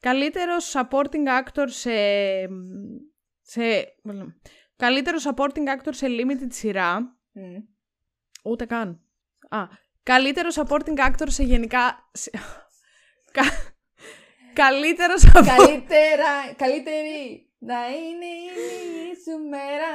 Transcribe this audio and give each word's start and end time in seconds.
Καλύτερος 0.00 0.74
supporting 0.76 1.26
actor 1.42 1.64
σε... 1.66 1.90
σε... 3.42 3.62
Καλύτερος 4.76 5.26
supporting 5.28 5.66
actor 5.76 5.90
σε 5.90 6.06
limited 6.06 6.48
σειρά. 6.52 7.00
Μμ. 7.32 7.56
Ούτε 8.44 8.64
καν. 8.66 9.00
Α, 9.48 9.58
καλύτερος 10.02 10.56
supporting 10.60 10.98
actor 11.08 11.26
σε 11.26 11.42
γενικά... 11.42 12.08
σε- 12.12 12.30
Κα- 13.32 13.74
Καλύτερος 14.52 15.22
supporting... 15.26 15.54
Καλύτερα, 15.56 16.52
καλύτερη 16.56 17.50
να 17.58 17.88
είναι 17.88 18.26
η 18.26 19.14
σου 19.24 19.38
μέρα. 19.48 19.90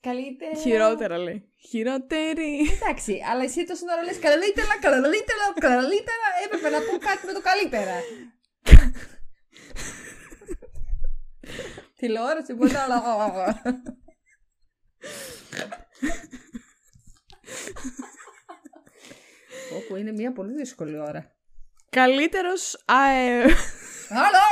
Καλύτερα. 0.00 0.54
Χειρότερα 0.54 1.18
λέει. 1.18 1.52
Χειρότερη. 1.68 2.68
Εντάξει, 2.82 3.20
αλλά 3.30 3.42
εσύ 3.42 3.64
τόση 3.64 3.84
ώρα 3.92 4.02
λες 4.02 4.18
καλύτερα, 4.18 4.78
καλύτερα, 4.80 5.44
καλύτερα. 5.60 6.26
Έπρεπε 6.44 6.68
να 6.68 6.78
πω 6.78 6.98
κάτι 6.98 7.26
με 7.26 7.32
το 7.32 7.40
καλύτερα. 7.40 7.94
Τηλεόραση, 11.96 12.54
μπορεί 12.54 12.72
να 12.72 12.80
Όπου 19.76 19.96
είναι 19.96 20.12
μια 20.12 20.32
πολύ 20.32 20.52
δύσκολη 20.52 20.98
ώρα. 20.98 21.32
Καλύτερος... 21.90 22.84
Α, 22.84 23.08
ε... 23.08 23.42
Άλλο! 24.08 24.44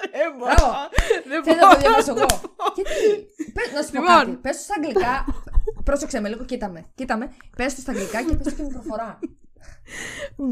Δεν 0.16 0.36
μπορώ. 0.38 0.54
Μπράβο. 0.54 0.88
Δεν 1.26 1.44
Θες 1.44 1.54
να 1.54 1.60
το 1.60 1.66
μπορώ. 1.66 1.80
διαβάσω 1.80 2.10
εγώ. 2.10 2.26
Γιατί. 2.74 3.26
Πες, 3.52 3.72
να 3.72 3.82
σου 3.82 3.92
πω 3.92 4.00
Λοιπόν. 4.00 4.24
κάτι. 4.24 4.36
Πες 4.36 4.56
το 4.56 4.62
στα 4.62 4.74
αγγλικά. 4.76 5.24
Πρόσεξε 5.84 6.20
με 6.20 6.28
λίγο, 6.28 6.44
κοίτα 6.44 6.68
με. 6.68 6.90
Κοίτα 6.94 7.16
με. 7.16 7.36
Πες 7.56 7.74
το 7.74 7.80
στα 7.80 7.92
αγγλικά 7.92 8.22
και 8.22 8.34
πες 8.34 8.44
το 8.44 8.50
και 8.54 8.62
με 8.62 8.68
προφορά. 8.68 9.18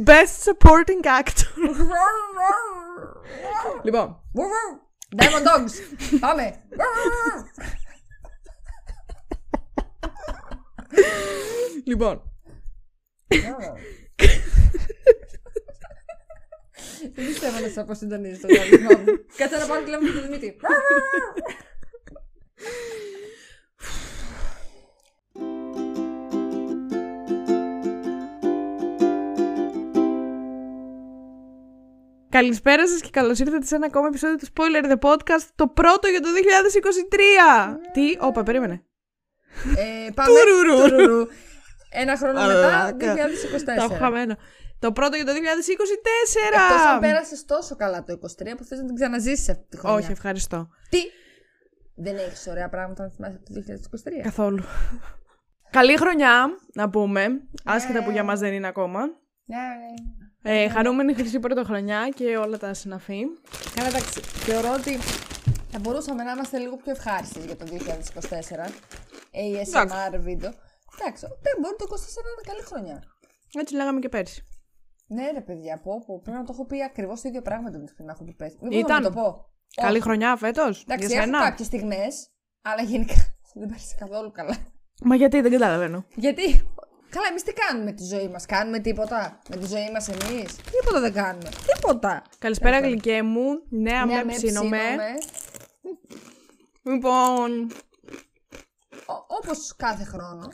Best 0.05 0.37
supporting 0.45 1.05
actor. 1.21 1.49
λοιπόν, 3.85 4.23
Diamond 5.17 5.47
Dogs. 5.47 5.75
Πάμε. 6.21 6.63
λοιπόν. 11.85 12.23
Δεν 17.15 17.27
πιστεύω 17.27 17.59
να 17.59 17.69
σε 17.69 17.81
αποσυντονίζει 17.81 18.41
το 18.41 18.47
γραμμισμό 18.47 18.99
μου. 18.99 19.25
Κάτσε 19.37 19.57
να 19.57 19.67
πάρω 19.67 19.85
τηλέφωνο 19.85 20.13
του 20.13 20.21
Δημήτρη. 20.21 20.57
Καλησπέρα 32.39 32.89
σας 32.89 33.01
και 33.01 33.09
καλώς 33.11 33.39
ήρθατε 33.39 33.67
σε 33.67 33.75
ένα 33.75 33.87
ακόμα 33.87 34.07
επεισόδιο 34.07 34.37
του 34.37 34.47
Spoiler 34.53 34.85
The 34.93 34.99
Podcast, 35.09 35.47
το 35.55 35.67
πρώτο 35.69 36.09
για 36.09 36.21
το 36.21 36.29
2023. 36.29 37.91
Τι, 37.93 38.03
όπα, 38.21 38.43
περίμενε. 38.43 38.85
Ε, 39.77 40.11
Πάμε. 40.15 40.29
Τουρουρου. 40.29 40.89
Τουρουρου. 40.89 41.27
Ένα 41.91 42.17
χρόνο 42.17 42.47
μετά, 42.47 42.53
Μαλάκα. 42.53 43.15
2024. 43.15 43.65
Τα 43.65 43.73
έχω 43.73 43.95
χαμένα. 43.95 44.37
Το 44.79 44.93
πρώτο 44.93 45.17
για 45.17 45.25
το 45.25 45.33
2024. 45.33 45.37
Εκτός 45.37 46.87
αν 46.87 47.01
πέρασες 47.01 47.45
τόσο 47.45 47.77
καλά 47.77 48.03
το 48.03 48.13
23 48.13 48.55
που 48.57 48.65
θες 48.65 48.79
να 48.79 48.85
την 48.85 48.95
ξαναζήσεις 48.95 49.49
αυτή 49.49 49.67
τη 49.69 49.77
χρονιά. 49.77 49.99
Όχι, 49.99 50.13
ευχαριστώ. 50.13 50.69
Τι; 50.89 50.99
Δεν 51.95 52.17
έχεις 52.17 52.47
ωραία 52.47 52.69
πράγματα 52.69 53.03
να 53.03 53.11
θυμάσαι 53.11 53.41
από 53.41 53.45
το 53.45 53.61
2023. 54.21 54.23
Καθόλου. 54.23 54.63
Καλή 55.71 55.97
χρονιά, 55.97 56.47
να 56.75 56.91
πούμε. 56.91 57.27
Άσχετα 57.65 58.05
που 58.05 58.11
για 58.11 58.25
μας 58.25 58.41
δεν 58.41 58.53
είναι 58.53 58.67
ακόμα. 58.67 59.01
Ναι, 59.45 59.57
ναι. 59.57 60.25
Ε, 60.47 60.69
χαρούμενη 60.69 61.15
χρυσή 61.15 61.39
πρωτοχρονιά 61.41 62.09
και 62.15 62.37
όλα 62.37 62.59
τα 62.59 62.75
συναφή. 62.75 63.21
Καλά, 63.75 63.89
εντάξει. 63.89 64.21
Θεωρώ 64.21 64.73
ότι 64.73 64.97
θα 65.71 65.79
μπορούσαμε 65.81 66.23
να 66.23 66.33
είμαστε 66.33 66.59
λίγο 66.59 66.77
πιο 66.77 66.91
ευχάριστοι 66.93 67.41
για 67.41 67.57
το 67.57 67.65
2024. 67.71 68.69
ASMR 69.43 70.19
βίντεο. 70.19 70.51
Εντάξει, 70.99 71.27
δεν 71.43 71.55
μπορεί 71.61 71.77
το 71.79 71.85
2024 71.85 72.25
να 72.27 72.31
είναι 72.33 72.45
καλή 72.51 72.63
χρονιά. 72.63 73.03
Έτσι 73.59 73.75
λέγαμε 73.75 73.99
και 74.01 74.09
πέρσι. 74.09 74.47
Ναι, 75.07 75.31
ρε 75.31 75.41
παιδιά, 75.41 75.81
πω, 75.81 76.05
πω. 76.07 76.21
Πρέπει 76.21 76.39
να 76.39 76.45
το 76.45 76.51
έχω 76.55 76.67
πει 76.67 76.83
ακριβώς 76.83 77.21
το 77.21 77.29
ίδιο 77.29 77.43
πράγμα 77.43 77.71
το 77.71 77.79
να 77.79 78.13
έχω 78.13 78.25
πει 78.25 78.35
πέρσι. 78.35 78.57
Μην 78.61 78.79
Ήταν. 78.79 79.03
να 79.03 79.09
το 79.09 79.15
πω. 79.15 79.53
Καλή 79.75 79.97
Όχι. 79.97 80.03
χρονιά 80.03 80.37
φέτος, 80.37 80.83
Εντάξει, 80.83 81.07
για 81.07 81.17
έχω 81.17 81.25
σένα. 81.25 81.39
κάποιες 81.45 81.67
στιγμές, 81.67 82.31
αλλά 82.63 82.83
γενικά 82.83 83.15
δεν 83.59 83.69
πέρασε 83.69 83.95
καθόλου 83.99 84.31
καλά. 84.31 84.57
Μα 85.03 85.15
γιατί 85.15 85.41
δεν 85.41 85.51
καταλαβαίνω. 85.53 86.05
Γιατί, 86.15 86.43
καλά, 87.15 87.27
εμείς 87.31 87.43
τι 87.43 87.53
κάνουμε 87.53 87.85
με 87.85 87.93
τη 87.93 88.05
ζωή 88.05 88.29
μας, 88.29 88.47
κάνουμε 88.47 88.79
τίποτα 88.79 89.39
με 89.49 89.57
τη 89.57 89.67
ζωή 89.67 89.91
μας 89.93 90.09
εμείς; 90.09 90.57
Τίποτα 90.71 91.01
δεν 91.01 91.13
κάνουμε. 91.13 91.49
Τίποτα. 91.75 92.23
Καλησπέρα 92.39 92.81
γλυκέ 92.81 93.23
μου. 93.23 93.47
Νέα 93.69 94.05
Ναι, 94.05 94.15
με 94.15 94.25
με 94.25 94.33
ψήνομαι. 94.33 94.79
ψήνομαι. 94.79 95.13
Λοιπόν, 96.83 97.71
Όπως 99.41 99.75
κάθε 99.77 100.05
χρόνο. 100.05 100.53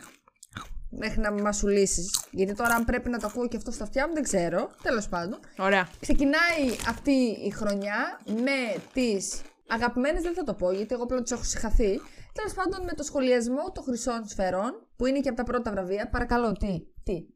Μέχρι 0.93 1.21
να 1.21 1.31
μας 1.33 1.63
λύσει. 1.63 2.11
Γιατί 2.31 2.55
τώρα, 2.55 2.75
αν 2.75 2.85
πρέπει 2.85 3.09
να 3.11 3.19
το 3.19 3.27
ακούω 3.27 3.49
και 3.49 3.57
αυτό 3.57 3.71
στα 3.71 3.85
αυτιά 3.85 4.07
μου, 4.09 4.15
δεν 4.15 4.23
ξέρω. 4.23 4.71
Τέλος 4.83 5.09
πάντων. 5.09 5.39
ωραία. 5.59 5.89
Ξεκινάει 6.01 6.77
αυτή 6.89 7.13
η 7.45 7.51
χρονιά 7.51 8.21
με 8.27 8.81
τις 8.93 9.41
αγαπημένες, 9.71 10.23
δεν 10.23 10.35
θα 10.35 10.43
το 10.43 10.55
πω 10.55 10.73
γιατί 10.73 10.95
εγώ 10.95 11.07
πλέον 11.07 11.25
τι 11.25 11.35
έχω 11.35 11.43
συγχαθεί. 11.43 12.01
Τέλος 12.33 12.55
πάντων 12.55 12.85
με 12.85 12.93
το 12.93 13.03
σχολιασμό 13.03 13.73
των 13.75 13.85
χρυσών 13.85 14.27
σφαιρών, 14.27 14.73
που 14.97 15.07
είναι 15.07 15.21
και 15.21 15.29
από 15.29 15.37
τα 15.37 15.45
πρώτα 15.45 15.71
βραβεία. 15.71 16.09
Παρακαλώ, 16.09 16.53
τι, 16.53 16.81
τι. 17.03 17.27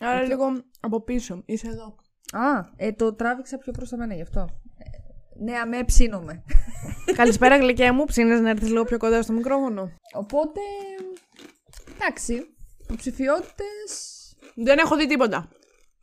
Άρα 0.00 0.22
λίγο 0.22 0.44
από 0.80 1.02
πίσω. 1.02 1.42
Είσαι 1.44 1.68
εδώ. 1.68 1.96
Α, 2.32 2.70
ε, 2.76 2.92
το 2.92 3.14
τράβηξα 3.14 3.58
πιο 3.58 3.72
προς 3.72 3.88
τα 3.88 3.96
μένα 3.96 4.14
γι' 4.14 4.22
αυτό. 4.22 4.40
Ε, 4.40 5.44
ναι, 5.44 5.58
αμέ 5.58 5.84
ψήνομαι. 5.84 6.42
Καλησπέρα 7.16 7.56
γλυκέ 7.56 7.90
μου. 7.92 8.04
Ψήνες 8.04 8.40
να 8.40 8.50
έρθεις 8.50 8.68
λίγο 8.68 8.84
πιο 8.84 8.98
κοντά 8.98 9.22
στο 9.22 9.32
μικρόφωνο. 9.32 9.90
Οπότε, 10.14 10.60
εντάξει, 11.94 12.54
υποψηφιότητε 12.82 13.64
Δεν 14.54 14.78
έχω 14.78 14.96
δει 14.96 15.06
τίποτα. 15.06 15.48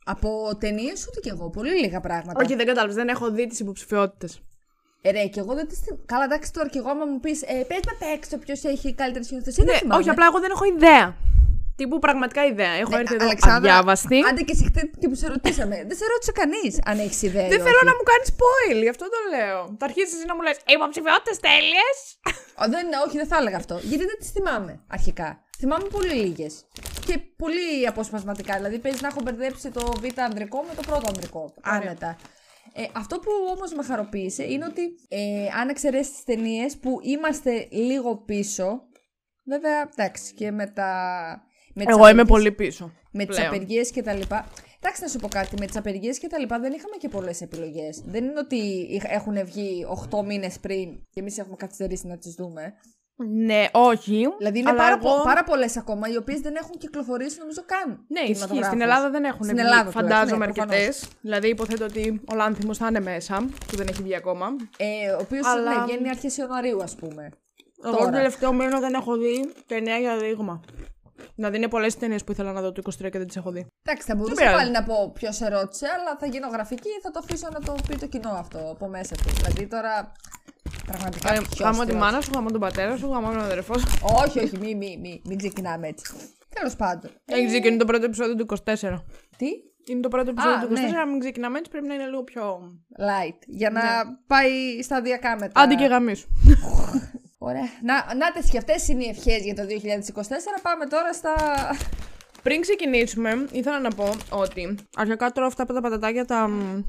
από 0.04 0.56
ταινίες 0.58 1.06
ούτε 1.08 1.20
κι 1.20 1.28
εγώ. 1.28 1.50
Πολύ 1.50 1.78
λίγα 1.80 2.00
πράγματα. 2.00 2.40
Όχι, 2.44 2.54
δεν 2.54 2.66
κατάλαβες. 2.66 2.94
Δεν 2.94 3.08
έχω 3.08 3.30
δει 3.30 3.46
τις 3.46 3.60
υποψηφιότητες. 3.60 4.42
Ε, 5.02 5.10
ρε, 5.10 5.26
κι 5.26 5.38
εγώ 5.38 5.54
δεν 5.54 5.68
τη 5.68 5.74
θυμάμαι. 5.74 6.02
Καλά, 6.06 6.24
εντάξει, 6.24 6.52
τώρα 6.52 6.68
κι 6.68 6.78
εγώ, 6.78 6.90
άμα 6.90 7.04
μου 7.04 7.20
πεις, 7.20 7.42
ε, 7.42 7.54
πες 7.68 7.80
με 7.86 7.92
απ' 7.94 8.06
έξω 8.16 8.36
ποιος 8.38 8.64
έχει 8.64 8.94
καλύτερη 8.94 9.24
σκηνοθεσία. 9.24 9.64
Ναι, 9.64 9.70
δεν 9.70 9.80
θυμάμαι. 9.80 10.00
όχι, 10.00 10.10
απλά 10.10 10.26
εγώ 10.30 10.38
δεν 10.40 10.50
έχω 10.50 10.64
ιδέα. 10.64 11.16
Τύπου 11.76 11.98
πραγματικά 11.98 12.40
ιδέα. 12.52 12.72
Έχω 12.82 12.96
έρθει 13.00 13.14
εδώ 13.14 13.24
Ναι, 13.24 13.30
Αλεξάνδρα, 13.30 13.56
αδιάβαστη. 13.70 14.18
Άντε 14.28 14.42
και 14.48 14.54
εσύ 14.56 14.64
και 15.00 15.08
που 15.08 15.14
σε 15.22 15.26
ρωτήσαμε. 15.34 15.76
δεν 15.88 15.96
σε 16.00 16.04
ρώτησε 16.12 16.32
κανείς 16.40 16.72
αν 16.90 16.98
έχεις 16.98 17.22
ιδέα. 17.22 17.48
Δεν 17.54 17.60
ή 17.60 17.62
θέλω 17.66 17.80
όχι. 17.82 17.90
να 17.90 17.94
μου 17.98 18.04
κάνεις 18.10 18.28
spoil, 18.34 18.78
γι' 18.86 18.92
αυτό 18.94 19.04
το 19.14 19.18
λέω. 19.34 19.58
Θα 19.78 19.84
αρχίσεις 19.88 20.14
εσύ 20.16 20.26
να 20.30 20.34
μου 20.36 20.42
λες: 20.46 20.56
Υποψηφιότητες 20.76 21.36
τέλειες. 21.48 21.96
Α, 22.60 22.62
δεν, 22.74 22.86
όχι, 23.06 23.16
δεν 23.20 23.26
θα 23.30 23.36
έλεγα 23.40 23.56
αυτό. 23.62 23.74
Γιατί 23.90 24.04
δεν 24.10 24.16
τις 24.20 24.30
θυμάμαι 24.34 24.72
αρχικά. 24.96 25.28
Θυμάμαι 25.60 25.86
πολύ 25.96 26.14
λίγες. 26.22 26.52
Και 27.06 27.14
πολύ 27.42 27.86
αποσπασματικά. 27.92 28.54
Δηλαδή, 28.56 28.78
παίζει 28.78 28.98
να 29.04 29.08
έχω 29.12 29.20
μπερδέψει 29.24 29.70
το 29.70 29.82
β' 30.02 30.20
ανδρικό 30.28 30.58
με 30.68 30.74
το 30.78 30.82
πρώτο 30.88 31.06
ανδρικό. 31.12 31.42
Άρα. 31.60 31.76
Άνετα. 31.76 32.10
Ε, 32.74 32.84
αυτό 32.92 33.18
που 33.18 33.30
όμως 33.56 33.72
με 33.74 33.82
χαροποίησε 33.82 34.44
είναι 34.44 34.64
ότι 34.64 34.82
ε, 35.08 35.48
αν 35.60 35.68
εξαιρέσεις 35.68 36.12
τις 36.14 36.24
ταινίες 36.24 36.76
που 36.76 36.98
είμαστε 37.02 37.68
λίγο 37.70 38.16
πίσω. 38.16 38.82
Βέβαια, 39.44 39.88
εντάξει, 39.96 40.34
και 40.34 40.50
με 40.50 40.66
τα. 40.66 40.92
Με 41.74 41.84
τις 41.84 41.94
Εγώ 41.94 42.08
είμαι 42.08 42.20
απεργίες- 42.20 42.28
πολύ 42.28 42.52
πίσω. 42.52 42.92
με 43.12 43.24
τις 43.26 43.36
πλέον. 43.36 43.54
απεργίες 43.54 43.90
και 43.90 44.02
τα 44.02 44.12
λοιπά. 44.12 44.48
Εντάξει, 44.82 45.02
να 45.02 45.08
σου 45.08 45.18
πω 45.18 45.28
κάτι. 45.28 45.54
Με 45.58 45.66
τις 45.66 45.76
απεργίες 45.76 46.18
και 46.18 46.26
τα 46.26 46.38
λοιπά 46.38 46.58
δεν 46.58 46.72
είχαμε 46.72 46.96
και 46.98 47.08
πολλές 47.08 47.40
επιλογές. 47.40 48.02
Δεν 48.06 48.24
είναι 48.24 48.38
ότι 48.38 48.56
είχ- 48.90 49.04
έχουν 49.12 49.44
βγει 49.44 49.86
8 50.10 50.22
μήνες 50.24 50.58
πριν 50.60 50.88
και 51.10 51.20
εμείς 51.20 51.38
έχουμε 51.38 51.56
καθυστερήσει 51.56 52.06
να 52.06 52.18
τις 52.18 52.34
δούμε. 52.34 52.72
Ναι, 53.28 53.66
όχι. 53.72 54.28
Δηλαδή 54.38 54.58
είναι 54.58 54.68
αλλά 54.70 54.78
πάρα, 54.78 54.98
εγώ- 55.02 55.16
πο- 55.16 55.22
πάρα 55.24 55.44
πολλές 55.44 55.76
ακόμα 55.76 56.08
οι 56.08 56.16
οποίες 56.16 56.40
δεν 56.40 56.54
έχουν 56.56 56.76
κυκλοφορήσει 56.78 57.38
νομίζω 57.38 57.62
καν. 57.66 58.04
Ναι, 58.08 58.20
ισχύει. 58.20 58.32
κινηματογράφους. 58.32 58.66
Στην 58.66 58.80
Ελλάδα 58.80 59.10
δεν 59.10 59.24
έχουν 59.24 59.44
Στην 59.44 59.56
βγει. 59.56 59.64
Ελλάδα 59.66 59.90
φαντάζομαι 59.90 60.26
τουλάχιστον, 60.46 60.68
ναι, 60.68 60.74
αρκετές. 60.74 61.08
δηλαδή 61.20 61.48
υποθέτω 61.48 61.84
ότι 61.84 62.20
ο 62.32 62.34
Λάνθιμος 62.34 62.78
θα 62.78 62.86
είναι 62.86 63.00
μέσα, 63.00 63.44
που 63.68 63.76
δεν 63.76 63.86
έχει 63.90 64.02
βγει 64.02 64.14
ακόμα. 64.16 64.46
Ε, 64.76 65.10
ο 65.10 65.18
οποίος 65.20 65.46
Αλλά- 65.46 65.74
ναι, 65.78 65.84
βγαίνει 65.84 66.08
αρχές 66.08 66.36
Ιανουαρίου, 66.36 66.82
ας 66.82 66.94
πούμε. 66.94 67.28
Εγώ 67.84 67.92
Τώρα. 67.92 68.04
τον 68.04 68.12
τελευταίο 68.12 68.52
μήνα 68.52 68.80
δεν 68.80 68.94
έχω 68.94 69.16
δει 69.16 69.52
ταινία 69.66 69.96
για 69.98 70.16
δείγμα. 70.16 70.60
Δηλαδή 71.34 71.56
είναι 71.56 71.68
πολλές 71.68 71.96
ταινίες 71.96 72.24
που 72.24 72.32
ήθελα 72.32 72.52
να 72.52 72.60
δω 72.60 72.72
το 72.72 72.82
23 72.84 73.10
και 73.10 73.18
δεν 73.18 73.26
τις 73.26 73.36
έχω 73.36 73.50
δει. 73.50 73.66
Εντάξει, 73.82 74.06
θα 74.06 74.14
μπορούσα 74.14 74.34
πειράζει. 74.34 74.56
πάλι 74.56 74.70
να 74.70 74.82
πω 74.82 75.10
ποιος 75.14 75.36
σε 75.36 75.48
ρώτησε, 75.48 75.86
αλλά 75.98 76.16
θα 76.20 76.26
γίνω 76.26 76.48
γραφική 76.48 76.88
θα 77.02 77.10
το 77.10 77.20
αφήσω 77.22 77.48
να 77.52 77.60
το 77.60 77.74
πει 77.88 77.96
το 77.96 78.06
κοινό 78.06 78.30
αυτό 78.30 78.58
από 78.70 78.88
μέσα 78.88 79.14
του. 79.14 79.30
Δηλαδή 79.36 79.66
τώρα. 79.66 80.12
Πραγματικά. 80.86 81.32
Ε, 81.34 81.38
ποιος 81.38 81.58
Γάμω 81.60 81.74
σε 81.74 81.84
τη 81.84 81.92
ρώτησε. 81.92 81.98
μάνα 82.10 82.20
σου, 82.20 82.30
γάμω 82.34 82.50
τον 82.50 82.60
πατέρα 82.60 82.96
σου, 82.96 83.06
γάμω 83.06 83.28
τον 83.30 83.40
αδερφό 83.40 83.78
σου. 83.78 83.86
Όχι, 84.24 84.38
όχι, 84.38 84.58
μην 84.58 84.76
μη, 84.76 84.98
μη, 85.00 85.22
μην 85.24 85.38
ξεκινάμε 85.38 85.88
έτσι. 85.88 86.12
Τέλος 86.54 86.76
πάντων. 86.76 87.10
Έχει 87.24 87.46
δει 87.46 87.60
και 87.60 87.68
είναι 87.68 87.76
το 87.76 87.84
πρώτο 87.84 88.04
επεισόδιο 88.04 88.34
του 88.34 88.46
24. 88.64 88.74
Τι; 89.36 89.46
Είναι 89.88 90.00
το 90.00 90.08
πρώτο 90.08 90.30
επεισόδιο 90.30 90.56
Α, 90.56 90.60
του 90.60 90.66
24, 90.74 90.90
ναι. 90.90 90.98
αν 91.00 91.10
μην 91.10 91.20
ξεκινάμε 91.20 91.58
έτσι 91.58 91.70
πρέπει 91.70 91.86
να 91.86 91.94
είναι 91.94 92.04
λίγο 92.06 92.22
πιο. 92.24 92.60
Light. 92.98 93.38
Για 93.46 93.70
να 93.70 93.80
Ναι. 93.82 94.10
πάει 94.26 94.82
σταδιακά 94.82 95.36
μετά. 95.40 95.60
Άντε 95.60 95.74
και 95.74 95.84
γαμίσου. 95.84 96.28
Ωραία. 97.42 97.68
Να, 97.82 98.14
να 98.14 98.32
τες 98.32 98.50
και 98.50 98.58
αυτές 98.58 98.88
είναι 98.88 99.04
οι 99.04 99.08
ευχές 99.08 99.42
για 99.44 99.54
το 99.54 99.62
2024. 99.62 99.66
Πάμε 100.62 100.86
τώρα 100.86 101.12
στα... 101.12 101.34
Πριν 102.42 102.60
ξεκινήσουμε, 102.60 103.46
ήθελα 103.52 103.80
να 103.80 103.90
πω 103.90 104.10
ότι 104.30 104.74
αρχικά 104.96 105.30
τώρα 105.30 105.46
αυτά 105.46 105.64
τα 105.64 105.80
πατατάκια 105.80 106.24
τα, 106.24 106.48
μ, 106.48 106.82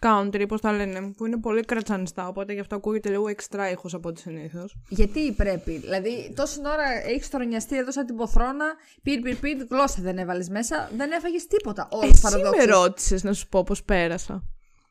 country, 0.00 0.44
πώς 0.48 0.60
τα 0.60 0.72
λένε, 0.72 1.12
που 1.16 1.26
είναι 1.26 1.36
πολύ 1.40 1.64
κρατσανιστά, 1.64 2.28
οπότε 2.28 2.52
γι' 2.52 2.60
αυτό 2.60 2.74
ακούγεται 2.76 3.08
λίγο 3.08 3.28
εξτρά 3.28 3.70
ήχος 3.70 3.94
από 3.94 4.08
ό,τι 4.08 4.20
συνήθως. 4.20 4.76
Γιατί 4.88 5.32
πρέπει, 5.32 5.78
δηλαδή 5.78 6.32
τόση 6.36 6.58
ώρα 6.64 7.06
έχεις 7.06 7.28
τρονιαστεί 7.28 7.76
εδώ 7.76 7.92
σαν 7.92 8.06
την 8.06 8.16
ποθρόνα, 8.16 8.66
πυρ 9.02 9.20
πυρ 9.20 9.36
πυρ, 9.36 9.56
γλώσσα 9.70 10.02
δεν 10.02 10.18
έβαλες 10.18 10.48
μέσα, 10.48 10.90
δεν 10.96 11.10
έφαγες 11.10 11.46
τίποτα. 11.46 11.88
Όλο 11.90 12.08
Εσύ 12.12 12.20
παραδόξως. 12.22 12.66
με 12.66 12.72
ρώτησες 12.72 13.22
να 13.22 13.32
σου 13.32 13.48
πω 13.48 13.64
πώς 13.64 13.82
πέρασα. 13.84 14.42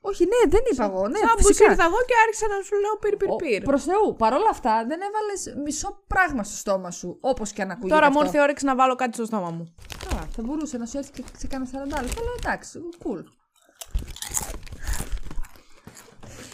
Όχι, 0.01 0.23
ναι, 0.23 0.49
δεν 0.49 0.61
είπα 0.71 0.85
εγώ. 0.85 1.07
Ναι, 1.07 1.17
Σαν 1.17 1.35
που 1.37 1.45
φυσικά. 1.45 1.71
ήρθα 1.71 1.83
εγώ 1.83 1.95
και 2.07 2.13
άρχισα 2.25 2.47
να 2.47 2.63
σου 2.63 2.75
λέω 2.83 2.95
πυρ 3.01 3.15
πυρ 3.15 3.29
πυρ. 3.35 3.63
Προς 3.63 3.83
Θεού, 3.83 4.15
παρόλα 4.17 4.49
αυτά 4.49 4.85
δεν 4.87 4.99
έβαλες 5.07 5.63
μισό 5.63 6.03
πράγμα 6.07 6.43
στο 6.43 6.55
στόμα 6.55 6.91
σου, 6.91 7.17
όπως 7.21 7.51
και 7.51 7.61
αν 7.61 7.71
ακούγεται. 7.71 7.93
Τώρα 7.93 8.07
μου 8.11 8.17
αυτό. 8.17 8.25
ήρθε 8.25 8.37
η 8.37 8.41
όρεξη 8.41 8.65
να 8.65 8.75
βάλω 8.75 8.95
κάτι 8.95 9.13
στο 9.13 9.25
στόμα 9.25 9.49
μου. 9.51 9.75
Α, 10.15 10.25
θα 10.35 10.41
μπορούσε 10.43 10.77
να 10.77 10.85
σου 10.85 10.97
έρθει 10.97 11.11
και 11.11 11.23
σε 11.37 11.47
κάνα 11.47 11.65
40 11.65 11.71
λεπτά, 11.83 11.97
αλλά 11.99 12.31
εντάξει, 12.43 12.79
cool. 13.03 13.23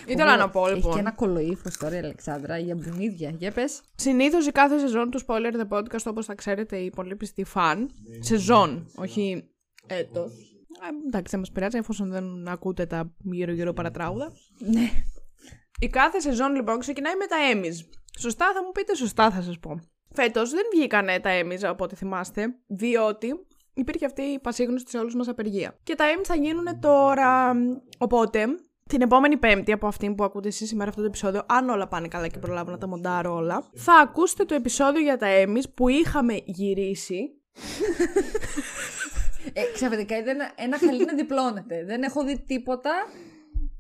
Ήθελα 0.05 0.37
να 0.37 0.49
πω 0.49 0.65
Έχει 0.67 0.75
λοιπόν. 0.75 0.93
και 0.93 0.99
ένα 0.99 1.11
κολοήφο 1.11 1.69
τώρα 1.79 1.95
η 1.95 1.97
Αλεξάνδρα 1.97 2.57
για 2.57 2.75
μπουνίδια. 2.75 3.29
Για 3.37 3.51
πες. 3.51 3.81
Συνήθως 3.95 4.47
η 4.47 4.51
κάθε 4.51 4.79
σεζόν 4.79 5.09
του 5.09 5.19
Spoiler 5.25 5.53
The 5.61 5.77
Podcast, 5.77 6.03
όπως 6.05 6.25
θα 6.25 6.35
ξέρετε, 6.35 6.77
οι 6.77 6.89
πολύ 6.89 7.15
πιστοί 7.15 7.43
φαν. 7.43 7.89
Σεζόν, 8.19 8.91
όχι 8.95 9.49
έτος. 9.87 10.52
Εντάξει, 11.05 11.31
δεν 11.31 11.39
μας 11.39 11.51
πειράζει 11.51 11.77
εφόσον 11.77 12.09
δεν 12.09 12.47
ακούτε 12.47 12.85
τα 12.85 13.13
γύρω-γύρω 13.17 13.73
παρατράγουδα. 13.73 14.31
Ναι. 14.59 14.89
Η 15.79 15.87
κάθε 15.87 16.19
σεζόν 16.19 16.55
λοιπόν 16.55 16.79
ξεκινάει 16.79 17.13
με 17.15 17.25
τα 17.25 17.35
Emmys. 17.53 17.97
Σωστά 18.19 18.51
θα 18.53 18.63
μου 18.63 18.71
πείτε, 18.71 18.95
σωστά 18.95 19.31
θα 19.31 19.41
σας 19.41 19.59
πω. 19.59 19.79
Φέτος 20.13 20.49
δεν 20.49 20.63
βγήκανε 20.73 21.19
τα 21.19 21.29
Emmys 21.41 21.63
από 21.63 21.83
ό,τι 21.83 21.95
θυμάστε, 21.95 22.55
διότι 22.67 23.45
υπήρχε 23.73 24.05
αυτή 24.05 24.21
η 24.21 24.39
πασίγνωστη 24.39 24.89
σε 24.89 24.97
όλους 24.97 25.15
μας 25.15 25.27
απεργία. 25.27 25.79
Και 25.83 25.95
τα 25.95 26.05
Emmys 26.05 26.25
θα 26.25 26.35
γίνουν 26.35 26.79
τώρα. 26.79 27.53
Οπότε, 27.97 28.45
την 28.89 29.01
επόμενη 29.01 29.37
Πέμπτη 29.37 29.71
από 29.71 29.87
αυτή 29.87 30.13
που 30.15 30.23
ακούτε 30.23 30.47
εσείς 30.47 30.67
σήμερα 30.67 30.89
αυτό 30.89 31.01
το 31.01 31.07
επεισόδιο, 31.07 31.43
αν 31.45 31.69
όλα 31.69 31.87
πάνε 31.87 32.07
καλά 32.07 32.27
και 32.27 32.39
προλάβω 32.39 32.71
να 32.71 32.77
τα 32.77 32.87
μοντάρω 32.87 33.35
όλα, 33.35 33.69
θα 33.73 33.93
ακούσετε 33.93 34.45
το 34.45 34.55
επεισόδιο 34.55 35.01
για 35.01 35.17
τα 35.17 35.27
Emmys 35.29 35.63
που 35.73 35.87
είχαμε 35.87 36.41
γυρίσει. 36.45 37.29
Ε, 39.53 39.61
ξαφνικά 39.73 40.17
είδα 40.17 40.31
ένα, 40.31 40.51
ένα 40.55 40.77
χαλί 40.77 41.05
να 41.05 41.13
διπλώνεται. 41.13 41.83
Δεν 41.85 42.03
έχω 42.03 42.23
δει 42.23 42.43
τίποτα 42.47 42.91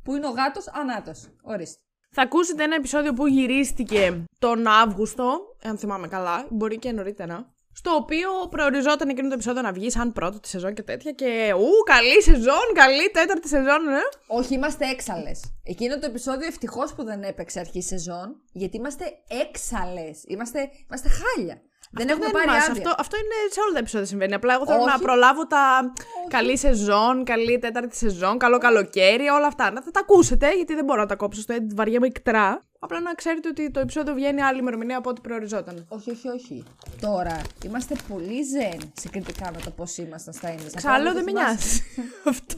που 0.03 0.15
είναι 0.15 0.27
ο 0.27 0.29
γάτος 0.29 0.67
ανάτος. 0.67 1.29
Ορίστε. 1.41 1.77
Θα 2.15 2.21
ακούσετε 2.21 2.63
ένα 2.63 2.75
επεισόδιο 2.75 3.13
που 3.13 3.27
γυρίστηκε 3.27 4.23
τον 4.39 4.67
Αύγουστο, 4.67 5.39
αν 5.63 5.77
θυμάμαι 5.77 6.07
καλά, 6.07 6.47
μπορεί 6.49 6.79
και 6.79 6.91
νωρίτερα. 6.91 7.53
Στο 7.75 7.91
οποίο 7.91 8.29
προοριζόταν 8.49 9.09
εκείνο 9.09 9.27
το 9.27 9.33
επεισόδιο 9.33 9.61
να 9.61 9.71
βγει 9.71 9.89
σαν 9.89 10.13
πρώτο 10.13 10.39
τη 10.39 10.47
σεζόν 10.47 10.73
και 10.73 10.81
τέτοια. 10.81 11.11
Και 11.11 11.53
ου, 11.57 11.83
καλή 11.85 12.21
σεζόν, 12.21 12.73
καλή 12.73 13.09
τέταρτη 13.11 13.47
σεζόν, 13.47 13.87
ε. 13.87 14.01
Όχι, 14.27 14.53
είμαστε 14.53 14.85
έξαλε. 14.85 15.31
Εκείνο 15.63 15.99
το 15.99 16.05
επεισόδιο 16.05 16.47
ευτυχώς 16.47 16.93
που 16.93 17.03
δεν 17.03 17.23
έπαιξε 17.23 17.59
αρχή 17.59 17.81
σεζόν, 17.81 18.41
γιατί 18.51 18.77
είμαστε 18.77 19.05
έξαλε. 19.47 20.09
Είμαστε, 20.27 20.69
είμαστε 20.87 21.09
χάλια. 21.09 21.61
Δεν 21.93 22.07
έχουμε 22.09 22.25
Δεν 22.25 22.33
πάρει 22.33 22.47
μας, 22.47 22.69
άδεια. 22.69 22.71
αυτό, 22.71 22.95
αυτό 22.99 23.15
είναι 23.17 23.37
σε 23.51 23.59
όλα 23.59 23.73
τα 23.73 23.79
επεισόδια 23.79 24.07
συμβαίνει. 24.07 24.33
Απλά 24.33 24.53
εγώ 24.53 24.65
θέλω 24.65 24.77
Όχι. 24.79 24.89
να 24.89 24.99
προλάβω 24.99 25.47
τα 25.47 25.93
καλή 26.27 26.57
σεζόν, 26.57 27.23
καλή 27.23 27.59
τέταρτη 27.59 27.95
σεζόν, 27.95 28.37
καλό 28.37 28.57
καλοκαίρι, 28.57 29.27
όλα 29.27 29.47
αυτά. 29.47 29.71
Να 29.71 29.81
θα 29.81 29.91
τα 29.91 29.99
ακούσετε, 29.99 30.55
γιατί 30.55 30.73
δεν 30.75 30.85
μπορώ 30.85 31.01
να 31.01 31.07
τα 31.07 31.15
κόψω 31.15 31.41
στο 31.41 31.55
edit, 31.57 31.71
βαριέμαι 31.75 32.07
εκτρά. 32.07 32.61
Απλά 32.79 32.99
να 32.99 33.13
ξέρετε 33.13 33.47
ότι 33.47 33.71
το 33.71 33.79
επεισόδιο 33.79 34.13
βγαίνει 34.13 34.41
άλλη 34.41 34.59
ημερομηνία 34.59 34.97
από 34.97 35.09
ό,τι 35.09 35.21
προοριζόταν. 35.21 35.85
Όχι, 35.89 36.11
όχι, 36.11 36.27
όχι. 36.27 36.63
Τώρα 37.01 37.41
είμαστε 37.65 37.95
πολύ 38.07 38.43
ζεν 38.43 38.91
συγκριτικά 38.99 39.51
με 39.53 39.59
το 39.63 39.69
πώς 39.71 39.97
ήμασταν 39.97 40.33
στα 40.33 40.53
Emmys. 40.55 40.71
Ξάλλο 40.75 41.13
δεν 41.13 41.23
με 41.23 41.31
νοιάζει. 41.31 41.81
Αυτό. 42.31 42.57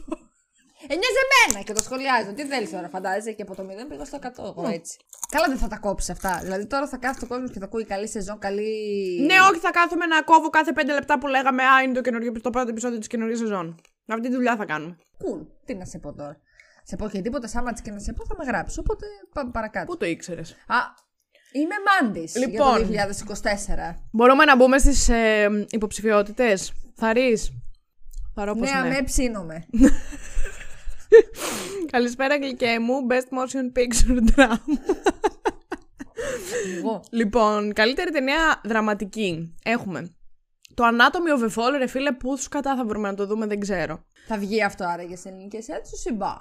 Ε, 0.90 0.94
νοιάζει 1.02 1.20
εμένα 1.26 1.64
και 1.66 1.74
το 1.74 1.82
σχολιάζω. 1.82 2.34
Τι 2.34 2.46
θέλεις 2.46 2.70
τώρα, 2.70 2.90
φαντάζεσαι 2.90 3.32
και 3.32 3.42
από 3.42 3.56
το 3.56 3.64
0 3.64 3.86
πήγα 3.90 4.06
στο 4.06 4.18
100. 4.22 4.28
Εγώ 4.58 4.68
έτσι. 4.68 4.98
Καλά, 5.30 5.48
δεν 5.48 5.58
θα 5.58 5.68
τα 5.68 5.78
κόψεις 5.78 6.10
αυτά. 6.10 6.40
Δηλαδή 6.44 6.66
τώρα 6.66 6.88
θα 6.88 6.98
κάθεται 6.98 7.26
ο 7.26 7.28
κόσμος 7.28 7.52
και 7.52 7.60
θα 7.60 7.66
ακούει 7.66 7.86
καλή 7.86 8.08
σεζόν, 8.08 8.40
καλή. 8.40 8.72
Ναι, 9.26 9.36
όχι, 9.50 9.60
θα 9.60 9.72
κάθομαι 9.72 10.06
να 10.06 10.22
κόβω 10.22 10.50
κάθε 10.50 10.72
5 10.76 10.80
λεπτά 10.86 11.20
που 11.20 11.28
λέγαμε 11.28 11.64
Α, 11.64 11.82
είναι 11.84 11.94
το, 11.94 12.02
καινούργιο, 12.02 12.32
το 12.42 12.50
πρώτο 12.50 12.70
επεισόδιο 12.70 12.98
της 12.98 13.08
καινούργιας 13.08 13.40
σεζόν. 13.40 13.82
Αυτή 14.08 14.28
τη 14.28 14.34
δουλειά 14.36 14.56
θα 14.56 14.66
κάνουμε. 14.66 14.98
Cool. 15.18 15.46
Τι 15.66 15.76
να 15.76 15.86
σε 15.86 16.00
πω 16.00 16.14
τώρα. 16.14 16.38
Σε 16.84 16.96
πω 16.96 17.10
και 17.10 17.22
τίποτα, 17.22 17.50
άμα 17.54 17.74
και 17.74 17.92
να 17.92 18.00
σε 18.00 18.14
πω 18.14 18.26
θα 18.26 18.36
με 18.38 18.46
γράψεις. 18.46 18.78
Οπότε 18.78 19.06
πάμε 19.34 19.52
παρακάτω. 19.52 19.86
Πού 19.86 19.98
το 19.98 20.06
ήξερες; 20.06 20.52
Α, 20.52 20.78
είμαι 21.52 21.76
μάντης 21.88 22.36
Λοιπόν. 22.36 22.82
για 22.92 23.08
το 23.08 23.14
2024. 23.14 23.96
Μπορούμε 24.12 24.46
να 24.46 24.56
μπούμε 24.56 24.78
στις 24.78 25.10
ε, 25.10 25.66
υποψηφιότητες; 25.70 26.74
Θα 26.96 27.14
ρεις. 27.14 27.52
Θα 28.36 28.46
ρω 28.46 28.56
πως 28.56 28.72
Ναι, 28.72 28.80
ναι. 28.80 28.88
αμέ 28.88 29.02
ψήνομαι. 29.04 29.66
Καλησπέρα, 31.92 32.36
γλυκέ 32.38 32.80
μου. 32.80 32.94
Best 33.10 33.38
motion 33.38 33.78
picture 33.80 34.20
drama. 34.36 34.58
Εγώ. 36.78 37.04
λοιπόν, 37.12 37.74
καλύτερη 37.74 38.12
ταινία 38.12 38.62
δραματική. 38.64 39.56
Έχουμε. 39.64 40.16
Το 40.74 40.84
Anatomy 40.86 41.40
of 41.40 41.44
a 41.52 41.54
Fall, 41.56 41.74
ρε 41.78 41.88
φίλε, 41.88 42.12
πού 42.12 42.38
σου 42.38 42.50
κατά 42.50 42.76
θα 42.76 42.86
βρούμε 42.86 43.10
να 43.10 43.16
το 43.16 43.26
δούμε, 43.26 43.46
δεν 43.46 43.60
ξέρω. 43.60 44.04
Θα 44.28 44.38
βγει 44.38 44.64
αυτό 44.64 44.86
άραγε 44.86 45.16
σε 45.16 45.30
ελληνικέ 45.30 45.58
αίθουσε 45.58 46.10
ή 46.10 46.14
μπα. 46.14 46.32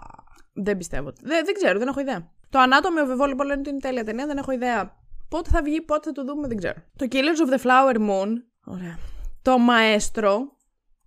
Δεν 0.52 0.76
πιστεύω. 0.76 1.12
Δεν, 1.22 1.44
δεν 1.44 1.54
ξέρω, 1.54 1.78
δεν 1.78 1.88
έχω 1.88 2.00
ιδέα. 2.00 2.30
Το 2.50 2.58
Anatomy 2.62 3.08
of 3.08 3.18
a 3.20 3.22
Fall, 3.24 3.28
λοιπόν, 3.28 3.46
λένε 3.46 3.60
ότι 3.60 3.70
είναι 3.70 3.78
τέλεια 3.78 4.04
ταινία, 4.04 4.26
δεν 4.26 4.36
έχω 4.36 4.52
ιδέα. 4.52 4.96
Πότε 5.28 5.50
θα 5.50 5.62
βγει, 5.62 5.80
πότε 5.80 6.00
θα 6.08 6.12
το 6.12 6.24
δούμε, 6.24 6.48
δεν 6.48 6.56
ξέρω. 6.56 6.74
Το 6.96 7.06
Killers 7.10 7.48
of 7.48 7.54
the 7.54 7.62
Flower 7.66 7.96
Moon. 7.96 8.28
Ωραία. 8.64 8.98
Το 9.42 9.54
Maestro. 9.70 10.34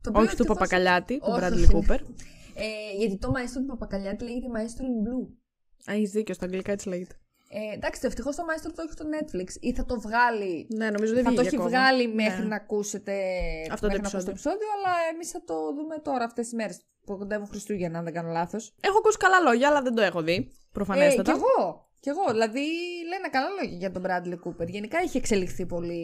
Το 0.02 0.10
οποίο 0.10 0.22
όχι 0.22 0.36
του 0.36 0.42
ευτυχώς- 0.42 0.48
Παπακαλιάτη, 0.48 1.18
του 1.20 1.26
Όχι, 1.30 1.40
Bradley 1.42 1.52
όχι, 1.54 1.76
ναι. 1.76 1.80
Cooper. 1.90 2.00
Ε, 2.60 2.98
γιατί 2.98 3.18
το 3.18 3.32
μαέστρο 3.32 3.62
του 3.62 3.68
Παπακαλιάτη 3.68 4.24
λέγεται 4.24 4.48
Maestro 4.56 4.82
in 4.82 4.98
Blue. 5.08 5.28
Α, 5.92 5.94
έχεις 5.94 6.12
δίκιο, 6.12 6.34
στα 6.34 6.46
αγγλικά 6.46 6.72
έτσι 6.72 6.90
λέγεται. 6.90 7.16
Ε, 7.50 7.74
εντάξει, 7.76 8.02
το 8.02 8.08
ευτυχώς 8.08 8.36
το 8.36 8.44
Maestro 8.50 8.72
το 8.76 8.82
έχει 8.82 8.92
στο 8.92 9.06
Netflix 9.16 9.62
ή 9.62 9.74
θα 9.74 9.86
το 9.86 10.00
βγάλει. 10.00 10.68
Ναι, 10.76 10.90
νομίζω 10.90 11.14
δεν 11.14 11.24
θα 11.24 11.30
το 11.30 11.36
βγήκε 11.42 11.56
έχει 11.56 11.64
ακόμα. 11.66 11.70
βγάλει 11.70 12.08
μέχρι 12.14 12.42
Ναι. 12.42 12.48
να 12.48 12.56
ακούσετε 12.56 13.14
Αυτό 13.72 13.82
το 13.88 13.88
μέχρι 13.88 14.02
να 14.02 14.08
ακούσετε 14.08 14.32
επεισόδιο. 14.32 14.60
επεισόδιο, 14.60 14.68
αλλά 14.76 14.94
εμείς 15.14 15.30
θα 15.32 15.44
το 15.44 15.74
δούμε 15.74 15.98
τώρα 16.00 16.24
αυτές 16.26 16.44
τις 16.46 16.54
μέρες 16.54 16.82
που 17.06 17.18
κοντεύουν 17.18 17.48
Χριστούγεννα, 17.48 17.98
αν 17.98 18.04
δεν 18.04 18.14
κάνω 18.14 18.32
λάθος. 18.32 18.74
Έχω 18.82 18.98
ακούσει 18.98 19.18
καλά 19.18 19.40
λόγια, 19.40 19.68
αλλά 19.68 19.82
δεν 19.82 19.94
το 19.96 20.02
έχω 20.02 20.22
δει. 20.22 20.36
Ε, 20.36 20.52
Προφανέστατα. 20.72 21.32
κι 21.32 21.38
εγώ. 21.40 21.86
Κι 22.00 22.10
εγώ. 22.10 22.26
Δηλαδή 22.32 22.60
λένε 23.12 23.28
καλά 23.32 23.50
λόγια 23.50 23.78
για 23.78 23.92
τον 23.92 24.04
Bradley 24.06 24.38
Cooper. 24.48 24.68
Γενικά 24.68 24.98
έχει 24.98 25.18
εξελιχθεί 25.18 25.66
πολύ. 25.66 26.04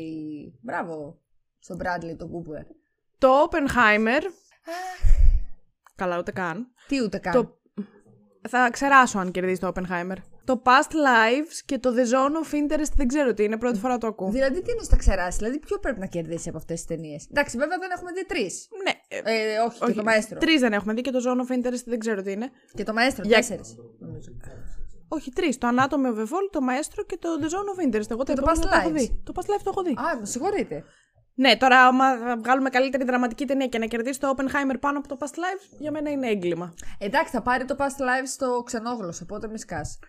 Μπράβο 0.61 1.19
στον 1.59 1.77
Bradley 1.81 2.15
τον 2.17 2.29
Cooper. 2.33 2.65
Το 3.17 3.29
Oppenheimer. 3.49 4.21
Καλά, 5.95 6.17
ούτε 6.17 6.31
καν. 6.31 6.67
Τι 6.87 7.01
ούτε 7.03 7.17
καν. 7.17 7.33
Το... 7.33 7.57
Θα 8.49 8.69
ξεράσω 8.71 9.19
αν 9.19 9.31
κερδίσει 9.31 9.59
το 9.59 9.71
Oppenheimer. 9.75 10.15
Το 10.45 10.61
Past 10.65 10.91
Lives 10.91 11.53
και 11.65 11.77
το 11.79 11.89
The 11.89 12.01
Zone 12.13 12.35
of 12.45 12.53
Interest 12.55 12.91
δεν 12.95 13.07
ξέρω 13.07 13.33
τι 13.33 13.43
είναι, 13.43 13.57
πρώτη 13.57 13.79
φορά 13.79 13.97
το 13.97 14.07
ακούω. 14.07 14.29
Δηλαδή 14.31 14.61
τι 14.61 14.71
είναι 14.71 14.83
στα 14.83 14.95
ξεράσει, 14.97 15.37
δηλαδή 15.37 15.59
ποιο 15.59 15.79
πρέπει 15.79 15.99
να 15.99 16.05
κερδίσει 16.05 16.49
από 16.49 16.57
αυτές 16.57 16.75
τις 16.77 16.85
ταινίες; 16.87 17.27
Εντάξει, 17.29 17.57
βέβαια 17.57 17.77
δεν 17.77 17.91
έχουμε 17.91 18.11
δει 18.11 18.25
τρεις. 18.25 18.67
Ναι, 18.83 18.91
ε, 19.31 19.53
Ε, 19.53 19.57
όχι, 19.59 19.79
και 19.85 19.91
το 19.93 20.03
Maestro. 20.07 20.37
Τρεις 20.39 20.59
δεν 20.59 20.73
έχουμε 20.73 20.93
δει 20.93 21.01
και 21.01 21.11
το 21.11 21.19
Zone 21.25 21.47
of 21.47 21.55
Interest 21.57 21.83
δεν 21.85 21.99
ξέρω 21.99 22.21
τι 22.21 22.31
είναι. 22.31 22.49
Και 22.73 22.83
το 22.83 22.93
Maestro, 22.97 23.21
Για- 23.23 23.35
τέσσερις. 23.37 23.75
νομίζω. 23.99 24.29
Όχι, 25.07 25.31
τρεις. 25.31 25.57
Το 25.57 25.67
Anatomy 25.67 26.15
of 26.15 26.19
a 26.19 26.23
Fall, 26.23 26.47
το 26.51 26.59
Maestro 26.69 27.03
και 27.05 27.17
το 27.17 27.29
The 27.41 27.45
Zone 27.45 27.47
of 27.73 27.95
Interest. 27.95 28.11
Εγώ 28.11 28.23
τα 28.23 28.33
το 28.33 28.41
επόμενα 28.41 28.63
Past 28.65 28.69
τα 28.69 28.75
έχω 28.77 28.89
Lives. 28.89 28.93
δει. 28.93 29.21
Το 29.23 29.31
Past 29.35 29.45
Lives 29.45 29.61
το 29.63 29.69
έχω 29.69 29.83
δει. 29.83 29.91
Α, 29.91 30.19
με 30.19 30.25
συγχωρείτε. 30.25 30.83
Ναι, 31.35 31.57
τώρα 31.57 31.87
άμα 31.87 32.17
θα 32.17 32.37
βγάλουμε 32.37 32.69
καλύτερη 32.69 33.03
δραματική 33.03 33.45
ταινία 33.45 33.67
και 33.67 33.77
να 33.77 33.85
κερδίσει 33.85 34.19
το 34.19 34.33
Oppenheimer 34.37 34.75
πάνω 34.79 34.97
από 34.97 35.07
το 35.07 35.17
Past 35.19 35.35
Lives, 35.39 35.77
για 35.79 35.91
μένα 35.91 36.09
είναι 36.11 36.27
έγκλημα. 36.27 36.73
Εντάξει, 36.97 37.31
θα 37.31 37.41
πάρει 37.41 37.65
το 37.65 37.75
Past 37.79 37.83
Lives 38.01 38.27
στο 38.27 38.63
ξενόγλωσσο, 38.65 39.21
οπότε 39.23 39.47
μη 39.47 39.59
σκάς. 39.59 39.99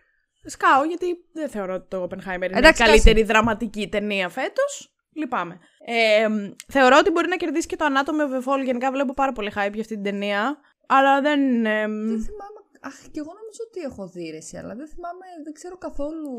Σκάω, 0.47 0.85
γιατί 0.85 1.07
δεν 1.33 1.49
θεωρώ 1.49 1.75
ότι 1.75 1.87
το 1.88 2.02
Oppenheimer 2.02 2.45
είναι 2.47 2.59
Εντάξει, 2.59 2.83
η 2.83 2.87
καλύτερη 2.87 3.23
δραματική 3.23 3.88
ταινία 3.88 4.28
φέτος. 4.28 4.95
Λυπάμαι. 5.16 5.59
Ε, 5.87 6.26
θεωρώ 6.69 6.97
ότι 6.99 7.11
μπορεί 7.11 7.28
να 7.28 7.37
κερδίσει 7.37 7.66
και 7.66 7.76
το 7.76 7.85
Anatomy 7.88 8.31
of 8.31 8.45
a 8.45 8.52
Fall. 8.61 8.64
Γενικά 8.64 8.90
βλέπω 8.90 9.14
πάρα 9.14 9.33
πολύ 9.33 9.52
hype 9.54 9.73
για 9.73 9.81
αυτή 9.81 9.95
την 9.95 10.02
ταινία. 10.02 10.57
Αλλά 10.87 11.21
δεν. 11.21 11.40
ε, 11.66 11.81
Δεν 11.81 11.88
θυμάμαι. 12.07 12.61
Αχ, 12.88 12.94
και 13.12 13.20
εγώ 13.22 13.32
νομίζω 13.40 13.60
ότι 13.68 13.80
έχω 13.80 14.06
δει 14.08 14.30
ρε, 14.30 14.36
εσύ, 14.36 14.56
αλλά 14.56 14.74
δεν 14.74 14.88
θυμάμαι, 14.88 15.26
δεν 15.44 15.52
ξέρω 15.52 15.76
καθόλου 15.78 16.34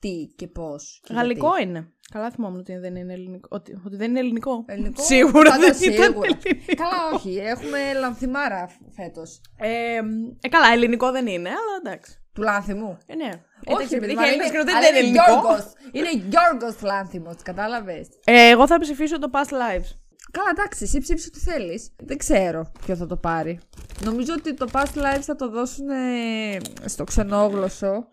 τι 0.00 0.14
και 0.36 0.46
πώς. 0.46 1.02
γαλλικό 1.10 1.56
είναι. 1.62 1.88
Καλά 2.12 2.30
θυμόμουν 2.30 2.58
ότι 2.58 2.76
δεν 2.76 2.96
είναι 2.96 3.12
ελληνικό. 3.12 3.48
Ότι, 3.50 3.82
ότι 3.86 3.96
δεν 3.96 4.10
είναι 4.10 4.18
ελληνικό. 4.18 4.64
Ελληνικό; 4.66 5.02
Σίγουρα 5.12 5.50
Πάντα 5.50 5.66
δεν 5.66 5.92
ήταν 5.92 6.04
σίγουρα. 6.04 6.26
ελληνικό. 6.26 6.74
Καλά, 6.82 7.00
όχι. 7.14 7.36
Έχουμε 7.36 7.92
λανθιμάρα 8.00 8.70
φέτος. 8.96 9.40
Ε, 9.56 9.94
ε, 10.40 10.48
καλά, 10.48 10.72
ελληνικό 10.72 11.10
δεν 11.10 11.26
είναι, 11.26 11.48
αλλά 11.48 11.74
εντάξει. 11.84 12.18
Του 12.32 12.42
λάνθιμου. 12.42 12.98
Ε, 13.06 13.14
ναι. 13.14 13.30
Όχι, 13.66 13.94
Ε, 13.94 13.98
παιδί 13.98 14.12
είχε 14.12 14.14
μου, 14.14 14.20
αλλά 14.20 14.28
Έλληνες 14.28 14.48
είναι- 14.48 14.58
και 14.58 14.64
δεν 14.64 14.76
αλλά 14.76 14.88
είναι 14.88 14.98
είναι 14.98 15.06
ελληνικό. 15.06 15.24
Γιώργος. 15.32 15.72
Είναι 15.92 16.10
Γιώργος 16.28 16.82
Λάνθιμος, 16.82 17.36
κατάλαβες. 17.42 18.08
Ε, 18.24 18.48
εγώ 18.48 18.66
θα 18.66 18.78
ψηφίσω 18.78 19.18
το 19.18 19.30
Past 19.32 19.52
Lives. 19.52 19.88
Καλά, 20.36 20.48
εντάξει, 20.50 20.84
εσύ 20.84 20.98
ψήφισε 20.98 21.28
ό,τι 21.34 21.38
θέλεις. 21.38 21.92
Δεν 22.02 22.18
ξέρω 22.18 22.72
ποιο 22.84 22.96
θα 22.96 23.06
το 23.06 23.16
πάρει. 23.16 23.60
Νομίζω 24.04 24.32
ότι 24.38 24.54
το 24.54 24.68
Past 24.72 24.96
Lives 24.96 25.22
θα 25.22 25.36
το 25.36 25.48
δώσουν 25.48 25.88
ε, 25.88 26.56
στο 26.84 27.04
ξενόγλωσσο. 27.04 28.06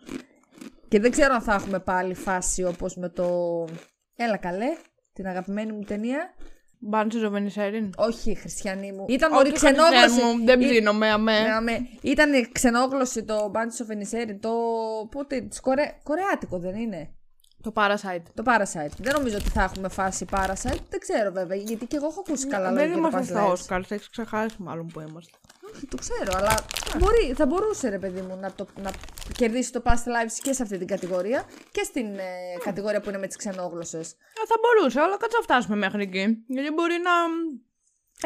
Και 0.88 1.00
δεν 1.00 1.10
ξέρω 1.10 1.34
αν 1.34 1.42
θα 1.42 1.54
έχουμε 1.54 1.78
πάλι 1.78 2.14
φάση 2.14 2.64
όπως 2.64 2.96
με 2.96 3.08
το. 3.08 3.24
Έλα 4.16 4.36
καλέ, 4.36 4.76
την 5.12 5.26
αγαπημένη 5.26 5.72
μου 5.72 5.82
ταινία. 5.82 6.34
Μπάντσι 6.84 7.24
ο 7.24 7.30
Βενισέριν. 7.30 7.90
Όχι, 7.96 8.34
χριστιανή 8.34 8.92
μου. 8.92 9.04
Ήταν 9.08 9.32
Όχι, 9.32 9.42
μωρή 9.42 9.52
ξενόγλωση. 9.52 9.98
Χριστιανέ 9.98 10.32
μου, 10.32 10.44
δεν 10.44 10.60
Ή- 10.60 10.68
ψήνομαι, 10.68 11.08
αμέ. 11.08 11.40
Ναι, 11.40 11.52
αμέ. 11.52 11.78
Ήταν 12.00 12.30
ξενόγλωση 12.52 13.24
το 13.24 13.52
Bunch 13.54 13.86
of 13.86 13.96
Inisherin, 13.96 14.36
το. 14.40 14.50
Πότε, 15.10 15.40
της 15.40 15.60
Κορε... 15.60 15.94
Κορεάτικο 16.02 16.58
δεν 16.58 16.74
είναι. 16.74 17.10
Το 17.62 17.72
Parasite. 17.74 18.22
Το 18.34 18.42
Parasite. 18.46 18.94
Δεν 18.96 19.12
νομίζω 19.16 19.36
ότι 19.36 19.48
θα 19.48 19.62
έχουμε 19.62 19.88
φάση 19.88 20.26
Parasite. 20.30 20.82
Δεν 20.88 21.00
ξέρω 21.00 21.32
βέβαια, 21.32 21.56
γιατί 21.56 21.86
και 21.86 21.96
εγώ 21.96 22.06
έχω 22.06 22.20
ακούσει 22.26 22.46
καλά 22.46 22.70
λόγια 22.70 22.86
δεν 22.86 22.92
για 22.92 23.02
το 23.02 23.08
είμαστε 23.08 23.34
Past 23.34 23.36
στα 23.36 23.46
Lives. 23.46 23.52
Όσκαρ, 23.52 23.84
θα 23.86 23.94
έχεις 23.94 24.10
ξεχάσει 24.10 24.56
μάλλον 24.58 24.86
που 24.86 25.00
είμαστε. 25.00 25.36
Όχι, 25.74 25.86
το 25.86 25.96
ξέρω, 25.96 26.32
αλλά 26.36 26.54
μπορεί, 26.98 27.32
θα 27.36 27.46
μπορούσε 27.46 27.88
ρε 27.88 27.98
παιδί 27.98 28.20
μου 28.20 28.38
να, 28.40 28.52
το, 28.52 28.66
να 28.82 28.90
κερδίσει 29.36 29.72
το 29.72 29.82
Past 29.84 29.90
Lives 29.90 30.36
και 30.42 30.52
σε 30.52 30.62
αυτή 30.62 30.78
την 30.78 30.86
κατηγορία 30.86 31.44
και 31.70 31.82
στην 31.82 32.06
ε, 32.06 32.58
κατηγορία 32.64 33.00
που 33.00 33.08
είναι 33.08 33.18
με 33.18 33.26
τις 33.26 33.36
ξενόγλωσσες. 33.36 34.10
Ε, 34.12 34.46
θα 34.46 34.54
μπορούσε, 34.60 35.00
αλλά 35.00 35.16
κάτσε 35.16 35.36
να 35.36 35.42
φτάσουμε 35.42 35.76
μέχρι 35.76 36.02
εκεί. 36.02 36.44
Γιατί 36.46 36.70
μπορεί 36.70 36.94
να 37.02 37.10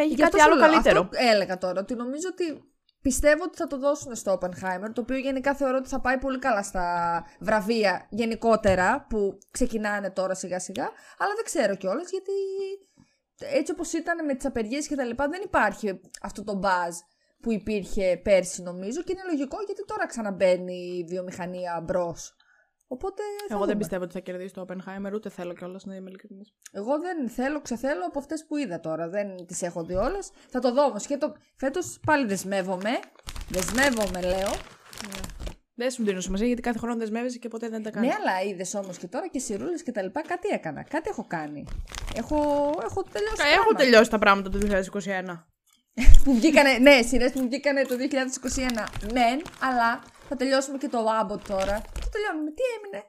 έχει 0.03 0.15
Γι' 0.15 0.23
κάτι 0.23 0.41
αυτό 0.41 0.51
άλλο 0.51 0.53
σου 0.53 0.61
λέω, 0.61 0.71
καλύτερο. 0.71 1.01
Αυτό 1.01 1.17
έλεγα 1.33 1.59
τώρα, 1.59 1.81
ότι 1.81 1.95
νομίζω 1.95 2.29
ότι 2.33 2.63
πιστεύω 3.09 3.43
ότι 3.45 3.57
θα 3.57 3.67
το 3.67 3.79
δώσουν 3.79 4.15
στο 4.15 4.39
Oppenheimer, 4.39 4.91
το 4.93 5.01
οποίο 5.01 5.17
γενικά 5.17 5.55
θεωρώ 5.55 5.77
ότι 5.77 5.89
θα 5.89 6.01
πάει 6.01 6.19
πολύ 6.19 6.39
καλά 6.39 6.63
στα 6.63 6.87
βραβεία 7.41 8.07
γενικότερα 8.11 9.07
που 9.09 9.39
ξεκινάνε 9.51 10.11
τώρα 10.11 10.35
σιγά 10.35 10.59
σιγά, 10.59 10.91
αλλά 11.19 11.35
δεν 11.35 11.45
ξέρω 11.45 11.77
κιόλας 11.77 12.11
γιατί 12.11 12.33
έτσι 13.59 13.73
όπως 13.73 13.93
ήταν 13.93 14.25
με 14.25 14.35
τις 14.35 14.47
απεργίες 14.47 14.87
και 14.87 14.95
τα 14.95 15.05
λοιπά 15.05 15.29
δεν 15.29 15.41
υπάρχει 15.45 16.01
αυτό 16.23 16.45
το 16.45 16.61
buzz 16.63 16.95
που 17.43 17.53
υπήρχε 17.53 18.21
πέρσι 18.25 18.63
νομίζω 18.63 19.03
και 19.03 19.13
είναι 19.13 19.31
λογικό 19.31 19.57
γιατί 19.67 19.85
τώρα 19.85 20.07
ξαναμπαίνει 20.07 20.75
η 20.75 21.05
βιομηχανία 21.05 21.81
μπρος. 21.85 22.37
Οπότε 22.89 23.23
θα 23.23 23.45
Εγώ 23.49 23.55
δούμε. 23.59 23.67
δεν 23.67 23.77
πιστεύω 23.77 24.03
ότι 24.03 24.13
θα 24.13 24.21
κερδίσει 24.21 24.55
το 24.55 24.65
Oppenheimer, 24.69 25.13
ούτε 25.15 25.29
θέλω 25.29 25.53
κιόλας 25.53 25.85
να 25.85 25.95
είμαι 25.95 26.09
ειλικρινής. 26.09 26.53
Εγώ 26.73 26.99
δεν 26.99 27.29
θέλω, 27.29 27.61
ξεθέλω 27.61 28.07
από 28.07 28.19
αυτές 28.19 28.45
που 28.47 28.57
είδα 28.57 28.81
τώρα. 28.81 29.09
Δεν 29.09 29.47
τις 29.47 29.63
έχω 29.63 29.85
δει 29.85 29.95
όλες. 29.95 30.31
Θα 30.49 30.61
το 30.61 30.73
δω 30.73 30.85
όμως. 30.85 31.07
Και 31.07 31.17
το... 31.17 31.35
φέτος 31.57 31.99
πάλι 32.07 32.27
δεσμεύομαι. 32.27 32.91
Δεσμεύομαι, 33.49 34.21
λέω. 34.21 34.53
Δεν 35.79 35.91
σου 35.91 36.05
δίνω 36.05 36.21
σημασία 36.21 36.47
γιατί 36.47 36.63
κάθε 36.63 36.79
χρόνο 36.79 36.97
δεσμεύεσαι 36.97 37.39
και 37.39 37.49
ποτέ 37.49 37.69
δεν 37.69 37.83
τα 37.83 37.91
κάνεις. 37.91 38.09
Ναι, 38.09 38.17
αλλά 38.21 38.43
είδες 38.43 38.75
όμως 38.75 38.99
και 38.99 39.07
τώρα 39.07 39.29
και 39.29 39.39
σιρούλες 39.39 39.83
και 39.83 39.93
τα 39.93 40.03
λοιπά. 40.03 40.23
Κάτι 40.23 40.49
έκανα. 40.49 40.83
Κάτι 40.83 41.09
έχω 41.09 41.25
κάνει. 41.29 41.65
Έχω, 42.17 42.37
έχω 42.85 43.03
τελειώσει. 43.13 43.43
Έχω 43.53 43.63
πράγμα. 43.63 43.79
τελειώσει 43.79 44.11
τα 44.11 44.19
πράγματα 44.19 44.51
το 44.51 44.59
2021. 44.59 45.45
που 46.25 46.35
βγήκανε, 46.35 46.79
ναι, 46.79 47.03
σειρές 47.03 47.33
που 47.33 47.41
βγήκανε 47.41 47.83
το 47.83 47.95
2021. 47.95 49.13
Μεν, 49.13 49.43
αλλά 49.61 50.03
θα 50.29 50.37
τελειώσουμε 50.37 50.79
και 50.79 50.89
το 50.89 50.99
Abbott 51.21 51.41
τώρα. 51.49 51.83
Το 52.17 52.23
τελειώνουμε. 52.23 52.51
Τι 52.59 52.63
έμεινε; 52.77 53.01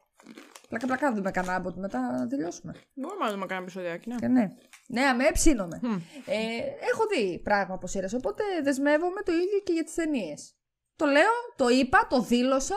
Πλάκα 0.69 0.85
πλάκα 0.85 1.13
δούμε 1.13 1.31
κανένα 1.31 1.61
Abbott 1.61 1.73
μετά 1.75 1.99
να 2.17 2.27
τελειώσουμε. 2.27 2.71
Μπορούμε 2.93 3.25
να 3.25 3.31
δούμε 3.31 3.45
κανένα 3.45 3.61
επεισοδιάκι, 3.65 4.09
ναι. 4.09 4.15
Και 4.15 4.27
ναι. 4.27 4.47
Ναι, 4.87 5.01
αμέ, 5.01 5.25
ψήνομαι. 5.33 5.79
Ε, 6.25 6.37
έχω 6.91 7.03
δει 7.11 7.39
πράγμα 7.43 7.73
από 7.75 7.87
σειρές, 7.87 8.13
οπότε 8.13 8.43
δεσμεύομαι 8.63 9.21
το 9.21 9.31
ίδιο 9.31 9.59
και 9.63 9.73
για 9.73 9.83
τις 9.83 9.93
ταινίες. 9.93 10.55
Το 10.95 11.05
λέω, 11.05 11.31
το 11.55 11.67
είπα, 11.69 12.07
το 12.09 12.21
δήλωσα. 12.21 12.75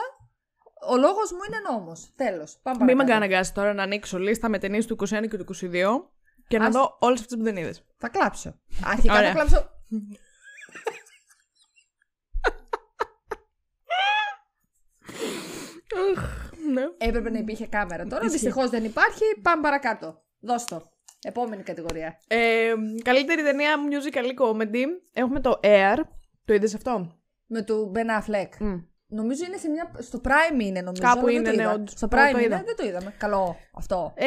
Ο 0.89 0.97
λόγος 0.97 1.31
μου 1.31 1.39
είναι 1.47 1.57
νόμος. 1.71 2.11
Τέλος. 2.15 2.59
Πάμε 2.63 2.77
Μην 2.77 2.85
με 2.85 2.93
παρακάτω. 2.93 3.19
καναγκάσει 3.19 3.53
τώρα 3.53 3.73
να 3.73 3.83
ανοίξω 3.83 4.17
λίστα 4.19 4.49
με 4.49 4.57
ταινίες 4.59 4.85
του 4.85 4.93
21 4.93 5.27
και 5.29 5.37
του 5.37 5.45
22 5.61 6.11
και 6.47 6.57
να 6.57 6.65
Ας- 6.65 6.73
δω 6.73 6.97
όλες 6.99 7.19
αυτές 7.21 7.37
που 7.37 7.43
δεν 7.43 7.57
είδες. 7.57 7.85
Θα 7.97 8.09
κλάψω. 8.09 8.59
Αρχικά 8.85 9.13
Ωραία. 9.13 9.27
θα 9.27 9.33
κλάψω. 9.33 9.69
Ναι. 16.73 16.81
Έπρεπε 16.97 17.29
να 17.29 17.37
υπήρχε 17.37 17.67
κάμερα 17.67 18.03
τώρα. 18.05 18.25
Ισχύει. 18.25 18.37
Δυστυχώς 18.37 18.69
δεν 18.69 18.83
υπάρχει. 18.83 19.23
Πάμε 19.41 19.61
παρακάτω. 19.61 20.21
Δώσ' 20.39 20.65
το. 20.65 20.81
Επόμενη 21.23 21.63
κατηγορία. 21.63 22.17
Ε, 22.27 22.73
καλύτερη 23.03 23.43
ταινία 23.43 23.75
musical 23.89 24.43
comedy. 24.43 24.85
Έχουμε 25.13 25.39
το 25.39 25.59
Air. 25.63 25.97
Το 26.45 26.53
είδες 26.53 26.75
αυτό; 26.75 27.15
Με 27.47 27.61
του 27.61 27.91
Ben 27.95 27.99
Affleck. 27.99 28.49
Μμ. 28.59 28.77
Νομίζω 29.07 29.45
είναι 29.45 29.57
σε 29.57 29.69
μια. 29.69 29.91
Στο 29.99 30.21
Prime 30.23 30.61
είναι, 30.61 30.81
νομίζω. 30.81 31.01
Κάπου 31.03 31.17
αλλά 31.19 31.25
δεν 31.27 31.35
είναι, 31.35 31.49
το 31.49 31.55
ναι, 31.55 31.61
είδα. 31.61 31.73
όντως. 31.73 31.91
Στο 31.91 32.07
Το- 32.07 32.17
Prime 32.17 32.31
το 32.31 32.37
είναι, 32.37 32.45
είδα. 32.45 32.63
δεν 32.65 32.75
το 32.75 32.85
είδαμε. 32.85 33.13
Καλό 33.17 33.55
αυτό. 33.73 34.13
Ε, 34.15 34.25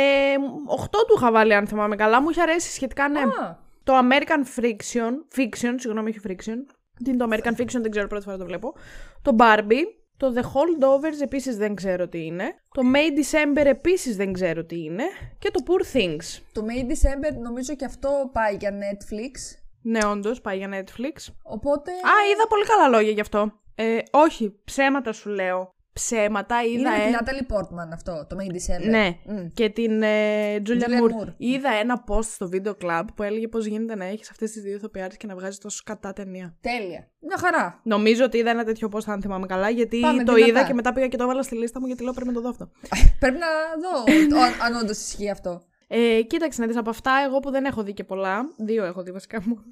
8 0.68 1.04
του 1.06 1.14
είχα 1.16 1.32
βάλει, 1.32 1.54
αν 1.54 1.66
θυμάμαι 1.66 1.96
καλά. 1.96 2.22
Μου 2.22 2.30
είχε 2.30 2.40
αρέσει 2.42 2.72
σχετικά, 2.72 3.08
ναι. 3.08 3.20
Α, 3.20 3.56
Το 3.84 3.92
American 3.98 4.60
Friction. 4.60 5.12
Fiction, 5.36 5.74
συγγνώμη, 5.76 6.10
όχι 6.10 6.20
Friction. 6.28 6.56
Τι 7.04 7.10
είναι 7.10 7.16
το 7.16 7.28
American 7.30 7.60
Fiction, 7.60 7.80
δεν 7.80 7.90
ξέρω, 7.90 8.06
πρώτη 8.06 8.24
φορά 8.24 8.36
το 8.36 8.44
βλέπω. 8.44 8.74
Το 9.22 9.36
Barbie. 9.38 9.84
Το 10.16 10.32
The 10.36 10.42
Holdovers 10.42 11.22
επίσης 11.22 11.56
δεν 11.56 11.74
ξέρω 11.74 12.08
τι 12.08 12.24
είναι. 12.24 12.54
Το 12.70 12.82
May 12.94 13.18
December 13.18 13.66
επίσης 13.66 14.16
δεν 14.16 14.32
ξέρω 14.32 14.64
τι 14.64 14.84
είναι. 14.84 15.04
Και 15.38 15.50
το 15.50 15.60
Poor 15.66 15.96
Things. 15.96 16.42
Το 16.52 16.62
May 16.68 16.90
December 16.90 17.38
νομίζω 17.42 17.74
και 17.74 17.84
αυτό 17.84 18.30
πάει 18.32 18.54
για 18.54 18.70
Netflix. 18.70 19.58
Ναι, 19.82 20.04
όντως, 20.06 20.40
πάει 20.40 20.56
για 20.56 20.68
Netflix. 20.68 21.32
Οπότε. 21.42 21.90
Α, 21.90 22.12
είδα 22.32 22.46
πολύ 22.48 22.64
καλά 22.64 22.88
λόγια 22.88 23.12
γι' 23.12 23.20
αυτό. 23.20 23.52
Ε, 23.74 23.98
όχι, 24.10 24.60
ψέματα 24.64 25.12
σου 25.12 25.28
λέω. 25.28 25.73
Ψέματα 25.94 26.62
είδα, 26.62 26.72
είναι 26.78 26.88
με 26.88 26.94
ε. 27.04 27.06
την 27.06 27.46
Natalie 27.48 27.54
Portman 27.56 27.92
αυτό, 27.92 28.26
το 28.28 28.36
May 28.38 28.52
December. 28.52 28.88
Ναι, 28.88 29.16
Μμ. 29.26 29.46
και 29.54 29.68
την 29.68 30.02
ε, 30.02 30.56
Julian 30.56 30.60
Julianne 30.68 31.00
Moore. 31.02 31.28
Moore. 31.28 31.34
Είδα 31.36 31.70
ένα 31.70 32.04
post 32.08 32.24
στο 32.24 32.48
Video 32.52 32.74
Club 32.84 33.02
που 33.14 33.22
έλεγε 33.22 33.48
πώς 33.48 33.66
γίνεται 33.66 33.94
να 33.94 34.04
έχεις 34.04 34.30
αυτές 34.30 34.50
τις 34.50 34.62
δύο 34.62 34.74
ηθοποιάρες 34.76 35.16
και 35.16 35.26
να 35.26 35.34
βγάζεις 35.34 35.58
τόσο 35.58 35.82
κατά 35.84 36.12
ταινία. 36.12 36.56
Τέλεια. 36.60 37.08
Μια 37.20 37.36
χαρά. 37.38 37.80
Νομίζω 37.84 38.24
ότι 38.24 38.38
είδα 38.38 38.50
ένα 38.50 38.64
τέτοιο 38.64 38.88
post, 38.92 39.04
αν 39.06 39.20
θυμάμαι 39.20 39.46
καλά, 39.46 39.70
γιατί 39.70 40.00
Πάμε 40.00 40.24
το 40.24 40.34
δυνατά. 40.34 40.50
είδα 40.52 40.66
και 40.66 40.74
μετά 40.74 40.92
πήγα 40.92 41.08
και 41.08 41.16
το 41.16 41.22
έβαλα 41.24 41.42
στη 41.42 41.56
λίστα 41.56 41.80
μου 41.80 41.86
γιατί 41.86 42.02
λέω 42.02 42.12
πρέπει 42.12 42.28
να 42.28 42.34
το 42.34 42.40
δω 42.40 42.48
αυτό. 42.48 42.70
Πρέπει 43.20 43.38
να 43.38 43.46
δω 43.80 44.36
ο- 44.38 44.64
αν 44.64 44.74
όντως 44.82 44.98
ισχύει 44.98 45.30
αυτό. 45.30 45.62
Ε, 45.88 46.22
κοίταξε 46.22 46.60
να 46.60 46.66
δεις 46.66 46.76
από 46.76 46.90
αυτά, 46.90 47.12
εγώ 47.26 47.38
που 47.40 47.50
δεν 47.50 47.64
έχω 47.64 47.82
δει 47.82 47.92
και 47.92 48.04
πολλά, 48.04 48.40
δύο 48.56 48.84
έχω 48.84 49.02
δει 49.02 49.10
βασικά 49.12 49.42
μόνο. 49.46 49.62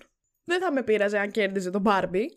Δεν 0.45 0.61
θα 0.61 0.73
με 0.73 0.83
πείραζε 0.83 1.19
αν 1.19 1.31
κέρδιζε 1.31 1.71
τον 1.71 1.83
Barbie. 1.87 2.05
ούτε 2.05 2.31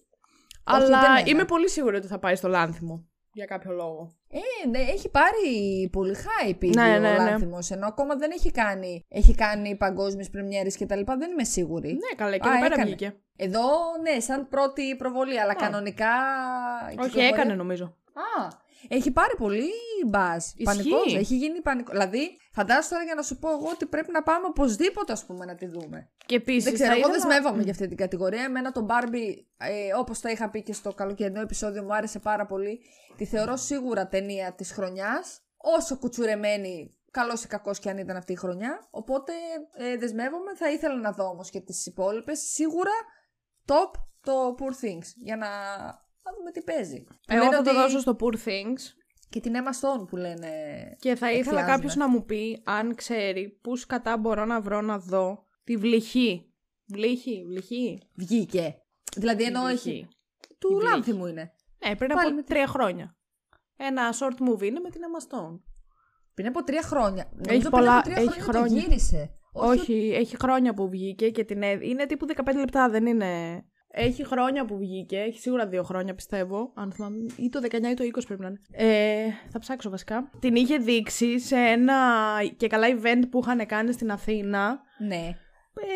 Αλλά 0.64 0.86
εμένα. 1.06 1.22
είμαι 1.26 1.46
πολύ 1.46 1.70
σίγουρη 1.70 1.96
ότι 1.96 2.08
θα 2.08 2.20
πάει 2.20 2.36
στο 2.36 2.48
Λάνθιμο. 2.48 3.08
Για 3.38 3.46
κάποιο 3.46 3.72
λόγο. 3.72 4.12
Ε, 4.30 4.68
ναι, 4.70 4.80
έχει 4.80 5.10
πάρει 5.10 5.90
πολύ 5.92 6.16
hype 6.24 6.64
ήδη 6.64 6.76
Ναι, 6.76 6.96
ο 6.96 7.00
ναι, 7.00 7.10
ναι. 7.12 7.18
Λάνθιμος, 7.18 7.70
ενώ 7.72 7.88
ακόμα 7.88 8.16
δεν 8.16 8.32
έχει 8.32 8.52
κάνει, 8.52 9.06
έχει 9.10 9.36
κάνει 9.36 9.76
παγκόσμιες 9.76 10.30
πρεμιέρες 10.30 10.76
και 10.76 10.86
τα 10.86 10.96
λοιπά, 10.96 11.18
δεν 11.18 11.32
είμαι 11.32 11.44
σίγουρη. 11.44 11.88
Ναι, 11.92 12.16
καλά, 12.16 12.38
και 12.38 12.48
Α, 12.50 12.52
εδώ 12.52 12.62
πέρα 12.62 12.74
έκανε. 12.74 12.86
βγήκε. 12.86 13.16
Εδώ, 13.36 13.62
ναι, 14.02 14.20
σαν 14.20 14.48
πρώτη 14.50 14.96
προβολή, 14.96 15.40
αλλά 15.40 15.56
κανονικά... 15.56 16.06
η 16.82 16.86
Όχι, 16.86 16.96
κυκλοφορία- 16.96 17.28
έκανε 17.28 17.54
νομίζω. 17.54 17.86
Α, 18.14 18.48
έχει 18.88 19.12
πάρει 19.12 19.36
πολύ 19.38 19.70
μπαζ. 20.08 20.38
Ισχύει. 20.38 20.64
Πανικός. 20.64 21.16
Έχει 21.16 21.36
γίνει 21.36 21.62
πανικό. 21.62 21.92
Δηλαδή, 21.92 22.38
φαντάζομαι 22.52 22.88
τώρα 22.90 23.04
για 23.04 23.16
να 23.16 23.22
σου 23.22 23.38
πω 23.38 23.50
εγώ 23.50 23.70
ότι 23.70 23.86
πρέπει 23.86 24.12
να 24.12 24.24
πάμε 24.24 24.46
οπωσδήποτε, 24.46 25.12
ας 25.12 25.26
πούμε, 25.26 25.46
να 25.46 25.56
τη 25.56 25.66
δούμε. 25.66 26.10
Και 26.26 26.36
επίσης. 26.36 26.64
Δεν 26.64 26.74
ξέρω, 26.74 26.94
εγώ 26.94 27.10
δεσμεύομαι 27.10 27.62
για 27.62 27.72
αυτή 27.72 27.88
την 27.88 27.98
κατηγορία. 27.98 28.44
Εμένα 28.44 28.72
το 28.72 28.86
Barbie, 28.90 29.34
ε, 29.58 29.94
όπως 29.98 30.20
το 30.20 30.30
είχα 30.30 30.50
πει 30.50 30.64
και 30.64 30.74
στο 30.74 30.94
καλοκαιρινό 30.94 31.42
επεισόδιο, 31.42 31.84
μου 31.84 31.96
άρεσε 31.96 32.20
πάρα 32.20 32.46
πολύ. 32.46 32.80
Τη 33.18 33.26
θεωρώ 33.26 33.56
σίγουρα 33.56 34.08
ταινία 34.08 34.54
της 34.54 34.72
χρονιάς. 34.72 35.40
Όσο 35.58 35.98
κουτσουρεμένη, 35.98 36.98
καλός 37.12 37.44
ή 37.44 37.48
κακός 37.48 37.80
και 37.80 37.90
αν 37.90 37.98
ήταν 37.98 38.16
αυτή 38.16 38.32
η 38.32 38.36
χρονιά. 38.36 38.88
Οπότε 38.90 39.34
ε, 39.78 39.98
δεσμεύομαι. 39.98 40.56
Θα 40.56 40.72
ήθελα 40.72 40.96
να 40.96 41.12
δω 41.12 41.26
όμως 41.26 41.50
και 41.50 41.60
τις 41.60 41.86
υπόλοιπες. 41.86 42.40
Σίγουρα 42.40 42.92
top 43.66 43.92
το 44.22 44.56
Poor 44.60 44.86
Things. 44.86 45.08
Για 45.16 45.38
να, 45.38 45.48
να 46.26 46.32
δούμε 46.38 46.52
τι 46.52 46.62
παίζει. 46.62 47.04
Εγώ 47.28 47.44
Λένε 47.44 47.56
θα 47.56 47.62
το 47.62 47.70
ότι- 47.70 47.80
δώσω 47.80 48.00
στο 48.00 48.16
Poor 48.20 48.34
Things. 48.34 48.82
Και 49.30 49.40
την 49.40 49.54
Emma 49.56 49.68
Stone 50.02 50.08
που 50.08 50.16
λένε. 50.16 50.50
Και 51.00 51.16
θα 51.16 51.28
ήθελα 51.32 51.40
εκφράζουμε. 51.40 51.72
κάποιος 51.72 51.96
να 51.96 52.08
μου 52.10 52.26
πει 52.26 52.62
αν 52.66 52.96
ξέρει 52.96 53.60
πούς 53.62 53.80
σκατά 53.80 54.18
μπορώ 54.18 54.46
να 54.46 54.62
βρω 54.62 54.82
να 54.82 55.00
δω 55.00 55.46
τη 55.64 55.78
βλυχή. 55.78 56.54
Βλύχη, 56.88 57.44
βλυχή. 57.48 58.02
Βγήκε. 58.16 58.76
Δηλαδή 59.16 59.44
ενώ 59.44 59.70
Η 59.70 59.72
έχει. 59.72 59.90
Βλυχή. 59.90 60.08
Του 60.60 60.80
Η 60.80 60.84
λάνθη 60.84 61.02
Βλύχη. 61.02 61.18
μου 61.18 61.26
είναι. 61.26 61.52
Ναι, 61.88 61.96
πριν 61.96 62.10
Πάλι 62.10 62.28
από 62.28 62.36
με 62.36 62.42
τη- 62.42 62.48
τρία 62.54 62.68
χρόνια. 62.68 63.18
Ένα 63.78 64.14
short 64.20 64.50
movie 64.50 64.64
είναι 64.64 64.80
με 64.80 64.90
την 64.90 65.02
Emma 65.02 65.24
Stone. 65.28 65.60
Πριν 66.34 66.48
από 66.48 66.64
τρία 66.64 66.82
χρόνια. 66.82 67.30
Νομίζω 67.34 67.60
πριν 67.60 67.70
πολλά- 67.72 67.98
από 67.98 68.04
τρία 68.10 68.16
έχει 68.18 68.28
χρόνια, 68.42 68.44
το 68.52 68.58
χρόνια. 68.58 68.82
γύρισε. 68.82 69.30
Όχι, 69.54 70.12
έχει 70.16 70.36
χρόνια 70.42 70.74
που 70.74 70.90
βγήκε 70.90 71.30
και 71.30 71.44
την 71.44 71.62
έδ- 71.64 71.84
Είναι 71.84 72.06
τύπου 72.06 72.26
15 72.26 72.58
λεπτά, 72.60 72.90
δεν 72.90 73.06
είναι. 73.06 73.64
Έχει 73.98 74.26
χρόνια 74.26 74.66
που 74.66 74.78
βγήκε, 74.78 75.18
έχει 75.18 75.40
σίγουρα 75.40 75.68
δύο 75.68 75.84
χρόνια 75.84 76.14
πιστεύω. 76.16 76.72
Αν 76.74 76.92
θυμάμαι, 76.92 77.16
ή 77.38 77.50
το 77.50 77.60
19 77.64 77.74
ή 77.74 77.94
το 77.94 78.04
20 78.16 78.22
πρέπει 78.28 78.42
να 78.42 78.48
είναι. 78.48 78.60
Ε, 78.72 79.26
θα 79.52 79.60
ψάξω 79.60 79.90
βασικά. 79.90 80.30
Την 80.40 80.56
είχε 80.56 80.78
δείξει 80.78 81.40
σε 81.40 81.56
ένα 81.56 81.94
και 82.58 82.68
καλά 82.68 82.88
event 82.88 83.24
που 83.32 83.40
είχαν 83.44 83.66
κάνει 83.66 83.92
στην 83.94 84.12
Αθήνα. 84.12 84.80
Ναι. 84.98 85.36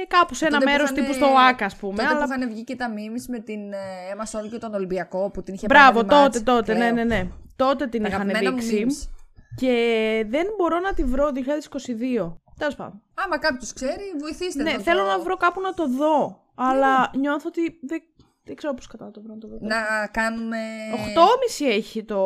Ε, 0.01 0.05
κάπου 0.07 0.33
σε 0.33 0.45
ένα 0.45 0.53
Τότε 0.59 0.65
που 0.65 0.71
μέρος 0.71 0.89
είχαν- 0.89 1.05
τύπου 1.05 1.13
στο 1.17 1.27
ΆΚΑ, 1.49 1.65
ας 1.65 1.75
πούμε. 1.75 1.95
Τότε 2.03 2.07
αλλά... 2.15 2.25
που 2.25 2.31
είχαν 2.31 2.49
βγει 2.49 2.63
και 2.63 2.75
τα 2.75 2.89
memes 2.93 3.23
με 3.27 3.39
την 3.39 3.73
ε, 3.73 3.77
Emma 4.15 4.39
Stone 4.39 4.49
και 4.51 4.57
τον 4.57 4.73
Ολυμπιακό 4.73 5.29
που 5.31 5.43
την 5.43 5.53
είχε 5.53 5.65
Μπράβο, 5.69 6.03
πάρει 6.03 6.07
τότε, 6.23 6.39
match. 6.39 6.43
τότε, 6.43 6.73
ναι, 6.73 6.79
Κλαίω. 6.79 6.93
ναι, 6.93 7.03
ναι. 7.03 7.27
Τότε 7.55 7.87
την 7.87 8.01
Τα 8.01 8.07
είχαν 8.07 8.21
αγαπημένα 8.21 8.51
μου 8.51 8.59
δείξει. 8.61 8.85
memes. 8.89 9.09
Και 9.55 9.73
δεν 10.29 10.45
μπορώ 10.57 10.79
να 10.79 10.93
τη 10.93 11.03
βρω 11.03 11.29
2022. 11.35 12.37
Τέλος 12.57 12.75
πάντων. 12.75 13.01
Άμα 13.25 13.37
κάποιος 13.39 13.73
ξέρει, 13.73 14.03
βοηθήστε 14.19 14.63
Ναι, 14.63 14.73
τον 14.73 14.81
θέλω 14.83 14.99
το- 15.01 15.07
να 15.07 15.19
βρω 15.19 15.37
κάπου 15.37 15.61
να 15.61 15.73
το 15.73 15.87
δω. 15.87 16.43
Αλλά 16.55 17.11
νιώθω 17.15 17.47
ότι 17.47 17.79
δεν, 17.81 18.01
δεν 18.43 18.55
ξέρω 18.55 18.73
πώς 18.73 18.87
κατά 18.87 19.05
να 19.05 19.11
το 19.11 19.21
βρω 19.21 19.33
να 19.33 19.39
το 19.39 19.47
δω. 19.47 19.57
Να 19.61 20.07
κάνουμε. 20.11 20.57
8,5 20.93 21.65
έχει 21.65 22.03
το. 22.03 22.19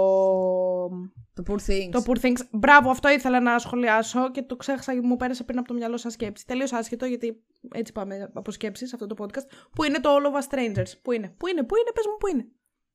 Το 1.33 1.43
Poor 1.49 1.69
Things. 1.69 1.89
Το 1.91 2.03
Poor 2.07 2.25
Things. 2.25 2.37
Μπράβο, 2.51 2.89
αυτό 2.89 3.09
ήθελα 3.09 3.39
να 3.39 3.59
σχολιάσω 3.59 4.31
και 4.31 4.41
το 4.41 4.55
ξέχασα 4.55 4.93
και 4.93 5.01
μου 5.01 5.15
πέρασε 5.17 5.43
πριν 5.43 5.57
από 5.59 5.67
το 5.67 5.73
μυαλό 5.73 5.97
σας 5.97 6.13
σκέψη. 6.13 6.45
Τελείως 6.45 6.73
άσχετο 6.73 7.05
γιατί 7.05 7.43
έτσι 7.73 7.91
πάμε 7.91 8.31
από 8.33 8.51
σκέψεις 8.51 8.93
αυτό 8.93 9.07
το 9.07 9.15
podcast, 9.19 9.45
που 9.75 9.83
είναι 9.83 9.99
το 9.99 10.09
All 10.15 10.25
of 10.25 10.35
Us 10.41 10.47
Strangers. 10.55 10.91
Πού 11.01 11.11
είναι, 11.11 11.35
πού 11.37 11.47
είναι, 11.47 11.63
πού 11.63 11.75
είναι, 11.75 11.91
πες 11.93 12.05
μου 12.07 12.17
πού 12.19 12.27
είναι. 12.27 12.45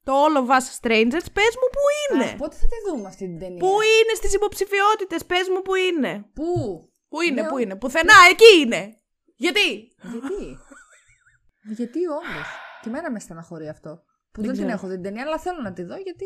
Το 0.05 0.13
All 0.25 0.37
of 0.41 0.49
Us 0.57 0.67
Strangers, 0.81 1.27
πες 1.33 1.53
μου 1.61 1.69
πού 1.75 1.85
είναι. 2.15 2.25
Αχ, 2.25 2.37
πότε 2.37 2.57
θα 2.57 2.67
τη 2.67 2.91
δούμε 2.91 3.07
αυτή 3.09 3.25
την 3.27 3.39
ταινία. 3.39 3.59
Πού 3.59 3.67
είναι 3.67 4.15
στις 4.15 4.35
υποψηφιότητες, 4.35 5.25
πες 5.27 5.49
μου 5.55 5.63
πού 5.63 5.75
είναι. 5.75 6.25
Πού; 6.35 6.45
Πού 7.09 7.21
είναι, 7.21 7.43
Ναι, 7.43 7.49
πού 7.49 7.55
ο- 7.55 7.59
είναι, 7.59 7.77
πουθενά, 7.77 8.13
εκεί 8.31 8.61
είναι. 8.67 9.01
Γιατί; 9.37 9.69
Γιατί; 10.03 10.59
γιατί 11.63 11.99
όντω. 12.07 12.43
Και 12.83 12.89
εμένα 12.89 13.11
με 13.11 13.21
στεναχωρεί 13.21 13.69
αυτό. 13.69 14.03
Που 14.33 14.41
δεν, 14.41 14.51
την 14.51 14.59
ξέρω. 14.61 14.71
έχω 14.77 14.87
δει 14.87 14.95
την 14.95 15.03
ταινία, 15.03 15.23
αλλά 15.23 15.39
θέλω 15.39 15.61
να 15.63 15.73
τη 15.73 15.83
δω 15.83 15.97
γιατί 15.97 16.25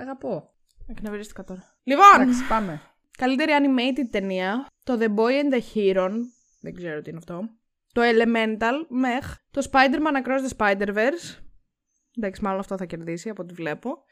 αγαπώ. 0.00 0.54
Εκνευρίστηκα 0.86 1.44
τώρα. 1.44 1.78
Λοιπόν, 1.82 2.20
Εντάξει, 2.20 2.46
πάμε. 2.48 2.80
καλύτερη 3.18 3.52
animated 3.60 4.08
ταινία, 4.10 4.66
το 4.84 4.98
The 5.00 5.08
Boy 5.14 5.42
and 5.42 5.54
the 5.54 5.60
Hero, 5.74 6.10
δεν 6.60 6.74
ξέρω 6.74 7.02
τι 7.02 7.08
είναι 7.10 7.18
αυτό, 7.18 7.48
το 7.92 8.00
Elemental, 8.04 8.74
Mech, 9.04 9.34
το 9.50 9.68
Spider-Man 9.72 10.24
Across 10.26 10.48
the 10.48 10.56
Spider-Verse, 10.56 11.38
εντάξει 12.16 12.42
μάλλον 12.42 12.60
αυτό 12.60 12.76
θα 12.76 12.84
κερδίσει 12.84 13.28
από 13.28 13.42
ό,τι 13.42 13.54
βλέπω, 13.54 14.04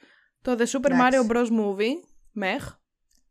το 0.42 0.52
The 0.58 0.66
Super 0.66 0.84
Εντάξει. 0.90 1.18
Mario 1.28 1.32
Bros. 1.32 1.46
Movie, 1.46 1.94
Mech, 2.42 2.66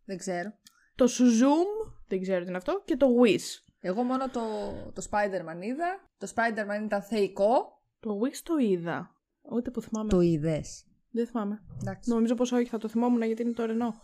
Δεν 0.05 0.17
ξέρω. 0.17 0.53
το 0.95 1.05
Suzoom, 1.05 1.76
δεν 2.07 2.21
ξέρω 2.21 2.41
τι 2.41 2.47
είναι 2.47 2.57
αυτό, 2.57 2.81
και 2.85 2.97
το 2.97 3.07
Wish. 3.23 3.61
Εγώ 3.79 4.03
μόνο 4.03 4.29
το, 4.29 4.41
το 4.93 5.07
Spider-Man 5.09 5.61
είδα. 5.61 6.09
Το 6.17 6.31
Spider-Man 6.35 6.83
ήταν 6.83 7.01
θεϊκό. 7.01 7.81
Το 7.99 8.19
Wish 8.23 8.39
το 8.43 8.57
είδα, 8.57 9.11
ούτε 9.51 9.71
που 9.71 9.81
θυμάμαι. 9.81 10.09
Το 10.09 10.19
είδες. 10.21 10.85
Δεν 11.11 11.27
θυμάμαι. 11.27 11.61
Εντάξει. 11.81 12.09
Νομίζω 12.09 12.35
πως 12.35 12.51
όχι, 12.51 12.65
θα 12.65 12.77
το 12.77 12.87
θυμόμουν 12.87 13.21
γιατί 13.21 13.41
είναι 13.41 13.53
το 13.53 13.65
Ρενό. 13.65 13.95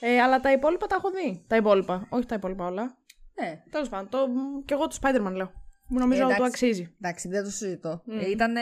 Ε, 0.00 0.20
αλλά 0.20 0.40
τα 0.40 0.52
υπόλοιπα 0.52 0.86
τα 0.86 0.94
έχω 0.94 1.10
δει. 1.10 1.44
Τα 1.46 1.56
υπόλοιπα, 1.56 2.06
όχι 2.10 2.26
τα 2.26 2.34
υπόλοιπα 2.34 2.64
όλα. 2.66 2.96
Ναι, 3.40 3.62
Τέλος 3.70 3.88
πάντων, 3.88 4.08
το... 4.08 4.18
και 4.64 4.74
εγώ 4.74 4.86
το 4.86 4.98
Spider-Man 5.02 5.32
λέω. 5.32 5.52
Μου 5.88 5.98
νομίζω 5.98 6.20
Ε, 6.20 6.24
ότι 6.24 6.34
του 6.34 6.42
εντάξει. 6.42 6.66
αξίζει. 6.66 6.94
εντάξει, 7.00 7.28
δεν 7.28 7.44
το 7.44 7.50
συζητώ. 7.50 8.02
Μμ. 8.04 8.18
Ε, 8.18 8.30
ήταν, 8.30 8.54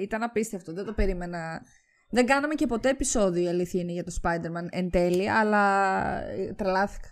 ήταν 0.00 0.22
απίστευτο. 0.22 0.72
Δεν 0.72 0.84
το 0.84 0.92
περίμενα. 0.92 1.62
Δεν 2.10 2.26
κάναμε 2.26 2.54
και 2.54 2.66
ποτέ 2.66 2.88
επεισόδιο, 2.88 3.42
η 3.42 3.48
αλήθεια 3.48 3.80
είναι, 3.80 3.92
για 3.92 4.04
το 4.04 4.14
Spider-Man 4.22 4.66
εν 4.70 4.90
τέλει, 4.90 5.30
αλλά 5.30 6.22
ε, 6.22 6.52
τρελάθηκα. 6.52 7.08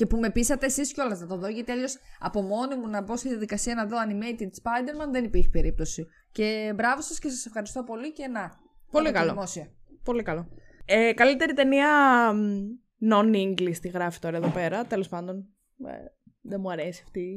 Και 0.00 0.06
που 0.06 0.16
με 0.16 0.30
πείσατε 0.30 0.66
εσείς 0.66 0.92
κιόλας 0.92 1.20
να 1.20 1.26
το 1.26 1.36
δω, 1.36 1.48
γιατί 1.48 1.70
αλλιώς 1.70 1.96
από 2.18 2.42
μόνη 2.42 2.76
μου 2.76 2.88
να 2.88 3.02
μπω 3.02 3.16
στη 3.16 3.28
διαδικασία 3.28 3.74
να 3.74 3.86
δω 3.86 3.96
animated 4.08 4.50
Spider-Man 4.62 5.10
δεν 5.10 5.24
υπήρχε 5.24 5.48
περίπτωση. 5.48 6.06
Και 6.32 6.72
μπράβο 6.74 7.00
σας 7.00 7.18
και 7.18 7.28
σας 7.28 7.46
ευχαριστώ 7.46 7.82
πολύ 7.82 8.12
και 8.12 8.26
να. 8.26 8.60
Πολύ 8.90 9.06
θα 9.06 9.12
το 9.12 9.18
καλό. 9.18 9.32
Δημόσια. 9.32 9.72
Πολύ 10.04 10.22
καλό. 10.22 10.48
Ε, 10.84 11.12
καλύτερη 11.12 11.52
ταινία 11.52 11.88
μ, 12.32 12.60
non-English 13.10 13.76
τη 13.80 13.88
γράφει 13.88 14.18
τώρα 14.18 14.36
εδώ 14.36 14.48
πέρα. 14.48 14.84
Τέλος 14.84 15.08
πάντων. 15.08 15.48
Ε, 15.86 15.92
δεν 16.40 16.60
μου 16.60 16.70
αρέσει 16.70 17.02
αυτή. 17.04 17.36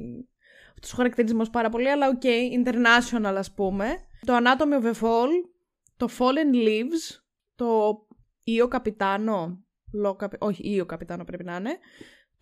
Αυτός 0.73 0.93
ο 0.93 0.95
χαρακτηρισμός 0.95 1.49
πάρα 1.49 1.69
πολύ, 1.69 1.89
αλλά 1.89 2.07
OK, 2.07 2.21
international 2.63 3.35
ας 3.37 3.53
πούμε. 3.53 3.85
Το 4.25 4.37
Anatomy 4.37 4.83
of 4.83 4.85
a 4.85 4.93
Fall, 5.01 5.29
το 5.97 6.07
Fallen 6.17 6.55
Leaves, 6.55 7.23
το 7.55 7.97
Io 8.45 8.67
Capitano, 8.67 9.57
Lo 10.03 10.15
Capi- 10.15 10.39
όχι 10.39 10.81
Io 10.81 10.93
Capitano 10.93 11.25
πρέπει 11.25 11.43
να 11.43 11.55
είναι, 11.55 11.77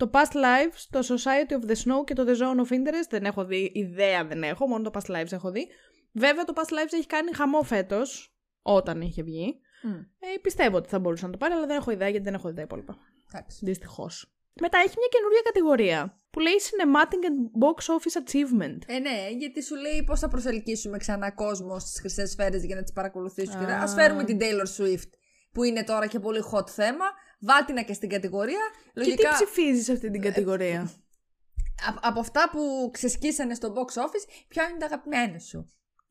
το 0.01 0.09
Past 0.13 0.35
Lives, 0.35 0.79
το 0.89 0.99
Society 0.99 1.51
of 1.53 1.69
the 1.69 1.75
Snow 1.75 2.03
και 2.05 2.13
το 2.13 2.23
The 2.27 2.31
Zone 2.41 2.59
of 2.67 2.71
Interest 2.73 3.09
δεν 3.09 3.23
έχω 3.25 3.45
δει, 3.45 3.71
ιδέα 3.73 4.25
δεν 4.25 4.43
έχω, 4.43 4.67
μόνο 4.67 4.89
το 4.89 4.99
Past 4.99 5.15
Lives 5.15 5.31
έχω 5.31 5.51
δει. 5.51 5.67
Βέβαια 6.13 6.43
το 6.43 6.53
Past 6.55 6.73
Lives 6.73 6.93
έχει 6.93 7.05
κάνει 7.07 7.33
χαμό 7.33 7.61
φέτος, 7.63 8.35
όταν 8.61 9.01
είχε 9.01 9.23
βγει. 9.23 9.59
Μμ, 9.83 9.89
Ε, 9.91 10.37
πιστεύω 10.41 10.77
ότι 10.77 10.89
θα 10.89 10.99
μπορούσε 10.99 11.25
να 11.25 11.31
το 11.31 11.37
πάρει, 11.37 11.53
αλλά 11.53 11.65
δεν 11.65 11.77
έχω 11.77 11.91
ιδέα 11.91 12.09
γιατί 12.09 12.25
δεν 12.25 12.33
έχω 12.33 12.49
δει 12.49 12.55
τα 12.55 12.61
υπόλοιπα. 12.61 12.97
εντάξει. 13.33 13.59
Δυστυχώς. 13.65 14.33
Μετά 14.61 14.77
έχει 14.77 14.95
μια 14.97 15.07
καινούργια 15.11 15.41
κατηγορία 15.43 16.21
που 16.31 16.39
λέει 16.39 16.53
Cinematic 16.67 17.21
and 17.29 17.39
Box 17.63 17.77
Office 17.95 18.17
Achievement. 18.23 18.77
Ε, 18.85 18.99
ναι, 18.99 19.27
γιατί 19.37 19.63
σου 19.63 19.75
λέει 19.75 20.03
πώς 20.05 20.19
θα 20.19 20.27
προσελκύσουμε 20.27 20.97
ξανά 20.97 21.31
κόσμο 21.31 21.79
στις 21.79 21.99
χρυσές 21.99 22.29
σφαίρες 22.31 22.63
για 22.65 22.75
να 22.75 22.83
τις 22.83 22.91
παρακολουθήσουμε. 22.91 23.73
Α. 23.73 23.83
Α 23.83 23.87
φέρουμε 23.87 24.23
την 24.23 24.37
Taylor 24.41 24.81
Swift, 24.81 25.09
που 25.51 25.63
είναι 25.63 25.83
τώρα 25.83 26.07
και 26.07 26.19
πολύ 26.19 26.43
hot 26.53 26.69
θέμα. 26.69 27.05
Βάτινα 27.41 27.81
και 27.81 27.93
στην 27.93 28.09
κατηγορία. 28.09 28.59
Και 28.93 28.99
τι 28.99 28.99
Λογικά 28.99 29.29
ψηφίζεις 29.31 29.85
σε 29.85 29.91
αυτή 29.91 30.11
την 30.11 30.21
κατηγορία; 30.21 30.81
α- 30.81 31.99
από 32.01 32.19
αυτά 32.19 32.49
που 32.51 32.89
ξεσκίσανε 32.93 33.53
στο 33.55 33.73
box 33.75 34.01
office, 34.01 34.45
ποια 34.47 34.63
είναι 34.69 34.77
τα 34.79 34.85
αγαπημένα 34.85 35.39
σου; 35.39 35.57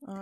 Α, 0.06 0.14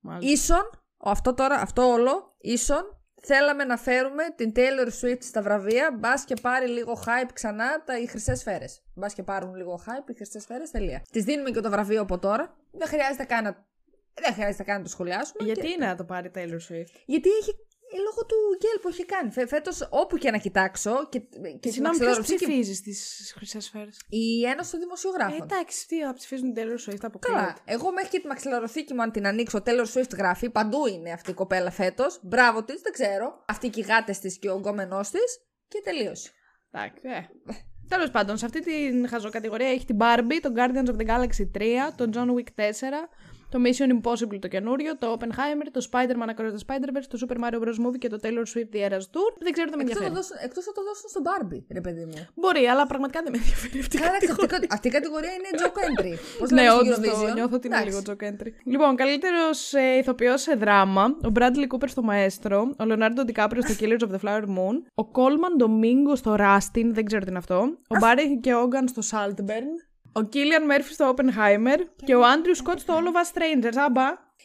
μάλιστα. 0.00 0.32
Ίσον, 0.32 0.70
αυτό 0.96 1.34
τώρα, 1.34 1.54
αυτό 1.54 1.82
όλο, 1.82 2.34
ίσον, 2.38 2.82
θέλαμε 3.22 3.64
να 3.64 3.76
φέρουμε 3.76 4.22
την 4.36 4.52
Taylor 4.56 4.88
Swift 5.00 5.22
στα 5.22 5.42
βραβεία, 5.42 5.96
μπας 6.00 6.24
και 6.24 6.34
πάρει 6.42 6.68
λίγο 6.68 7.02
hype 7.06 7.30
ξανά 7.32 7.82
τα 7.84 7.98
οι 7.98 8.06
χρυσές 8.06 8.38
σφαίρες. 8.38 8.82
Μπας 8.94 9.14
και 9.14 9.22
πάρουν 9.22 9.54
λίγο 9.54 9.80
hype 9.86 10.10
οι 10.10 10.14
χρυσές 10.14 10.42
σφαίρες, 10.42 10.70
τελεία. 10.70 11.02
Τη 11.10 11.20
δίνουμε 11.20 11.50
και 11.50 11.60
το 11.60 11.70
βραβείο 11.70 12.00
από 12.00 12.18
τώρα. 12.18 12.56
Δεν 12.70 12.88
χρειάζεται 12.88 13.24
καν 13.24 13.44
να, 13.44 13.66
δεν 14.14 14.32
χρειάζεται 14.32 14.62
καν 14.62 14.76
να 14.76 14.82
το 14.82 14.88
σχολιάσουμε. 14.88 15.44
Γιατί 15.44 15.60
και- 15.60 15.68
είναι 15.68 15.86
να 15.86 15.96
το 15.96 16.04
πάρει 16.04 16.30
Taylor 16.34 16.60
Swift; 16.68 16.90
Γιατί 17.06 17.28
έχει. 17.40 17.54
Ε, 17.94 17.98
Λόγω 18.06 18.26
του 18.26 18.36
γκέλ 18.58 18.78
που 18.82 18.88
έχει 18.88 19.04
κάνει. 19.04 19.30
Φε, 19.30 19.46
Φέτος, 19.46 19.88
όπου 19.90 20.16
και 20.16 20.30
να 20.30 20.38
κοιτάξω. 20.38 21.08
Και, 21.08 21.18
και 21.18 21.26
στη 21.60 21.70
Συγγνώμη, 21.70 21.96
ποιος 21.96 22.16
μαξιλαροπτή 22.16 22.34
και- 22.34 22.44
ψηφίζει 22.46 22.74
στις 22.74 23.32
χρυσές 23.36 23.64
σφαίρες; 23.64 24.00
Η 24.08 24.44
Ένωση 24.52 24.70
των 24.70 24.80
Ε, 24.80 24.82
Δημοσιογράφων. 24.82 25.42
εντάξει, 25.42 25.86
τι 25.88 26.00
θα 26.02 26.12
ψηφίζουν 26.14 26.52
την 26.52 26.62
Taylor 26.62 26.80
Swift, 26.90 26.96
Καλά. 26.98 27.06
αποκλείεται. 27.14 27.54
Εγώ 27.64 27.92
μέχρι 27.92 28.10
και 28.10 28.20
τη 28.20 28.26
μαξιλαροθήκη 28.26 28.94
μου, 28.94 29.02
αν 29.02 29.10
την 29.12 29.26
ανοίξω, 29.26 29.62
Taylor 29.66 29.86
Swift 29.94 30.12
γράφει. 30.16 30.50
Παντού 30.50 30.86
είναι 30.86 31.12
αυτή 31.12 31.30
η 31.30 31.34
κοπέλα 31.34 31.70
φέτος. 31.70 32.20
Μπράβο 32.22 32.64
της, 32.64 32.80
δεν 32.80 32.92
ξέρω. 32.92 33.44
Αυτή 33.48 33.68
και 33.68 33.80
οι 33.80 33.82
γάτες 33.84 34.18
της 34.18 34.38
και 34.38 34.50
ο 34.50 34.56
γκόμενός 34.56 35.10
της. 35.10 35.38
Και 35.68 35.80
τελείωσε. 35.84 36.30
Εντάξει, 36.70 37.02
ε. 37.08 37.20
Τέλος 37.88 38.10
πάντων, 38.10 38.36
σε 38.38 38.44
αυτή 38.44 38.60
την 38.60 39.08
χαζοκατηγορία 39.08 39.68
έχει 39.68 39.84
την 39.84 39.96
Barbie, 40.00 40.38
το 40.42 40.52
Guardians 40.56 40.88
of 40.88 40.96
the 40.96 41.06
Galaxy 41.06 41.50
3, 41.58 41.92
το 41.96 42.10
John 42.14 42.28
Wick 42.38 42.54
4, 42.54 43.08
το 43.52 43.58
Mission 43.64 43.88
Impossible 43.96 44.38
το 44.44 44.48
καινούριο, 44.54 44.90
το 44.98 45.06
Oppenheimer, 45.18 45.66
το 45.76 45.80
Spider-Man 45.90 46.28
Across 46.34 46.50
the 46.56 46.62
Spider-Verse, 46.66 47.06
το 47.12 47.16
Super 47.22 47.36
Mario 47.42 47.58
Bros. 47.62 47.78
Movie 47.84 47.98
και 47.98 48.08
το 48.08 48.18
Taylor 48.22 48.44
Swift 48.52 48.70
The 48.74 48.80
Eras 48.88 49.06
Tour. 49.14 49.30
Δεν 49.46 49.52
ξέρω 49.52 49.70
τι 49.70 49.76
με 49.76 49.82
Εκτός 49.82 50.02
ενδιαφέρει. 50.06 50.62
θα 50.68 50.72
το 50.78 50.82
δώσουν 50.88 51.08
στον 51.12 51.22
Barbie, 51.28 51.62
ρε 51.72 51.80
παιδί 51.80 52.04
μου. 52.04 52.18
Μπορεί, 52.34 52.64
αλλά 52.72 52.86
πραγματικά 52.86 53.22
δεν 53.22 53.32
με 53.32 53.38
ενδιαφέρει 53.38 53.78
αυτή 53.84 53.96
η 53.96 54.00
Καλά, 54.00 54.10
εντάξει, 54.16 54.30
αυτή, 54.30 54.44
η 54.44 54.48
κατηγορία. 54.48 54.68
κα- 54.68 54.74
αυτή 54.76 54.88
η 54.88 54.90
κατηγορία 54.98 55.32
είναι 55.36 55.48
joke 55.62 55.80
entry. 55.88 56.12
Πώς 56.40 56.50
Ναι, 56.50 56.62
λέμε 56.62 56.74
όντως 56.80 56.96
στο 56.96 57.04
το 57.04 57.10
Eurovision; 57.10 57.34
νιώθω 57.34 57.54
ότι 57.56 57.66
είναι 57.66 57.76
Εντάξει. 57.80 57.98
λίγο 57.98 58.02
joke 58.08 58.24
entry. 58.30 58.50
Λοιπόν, 58.72 58.90
καλύτερος 59.02 59.58
ε, 59.74 59.96
ηθοποιός 60.00 60.40
σε 60.42 60.54
δράμα, 60.54 61.04
ο 61.28 61.30
Bradley 61.38 61.66
Cooper 61.72 61.88
στο 61.94 62.02
Μαέστρο, 62.02 62.58
ο 62.80 62.84
Leonardo 62.90 63.20
DiCaprio 63.30 63.60
στο 63.66 63.74
Killers 63.80 64.02
of 64.06 64.10
the 64.14 64.20
Flower 64.24 64.44
Moon, 64.56 64.76
ο 65.02 65.04
Coleman 65.18 65.54
Domingo 65.64 66.12
στο 66.20 66.36
Rustin, 66.38 66.86
δεν 66.98 67.04
ξέρω 67.04 67.22
τι 67.22 67.28
είναι 67.28 67.38
αυτό, 67.38 67.58
ο 67.94 67.94
Barry 68.02 68.26
και 68.40 68.52
Hogan 68.54 68.84
στο 68.94 69.02
Saltburn, 69.10 69.68
ο 70.12 70.28
Killian 70.32 70.70
Murphy 70.78 70.90
στο 70.90 71.14
Oppenheimer 71.16 71.78
και 72.04 72.14
ο 72.14 72.20
Andrew 72.22 72.66
Scott 72.66 72.78
στο 72.78 72.94
All 72.96 73.02
of 73.02 73.04
Us 73.04 73.38
Strangers. 73.38 73.76
Άμπα. 73.76 74.02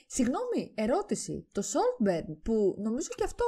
Συγγνώμη, 0.07 0.71
ερώτηση. 0.75 1.47
Το 1.51 1.61
Saltburn 1.65 2.37
που 2.43 2.75
νομίζω 2.77 3.07
και 3.15 3.23
αυτό 3.23 3.45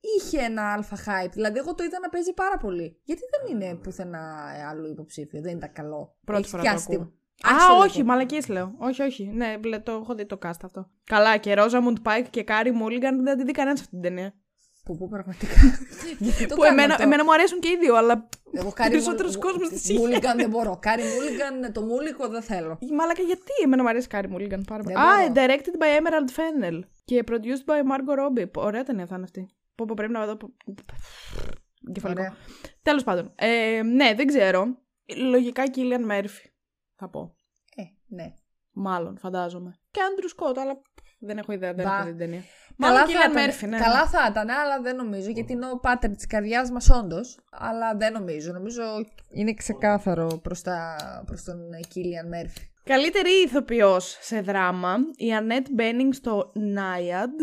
είχε 0.00 0.38
ένα 0.38 0.72
αλφα 0.72 0.96
hype. 0.96 1.30
Δηλαδή, 1.32 1.58
εγώ 1.58 1.74
το 1.74 1.84
είδα 1.84 1.98
να 2.00 2.08
παίζει 2.08 2.32
πάρα 2.32 2.56
πολύ. 2.56 3.00
Γιατί 3.04 3.22
δεν 3.30 3.56
είναι 3.56 3.74
πουθενά 3.74 4.44
άλλο 4.70 4.88
υποψήφιο, 4.88 5.40
δεν 5.40 5.56
ήταν 5.56 5.72
καλό. 5.72 6.16
Πρώτη 6.24 6.40
Έχεις 6.40 6.50
φορά 6.50 6.62
το 6.62 6.68
πιάσει 6.68 6.84
ακούω. 6.90 6.98
τίποτα. 6.98 7.16
Α, 7.54 7.56
Άξιο 7.56 7.76
όχι, 7.78 7.96
λέγω. 7.96 8.08
μαλακίες 8.08 8.48
λέω. 8.48 8.74
Όχι, 8.78 9.02
όχι. 9.02 9.24
Ναι, 9.26 9.58
μπλε, 9.58 9.78
το 9.78 9.92
έχω 9.92 10.14
δει 10.14 10.26
το 10.26 10.38
cast 10.42 10.60
αυτό. 10.62 10.90
Καλά, 11.04 11.36
και 11.36 11.54
Rosamund 11.56 11.96
Pike 12.08 12.26
και 12.30 12.42
Κάρι 12.42 12.72
Mulligan 12.82 13.22
δεν 13.22 13.36
τη 13.36 13.44
δει 13.44 13.52
κανένας 13.52 13.80
αυτή 13.80 13.92
την 13.92 14.00
ταινία. 14.02 14.34
Που, 14.84 14.96
που 14.96 15.08
πραγματικά. 15.08 15.46
Γιατί 16.18 16.46
το 16.48 16.54
που 16.54 16.60
κάνουν 16.60 16.78
εμένα, 16.78 16.92
αυτό. 16.94 17.06
εμένα 17.06 17.24
μου 17.24 17.32
αρέσουν 17.32 17.60
και 17.60 17.68
οι 17.68 17.76
δύο, 17.78 17.94
αλλά 17.96 18.28
Εγώ 18.52 18.72
Κάρι 18.72 18.90
περισσότερος 18.90 19.36
Μούλ- 19.36 19.46
κόσμος 19.46 19.68
της 19.68 19.88
είχε. 19.88 19.98
Μούλιγκαν 19.98 20.36
δεν 20.36 20.48
μπορώ. 20.50 20.78
Κάρι 20.80 21.02
Μούλιγκαν, 21.02 21.72
το 21.72 21.80
Μούλικο 21.80 22.28
δεν 22.28 22.42
θέλω. 22.42 22.78
Μάλακα, 22.96 23.22
γιατί; 23.22 23.52
Εμένα 23.64 23.82
μου 23.82 23.88
αρέσει 23.88 24.06
Κάρι 24.08 24.28
Mulligan 24.32 24.60
πάρα 24.66 24.82
πολύ. 24.82 24.94
Δεν 24.94 24.96
Α, 24.96 25.16
μπορώ. 25.28 25.32
directed 25.34 25.82
by 25.82 26.00
Emerald 26.00 26.30
Fennel 26.38 26.80
και 27.04 27.24
produced 27.26 27.64
by 27.70 27.78
Margot 27.90 28.18
Robbie. 28.26 28.50
Ωραία 28.54 28.82
ταινία 28.82 29.06
θα 29.06 29.14
είναι 29.14 29.24
αυτή. 29.24 29.48
Πω, 29.74 29.84
πω, 29.88 29.94
πρέπει 29.96 30.12
να 30.12 30.26
δω. 30.26 30.36
Κεφαλικό. 31.92 32.20
Ωραία. 32.20 32.36
Τέλος 32.82 33.04
πάντων. 33.04 33.32
Ε, 33.34 33.80
ναι, 33.84 34.14
δεν 34.14 34.26
ξέρω. 34.26 34.66
Λογικά 35.16 35.62
Killian 35.74 36.10
Murphy. 36.10 36.46
Θα 36.96 37.08
πω. 37.08 37.34
Ε, 37.76 37.82
ναι. 38.14 38.34
Μάλλον, 38.72 39.18
φαντάζομαι. 39.18 39.78
Και 39.90 40.00
Andrew 40.00 40.42
Scott, 40.44 40.56
αλλά 40.58 40.82
δεν 41.22 41.38
έχω 41.38 41.52
ιδέα, 41.52 41.74
δεν 41.74 41.84
Μπα. 41.84 41.94
έχω 41.94 42.04
δει 42.04 42.10
την 42.10 42.18
ταινία. 42.18 42.42
Καλά 42.78 42.92
Μάλλον 42.92 43.08
θα, 43.08 43.12
Killian 43.12 43.30
ήταν, 43.30 43.50
Murphy, 43.50 43.68
ναι. 43.68 43.78
καλά 43.78 44.06
θα 44.06 44.28
ήταν, 44.30 44.50
αλλά 44.50 44.80
δεν 44.80 44.96
νομίζω, 44.96 45.30
γιατί 45.30 45.52
είναι 45.52 45.66
ο 45.66 45.78
πάτερ 45.78 46.10
της 46.10 46.26
καρδιάς 46.26 46.70
μας 46.70 46.90
όντως, 46.90 47.38
αλλά 47.50 47.96
δεν 47.96 48.12
νομίζω. 48.12 48.52
Νομίζω 48.52 48.82
είναι 49.30 49.54
ξεκάθαρο 49.54 50.40
προς, 50.42 50.62
τα, 50.62 50.96
προς 51.26 51.42
τον 51.44 51.58
Κίλιαν 51.88 52.28
Μέρφυ. 52.28 52.60
Καλύτερη 52.84 53.30
ηθοποιός 53.44 54.18
σε 54.20 54.40
δράμα, 54.40 54.96
η 55.16 55.26
Annette 55.40 55.80
Bening 55.80 56.08
στο 56.10 56.52
Naiad. 56.56 57.34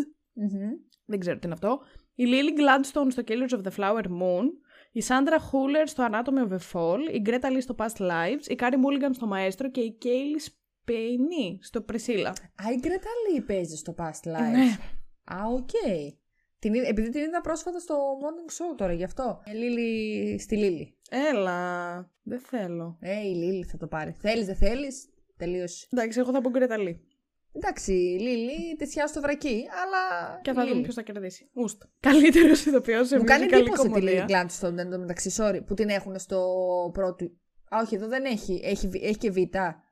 Δεν 1.06 1.20
ξέρω 1.20 1.38
τι 1.38 1.46
είναι 1.46 1.54
αυτό. 1.54 1.80
Η 2.16 2.24
Lily 2.28 2.60
Gladstone 2.60 3.08
στο 3.10 3.24
Killers 3.28 3.58
of 3.58 3.62
the 3.62 3.80
Flower 3.80 4.04
Moon. 4.04 4.46
Η 4.92 5.04
Sandra 5.08 5.38
Hüller 5.38 5.84
στο 5.86 6.08
Anatomy 6.12 6.52
of 6.52 6.52
a 6.52 6.60
Fall. 6.72 7.00
Η 7.14 7.22
Greta 7.26 7.46
Lee 7.46 7.62
στο 7.62 7.76
Past 7.78 8.02
Lives. 8.02 8.46
Η 8.48 8.58
Carey 8.60 8.74
Mulligan 8.74 9.10
στο 9.12 9.30
Maestro. 9.34 9.66
Και 9.72 9.82
η 9.82 9.98
Kaylee 10.02 10.42
Spaeny 10.90 11.58
στο 11.62 11.86
Priscilla. 11.92 12.28
Α, 12.56 12.72
η 12.76 12.80
Γκρέτα 12.80 13.10
Λί 13.34 13.42
παίζει 13.42 13.76
στο 13.76 13.96
Past 13.98 14.28
Lives. 14.28 14.52
Ναι. 14.52 14.78
Α, 15.24 15.38
οκ. 15.54 15.70
Την, 16.60 16.74
είδα- 16.74 16.88
επειδή 16.88 17.10
την 17.10 17.22
είδα 17.22 17.42
πρόσφατα 17.42 17.80
στο 17.80 17.96
Morning 17.96 18.52
Show 18.52 18.78
τώρα, 18.78 18.94
γι' 18.94 19.04
αυτό. 19.04 19.42
Ε, 19.46 19.54
Λίλη, 19.54 20.40
στη 20.40 20.56
Λίλη. 20.58 20.98
Έλα. 21.10 22.12
Δεν 22.24 22.40
θέλω. 22.40 22.98
Ε, 23.02 23.20
η 23.28 23.34
Λίλη 23.36 23.64
θα 23.64 23.78
το 23.78 23.88
πάρει. 23.88 24.12
Θέλεις, 24.20 24.46
δεν 24.46 24.56
θέλεις. 24.56 25.10
Τελείωσε. 25.38 25.88
Εντάξει, 25.92 26.20
εγώ 26.20 26.32
θα 26.32 26.42
πω 26.42 26.50
Γκρέτα 26.50 26.86
Λι. 26.86 27.04
Εντάξει, 27.52 27.92
Λίλη, 28.20 28.76
τεσιά 28.78 29.08
στο 29.08 29.22
βρακί, 29.22 29.64
αλλά. 29.84 30.36
Και 30.42 30.52
θα 30.54 30.60
Λίλη. 30.62 30.72
δούμε 30.72 30.84
ποιος 30.84 30.96
θα 30.96 31.02
κερδίσει. 31.02 31.50
Ούστα. 31.54 31.90
Καλύτερος 32.00 32.66
ηθοποιός 32.66 33.08
σε 33.08 33.18
Μου 33.18 33.24
κάνει 33.24 33.46
musical 33.50 33.54
εντύπωση 33.54 33.82
τη 33.82 33.88
Λίλη 33.88 34.00
κομμωδία. 34.00 34.24
Γκλάντστον 34.26 34.80
εν 34.80 34.90
τω 34.90 35.00
μεταξύ, 35.00 35.32
sorry, 35.38 35.60
που 35.66 35.74
την 35.74 35.90
έχουν 35.90 36.20
στο 36.20 36.40
πρώτο. 36.94 37.26
Α, 37.70 37.78
όχι, 37.84 37.96
εδώ 37.96 38.08
δεν 38.08 38.26
έχει. 38.26 38.62
Έχει, 38.64 38.88
β- 38.88 38.96
έχει 39.04 39.18
και 39.18 39.32
Β. 39.32 39.38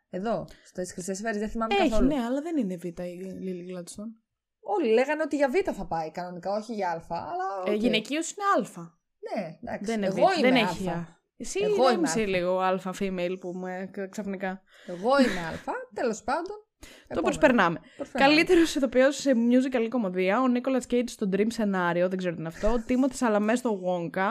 Εδώ, 0.10 0.48
στι 0.66 0.94
χρυσέ 0.94 1.14
σφαίρε, 1.14 1.40
δεν 1.40 1.50
θυμάμαι 1.50 1.76
Έχει, 1.76 1.90
καθόλου. 1.90 2.08
ναι, 2.08 2.24
αλλά 2.24 2.42
δεν 2.42 2.58
είναι 2.58 2.76
Β 2.78 2.84
η 2.86 2.92
Λίλι 3.40 3.64
Γκλάντστον. 3.64 4.16
Όλοι 4.60 4.90
λέγανε 4.94 5.22
ότι 5.22 5.36
για 5.36 5.50
Β 5.50 5.54
θα 5.74 5.86
πάει 5.88 6.12
κανονικά, 6.12 6.52
όχι 6.52 6.74
για 6.74 6.90
Α. 6.92 7.02
Αλλά, 7.10 7.64
Ε, 7.66 7.72
οκ. 7.74 7.82
Γυναικείο 7.82 8.20
είναι 8.20 8.68
Α. 8.78 8.96
Ναι, 9.36 9.58
εντάξει. 9.64 9.86
Δεν 9.92 9.98
είναι 9.98 10.06
Εγώ 10.06 10.28
Β. 10.28 10.38
είμαι 10.40 10.50
Δεν 10.52 10.56
Α. 10.66 10.70
έχει 10.70 10.90
Α. 10.90 11.16
Εσύ 11.38 11.60
Εγώ 11.64 11.74
Εγώ 11.74 11.92
είμαι 11.92 12.02
είσαι 12.08 12.22
Α. 12.22 12.26
λίγο 12.26 12.60
α 12.60 12.80
female 13.00 13.36
που 13.40 13.54
με 13.54 13.90
ξαφνικά. 14.10 14.62
Εγώ 14.88 15.20
είμαι 15.22 15.40
Α. 15.40 15.74
Τέλος 15.94 16.24
πάντων. 16.24 16.56
Το 16.80 16.88
επόμενο. 17.08 17.26
προσπερνάμε. 17.26 17.80
Προσπερνάμε. 17.98 18.34
Καλύτερος 18.34 18.76
ηθοποιό 18.76 19.12
σε 19.12 19.32
musical 19.36 19.88
κομμωδία, 19.90 20.42
ο 20.42 20.48
Νίκολα 20.48 20.80
Κέιτ 20.80 21.10
στο 21.10 21.30
Dream 21.34 21.48
Scenario, 21.58 22.06
δεν 22.10 22.18
ξέρω 22.18 22.34
τι 22.34 22.40
είναι 22.40 22.48
αυτό. 22.48 22.72
Ο 22.72 22.84
Τίμωθη 22.86 23.16
Σαλαμέ 23.16 23.56
στο 23.56 23.80
Wonka. 23.86 24.28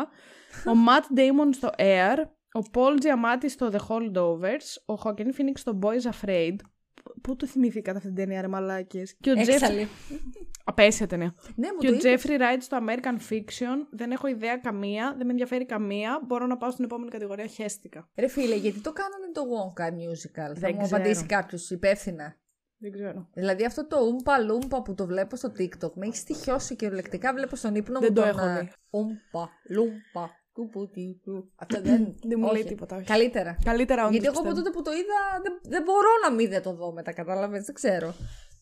Ο 0.66 0.72
Matt 0.88 1.18
Damon 1.18 1.48
στο 1.54 1.70
Air. 1.78 2.16
Ο 2.56 2.62
Paul 2.72 2.98
Giamatti 3.02 3.44
στο 3.48 3.70
The 3.72 3.78
Holdovers. 3.88 4.94
Ο 4.94 4.94
Joaquin 5.04 5.26
Phoenix 5.38 5.52
στο 5.54 5.78
Boys 5.82 6.10
Afraid. 6.10 6.56
Πού 7.22 7.36
το 7.36 7.46
θυμηθήκατε 7.46 7.96
αυτή 7.96 8.12
την 8.12 8.16
ταινία, 8.16 8.40
ρε 8.40 8.48
μαλάκες; 8.48 9.16
Και 9.20 9.30
ο 9.30 9.34
Jeff... 9.34 9.48
Έξαλλη. 9.48 9.88
Απέσια 10.64 11.06
ταινία. 11.06 11.34
Ναι, 11.54 11.68
μου 11.72 11.78
Και 11.78 11.86
το 11.86 11.92
ο 11.92 11.96
είπες. 11.96 12.24
Jeffrey 12.24 12.40
Wright 12.40 12.56
στο 12.60 12.78
American 12.86 13.32
Fiction. 13.32 13.86
Δεν 13.90 14.10
έχω 14.10 14.26
ιδέα 14.26 14.56
καμία, 14.56 15.14
δεν 15.16 15.26
με 15.26 15.32
ενδιαφέρει 15.32 15.66
καμία. 15.66 16.20
Μπορώ 16.26 16.46
να 16.46 16.56
πάω 16.56 16.70
στην 16.70 16.84
επόμενη 16.84 17.10
κατηγορία. 17.10 17.46
Χαίστηκα. 17.46 18.08
Ρε 18.16 18.28
φίλε, 18.28 18.54
γιατί 18.54 18.80
το 18.80 18.92
κάνανε 18.92 19.32
το 19.32 19.42
Wonka 19.42 19.88
musical. 19.88 20.52
θα 20.54 20.60
Δεν 20.60 20.70
μου 20.74 20.82
ξέρω. 20.82 20.96
απαντήσει 20.96 21.26
κάποιος 21.26 21.70
υπεύθυνα. 21.70 22.36
Δεν 22.78 22.92
ξέρω. 22.92 23.28
Δηλαδή 23.34 23.64
αυτό 23.64 23.86
το 23.86 23.96
ούμπα 24.00 24.38
λούμπα 24.38 24.82
που 24.82 24.94
το 24.94 25.06
βλέπω 25.06 25.36
στο 25.36 25.52
TikTok 25.58 25.92
με 25.94 26.06
έχει 26.06 26.16
στοιχειώσει 26.16 26.76
κυριολεκτικά. 26.76 27.32
Βλέπω 27.32 27.56
στον 27.56 27.74
ύπνο 27.74 28.00
Δεν 28.00 28.08
μου 28.08 28.14
το 28.14 28.20
τον, 28.20 28.30
έχω 28.30 28.40
α, 28.46 28.58
δει. 28.60 28.72
Ούμπα 28.90 29.48
λούμπα. 29.68 30.30
Κουπουτικού. 30.56 31.36
Αυτό 31.56 31.80
δεν. 31.80 32.00
Δεν 32.30 32.38
μου 32.40 32.46
λέει 32.52 32.60
όχι. 32.60 32.70
τίποτα. 32.72 32.96
Όχι. 32.96 33.04
Καλύτερα. 33.04 33.56
Καλύτερα 33.64 34.00
όντως 34.02 34.12
Γιατί 34.12 34.26
εγώ 34.26 34.38
από 34.38 34.48
πιστεύω. 34.48 34.62
τότε 34.62 34.76
που 34.76 34.82
το 34.82 34.92
είδα 35.00 35.18
δεν, 35.42 35.52
δεν 35.72 35.82
μπορώ 35.82 36.12
να 36.24 36.30
μην 36.34 36.48
δεν 36.48 36.62
το 36.62 36.72
δω 36.72 36.92
μετά, 36.92 37.12
κατάλαβες. 37.12 37.64
Δεν 37.64 37.74
ξέρω. 37.74 38.14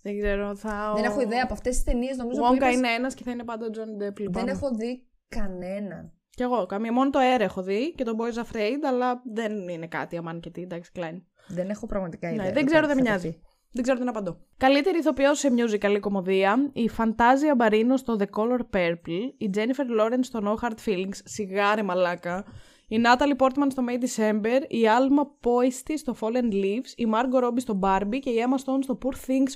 Δεν 0.02 0.18
ξέρω. 0.18 0.56
Θα... 0.56 0.92
Δεν 0.94 1.04
έχω 1.04 1.20
ιδέα 1.20 1.42
από 1.44 1.52
αυτές 1.52 1.74
τις 1.74 1.84
ταινίες 1.84 2.16
νομίζω 2.16 2.40
που 2.40 2.46
Wonka 2.46 2.56
είπες, 2.56 2.74
είναι 2.74 2.88
ένας 2.88 3.14
και 3.14 3.22
θα 3.24 3.30
είναι 3.30 3.44
πάντα 3.44 3.66
ο 3.66 3.68
Johnny 3.72 3.96
Depp. 4.02 4.14
Δεν 4.16 4.26
λυπάμαι. 4.26 4.50
έχω 4.50 4.70
δει 4.70 5.06
κανέναν. 5.28 6.12
Κι 6.30 6.42
εγώ. 6.42 6.66
Καμία. 6.66 6.92
Μόνο 6.92 7.10
το 7.10 7.18
Air 7.18 7.40
έχω 7.40 7.62
δει 7.62 7.94
και 7.94 8.04
το 8.04 8.12
Boys 8.20 8.38
Afraid, 8.44 8.80
αλλά 8.88 9.22
δεν 9.32 9.68
είναι 9.68 9.86
κάτι 9.86 10.16
αμάν 10.16 10.40
και 10.40 10.50
τι. 10.50 10.62
Εντάξει, 10.62 10.90
Klein. 10.94 11.22
Δεν 11.48 11.70
έχω 11.70 11.86
πραγματικά 11.86 12.30
ιδέα. 12.30 12.42
Ναι, 12.42 12.48
το 12.48 12.54
δεν 12.54 12.64
ξέρω, 12.66 12.86
κάτι 12.86 12.94
δεν 12.94 13.02
με 13.02 13.10
θα 13.10 13.16
νοιάζει. 13.16 13.30
πει. 13.32 13.42
Δεν 13.76 13.82
ξέρω 13.82 13.98
τι 13.98 14.04
να 14.04 14.10
απαντώ. 14.10 14.36
Καλύτερη 14.56 14.98
ηθοποιός 14.98 15.38
σε 15.38 15.48
musical 15.56 15.96
κομμωδία, 16.00 16.70
η 16.72 16.88
Φαντάζια 16.88 17.54
Μπαρίνο 17.54 17.96
στο 17.96 18.16
The 18.20 18.40
Color 18.40 18.76
Purple, 18.76 19.32
η 19.38 19.50
Jennifer 19.54 20.00
Lawrence 20.00 20.22
στο 20.22 20.40
No 20.44 20.64
Hard 20.64 20.76
Feelings, 20.86 21.18
σιγάρε 21.24 21.82
μαλάκα, 21.82 22.44
η 22.88 23.00
Natalie 23.04 23.42
Portman 23.42 23.66
στο 23.70 23.84
May 23.88 23.92
December, 23.92 24.60
η 24.68 24.80
Alma 24.98 25.48
Poisty 25.48 25.94
στο 25.96 26.16
Fallen 26.20 26.52
Leaves, 26.52 26.92
η 26.96 27.06
Margot 27.14 27.44
Robbie 27.44 27.60
στο 27.60 27.78
Barbie 27.82 28.18
και 28.20 28.30
η 28.30 28.36
Emma 28.46 28.54
Stone 28.54 28.82
στο 28.82 28.98
Poor 29.04 29.30
Things. 29.30 29.52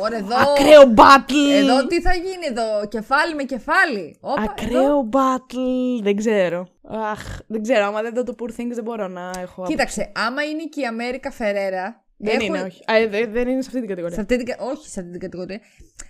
Ωραία, 0.00 0.18
εδώ. 0.18 0.36
Ακραίο 0.36 0.94
battle! 0.96 1.52
Εδώ 1.52 1.86
τι 1.86 2.00
θα 2.00 2.14
γίνει 2.14 2.46
εδώ, 2.48 2.86
κεφάλι 2.88 3.34
με 3.34 3.42
κεφάλι. 3.42 4.18
Όπα, 4.20 4.42
εδώ. 4.42 4.50
Ακραίο 4.50 5.08
battle! 5.12 6.02
Δεν 6.02 6.16
ξέρω. 6.16 6.66
Αχ, 6.82 7.38
δεν 7.46 7.62
ξέρω. 7.62 7.84
Άμα 7.84 8.02
δεν 8.02 8.14
δω 8.14 8.22
το 8.22 8.34
Poor 8.38 8.60
Things 8.60 8.72
δεν 8.74 8.84
μπορώ 8.84 9.08
να 9.08 9.30
έχω. 9.38 9.64
Κοίταξε, 9.66 10.12
άμα 10.14 10.42
είναι 10.42 10.62
και 10.62 10.80
η 10.80 10.86
Αμέρικα 10.86 11.30
Φερέρα. 11.30 12.03
Δεν 12.16 12.40
είναι, 12.40 12.60
όχι. 12.62 12.82
Α, 12.90 12.96
ε, 12.96 13.06
δε- 13.08 13.26
δεν 13.26 13.48
είναι 13.48 13.62
σε 13.62 13.66
αυτή 13.68 13.78
την 13.80 13.88
κατηγορία. 13.88 14.14
Σε 14.14 14.20
αυτή 14.20 14.36
την, 14.36 14.46
κα- 14.46 14.56
όχι 14.64 14.88
σε 14.88 15.00
αυτή 15.00 15.12
την 15.12 15.20
κατηγορία. 15.20 15.60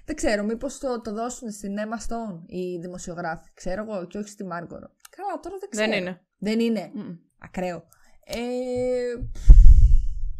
Δεν 0.04 0.16
ξέρω, 0.16 0.42
μήπως 0.44 0.78
το, 0.78 1.00
το 1.00 1.12
δώσουν 1.12 1.50
στην 1.50 1.74
Emma 1.78 1.98
Stone 2.06 2.42
οι 2.46 2.78
δημοσιογράφοι. 2.78 3.50
Ξέρω 3.54 3.82
εγώ, 3.88 4.06
και 4.06 4.18
όχι 4.18 4.28
στη 4.28 4.44
Μάργκορο. 4.44 4.90
Καλά, 5.16 5.40
τώρα 5.42 5.56
δεν 5.60 5.68
ξέρω. 5.70 5.90
Δεν 5.90 5.98
είναι. 6.00 6.20
Δεν 6.38 6.60
είναι. 6.60 6.90
Μμμ. 6.94 7.16
Ακραίο. 7.38 7.84
Ε, 8.24 8.36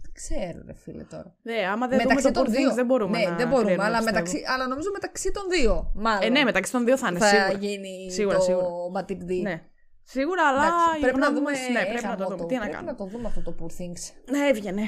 δεν 0.02 0.12
ξέρω, 0.12 0.62
ρε 0.66 0.74
φίλε 0.74 1.02
τώρα. 1.04 1.36
Ναι, 1.42 1.54
άμα 1.72 1.86
δεν 1.88 1.96
μεταξύ 1.96 2.22
δούμε 2.22 2.34
το 2.34 2.42
των 2.42 2.52
Poor 2.52 2.56
δύο. 2.56 2.70
Things 2.70 2.74
δεν 2.74 2.86
μπορούμε 2.86 3.18
ναι, 3.18 3.24
να 3.24 3.36
δεν 3.36 3.48
μπορούμε, 3.48 3.64
κρίνουμε, 3.68 3.86
αλλά, 3.88 3.96
πιστεύω. 3.98 4.16
μεταξύ, 4.18 4.42
αλλά 4.46 4.66
νομίζω 4.66 4.90
μεταξύ 4.92 5.30
των 5.30 5.42
δύο. 5.50 5.90
Μάλλον. 5.94 6.22
Ε, 6.22 6.28
ναι, 6.28 6.44
μεταξύ 6.44 6.72
των 6.72 6.84
δύο 6.84 6.96
θα 6.98 7.08
είναι 7.08 7.18
θα 7.18 7.26
σίγουρα. 7.28 7.52
γίνει 7.58 8.10
Σίγουρα, 8.12 8.36
το 8.36 8.42
σίγουρα. 8.42 8.66
Matilde. 8.96 9.40
Ναι. 9.42 9.62
Σίγουρα, 10.02 10.48
αλλά 10.48 10.62
Εντάξει, 10.66 10.98
η 10.98 11.00
πρέπει 11.00 11.18
να 11.18 11.26
γνώμη 11.26 11.38
δούμε. 11.38 11.50
μας- 11.50 11.68
Ναι, 11.72 11.80
ε, 11.80 11.84
πρέπει 11.84 12.04
να 12.06 12.16
το 12.16 12.22
γαμώτο. 12.22 12.36
δούμε. 12.36 12.48
Τι 12.48 12.54
να 12.54 12.60
Πρέπει 12.60 12.74
κάνουμε; 12.74 12.90
να 12.92 12.96
το 12.96 13.04
δούμε 13.12 13.26
αυτό 13.28 13.40
το 13.42 13.54
Poor 13.60 13.70
Things. 13.80 14.02
Ναι, 14.32 14.40
έβγαινε. 14.48 14.82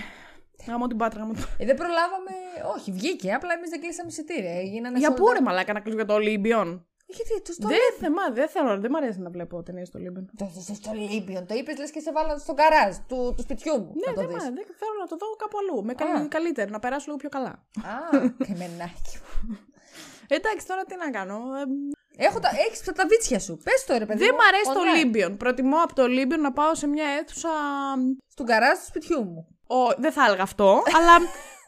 Γαμώ 0.69 0.87
την 0.87 0.97
πάτρα 0.97 1.25
μου. 1.25 1.33
Ε, 1.59 1.65
δεν 1.65 1.77
προλάβαμε. 1.77 2.31
Όχι, 2.77 2.93
βγήκε. 2.93 3.33
Απλά 3.33 3.53
εμείς 3.53 3.71
δεν 3.71 3.81
κλείσαμε 3.81 4.09
εισιτήρια. 4.09 4.53
Έγιναν 4.59 4.97
Για 4.97 5.13
sold 5.13 5.17
πού 5.17 5.25
out. 5.29 5.33
ρε 5.33 5.41
μαλάκα 5.41 5.73
να 5.73 5.81
κλείσω 5.81 5.97
για 5.97 6.07
το 6.07 6.15
Ολύμπιον. 6.15 6.87
Γιατί 7.09 7.43
το 7.43 7.53
στο 7.53 7.69
Δεν 7.69 7.79
θεμά, 8.01 8.31
δεν 8.33 8.49
θέλω, 8.49 8.79
δεν 8.81 8.91
μ' 8.91 8.97
αρέσει 8.97 9.21
να 9.21 9.31
βλέπω 9.31 9.63
ταινίες 9.63 9.89
στο 9.89 9.99
Ολύμπιον. 9.99 10.31
Το, 10.37 10.45
το, 10.67 10.75
στο 10.75 10.93
Λίμπιον. 10.93 11.47
Το 11.47 11.55
είπες 11.55 11.79
λες 11.79 11.91
και 11.91 12.01
σε 12.01 12.13
βάλαν 12.13 12.39
στο 12.39 12.53
γκαράζ 12.53 12.97
του, 13.09 13.33
του 13.37 13.43
σπιτιού 13.43 13.73
μου. 13.83 13.93
Ναι, 14.01 14.07
να 14.07 14.15
το 14.15 14.21
δεν, 14.21 14.27
δεις. 14.29 14.37
μ' 14.37 14.41
αρέσει, 14.41 14.55
δεν 14.55 14.77
θέλω 14.81 14.97
να 15.01 15.07
το 15.07 15.17
δω 15.17 15.27
κάπου 15.43 15.57
αλλού. 15.61 15.85
Με 15.85 15.93
Α. 15.93 15.95
κάνει 15.95 16.29
καλύτερα, 16.29 16.71
να 16.71 16.79
περάσω 16.79 17.05
λίγο 17.07 17.17
πιο 17.23 17.29
καλά. 17.29 17.53
Α, 17.93 17.95
κεμενάκι 18.47 19.15
μου. 19.23 19.59
Εντάξει, 20.29 20.67
τώρα 20.67 20.85
τι 20.85 20.97
να 20.97 21.11
κάνω. 21.11 21.37
ε, 22.17 22.25
Έχω 22.27 22.39
τα, 22.41 22.49
έχεις 22.67 22.81
τα 22.83 23.07
βίτσια 23.07 23.39
σου. 23.39 23.57
Πες 23.65 23.85
το 23.85 23.99
ρε 23.99 24.07
παιδί 24.07 24.19
δεν 24.25 24.29
μου. 24.33 24.37
μ' 24.37 24.47
αρέσει 24.51 24.71
το 24.75 24.81
online. 24.81 24.95
Ολύμπιον. 24.95 25.37
Προτιμώ 25.37 25.77
από 25.83 25.95
το 25.95 26.03
Ολύμπιον 26.03 26.41
να 26.41 26.53
πάω 26.53 26.75
σε 26.75 26.87
μια 26.87 27.07
αίθουσα. 27.19 27.49
Στον 28.29 28.47
γκαράζ 28.47 28.79
του 28.79 28.85
σπιτιού 28.85 29.25
μου. 29.25 29.56
Ο, 29.67 29.77
δεν 29.97 30.13
θα 30.13 30.25
έλεγα 30.27 30.43
αυτό, 30.43 30.83
αλλά 30.97 31.19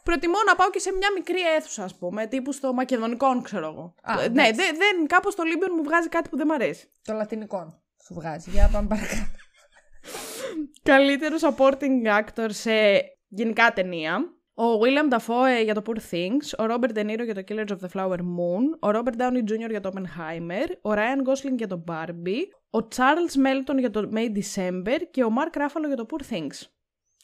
προτιμώ 0.03 0.37
να 0.47 0.55
πάω 0.55 0.69
και 0.69 0.79
σε 0.79 0.91
μια 0.97 1.09
μικρή 1.15 1.39
αίθουσα, 1.55 1.83
ας 1.83 1.97
πούμε. 1.97 2.27
Τύπου 2.27 2.51
στο 2.51 2.73
Μακεδονικό, 2.73 3.41
ξέρω 3.41 3.65
εγώ. 3.65 3.93
Α, 4.01 4.13
Ε, 4.13 4.15
ναι, 4.15 4.23
εντάξει. 4.23 4.53
δεν, 4.53 4.75
δεν, 4.77 5.07
κάπως 5.07 5.35
το 5.35 5.41
Ολύμπιον 5.41 5.71
μου 5.75 5.83
βγάζει 5.83 6.09
κάτι 6.09 6.29
που 6.29 6.37
δεν 6.37 6.47
μ' 6.47 6.51
αρέσει. 6.51 6.91
Το 7.03 7.13
λατινικό 7.13 7.81
σου 8.05 8.13
βγάζει. 8.13 8.49
Για 8.49 8.69
πάμε 8.71 8.87
παρακάτω. 8.87 9.21
Καλύτερος 10.91 11.41
supporting 11.43 12.19
actor 12.19 12.47
σε 12.47 12.71
γενικά 13.27 13.73
ταινία. 13.73 14.33
Ο 14.53 14.79
William 14.81 15.13
Dafoe 15.13 15.63
για 15.63 15.73
το 15.73 15.81
Poor 15.85 15.97
Things, 16.13 16.59
ο 16.59 16.63
Robert 16.73 16.97
De 16.97 17.05
Niro 17.09 17.23
για 17.23 17.33
το 17.35 17.41
Killers 17.47 17.67
of 17.67 17.77
the 17.85 17.89
Flower 17.93 18.17
Moon, 18.17 18.63
ο 18.79 18.89
Robert 18.89 19.21
Downey 19.21 19.43
Jr. 19.51 19.69
για 19.69 19.79
το 19.79 19.91
Oppenheimer, 19.93 20.67
ο 20.81 20.89
Ryan 20.91 21.29
Gosling 21.29 21.57
για 21.57 21.67
το 21.67 21.83
Barbie, 21.87 22.43
ο 22.81 22.87
Charles 22.95 23.35
Melton 23.45 23.77
για 23.77 23.89
το 23.89 24.09
May 24.13 24.37
December 24.37 24.97
και 25.11 25.23
ο 25.23 25.29
Mark 25.37 25.57
Ruffalo 25.57 25.87
για 25.87 25.95
το 25.95 26.05
Poor 26.09 26.33
Things. 26.33 26.67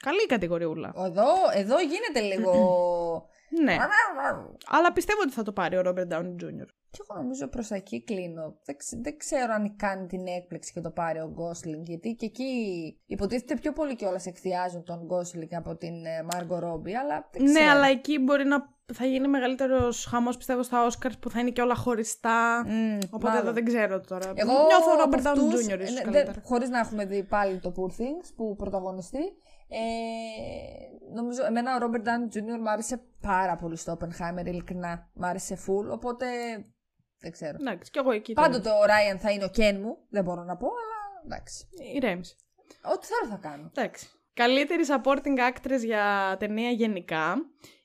Καλή 0.03 0.25
κατηγοριούλα. 0.25 0.93
Εδώ, 0.97 1.23
εδώ 1.53 1.75
γίνεται 1.79 2.19
λίγο. 2.19 2.51
Ναι. 3.63 3.77
Αλλά 4.67 4.93
πιστεύω 4.93 5.19
ότι 5.21 5.31
θα 5.31 5.43
το 5.43 5.51
πάρει 5.51 5.77
ο 5.77 5.81
Robert 5.85 6.13
Downey 6.13 6.35
Jr. 6.43 6.67
Και 6.91 7.01
εγώ 7.09 7.21
νομίζω 7.21 7.47
προς 7.47 7.71
εκεί 7.71 8.03
κλείνω. 8.03 8.55
Δεν, 8.65 8.77
ξε- 8.77 8.99
δεν 9.03 9.17
ξέρω 9.17 9.53
αν 9.53 9.75
κάνει 9.75 10.07
την 10.07 10.27
έκπληξη 10.27 10.73
και 10.73 10.81
το 10.81 10.89
πάρει 10.91 11.19
ο 11.19 11.29
Γκόσλινγκ. 11.33 11.83
Γιατί 11.87 12.13
και 12.13 12.25
εκεί 12.25 12.53
υποτίθεται 13.05 13.55
πιο 13.55 13.73
πολύ 13.73 13.95
κιόλας 13.95 14.25
εκθιάζουν 14.25 14.83
τον 14.83 15.03
Γκόσλινγκ 15.05 15.53
από 15.53 15.75
την 15.75 15.93
Μάργκο 16.33 16.59
Ρόμπι. 16.59 16.95
Αλλά 16.95 17.29
δεν 17.31 17.45
ξέρω. 17.45 17.63
Ναι, 17.63 17.69
αλλά 17.69 17.87
εκεί 17.87 18.19
μπορεί 18.19 18.45
να 18.45 18.73
θα 18.93 19.05
γίνει 19.05 19.27
μεγαλύτερος 19.27 20.05
χαμός 20.05 20.37
πιστεύω 20.37 20.63
στα 20.63 20.87
Oscars 20.87 21.19
που 21.19 21.29
θα 21.29 21.39
είναι 21.39 21.49
και 21.49 21.61
όλα 21.61 21.75
χωριστά. 21.75 22.63
Μμ, 22.67 22.97
Οπότε 23.11 23.27
μάλλον. 23.27 23.41
εδώ 23.43 23.51
δεν 23.53 23.65
ξέρω 23.65 24.01
τώρα. 24.01 24.31
Εγώ 24.35 24.51
Νιώθω 24.51 24.91
ο 24.91 25.01
από 25.03 25.17
Robert 25.17 25.19
Downey 25.19 25.27
αυτούς, 25.27 25.65
Jr. 25.67 25.79
ε, 25.79 25.83
ίσως 25.83 25.93
ναι, 25.93 26.01
καλύτερα. 26.01 26.31
δεν- 26.31 26.41
χωρίς 26.45 26.69
να 26.69 26.79
έχουμε 26.79 27.05
δει 27.05 27.23
πάλι 27.23 27.59
το 27.59 27.73
Poor 27.77 28.01
Things 28.01 28.29
που 28.35 28.55
πρωταγωνιστεί. 28.55 29.19
Ε, 29.67 29.77
νομίζω 31.13 31.45
εμένα 31.45 31.75
ο 31.75 31.77
Robert 31.81 32.07
Downey 32.07 32.37
Jr. 32.37 32.59
μου 32.59 32.69
άρεσε 32.69 33.01
πάρα 33.21 33.55
πολύ 33.55 33.75
στο 33.75 33.97
Oppenheimer, 33.99 34.45
ειλικρινά. 34.45 35.09
Μ' 35.13 35.23
άρεσε 35.23 35.57
full, 35.67 35.89
οπότε 35.91 36.25
δεν 37.19 37.31
ξέρω. 37.31 37.57
Εντάξει, 37.59 37.91
κι 37.91 37.97
εγώ 37.97 38.11
εκεί. 38.11 38.33
Πάντοτε 38.33 38.69
ο 38.69 38.83
Ryan 38.83 39.17
θα 39.19 39.31
είναι 39.31 39.43
ο 39.43 39.49
Ken 39.55 39.77
μου, 39.81 39.97
δεν 40.09 40.23
μπορώ 40.23 40.43
να 40.43 40.57
πω, 40.57 40.67
αλλά 40.67 41.21
εντάξει. 41.25 41.67
Ηρέμησε. 41.93 42.35
Ό,τι 42.93 43.05
θέλω 43.05 43.31
θα 43.31 43.49
κάνω. 43.49 43.71
Εντάξει. 43.75 44.09
Καλύτερη 44.33 44.83
supporting 44.87 45.37
actress 45.51 45.83
για 45.83 46.35
ταινία 46.39 46.69
γενικά. 46.69 47.35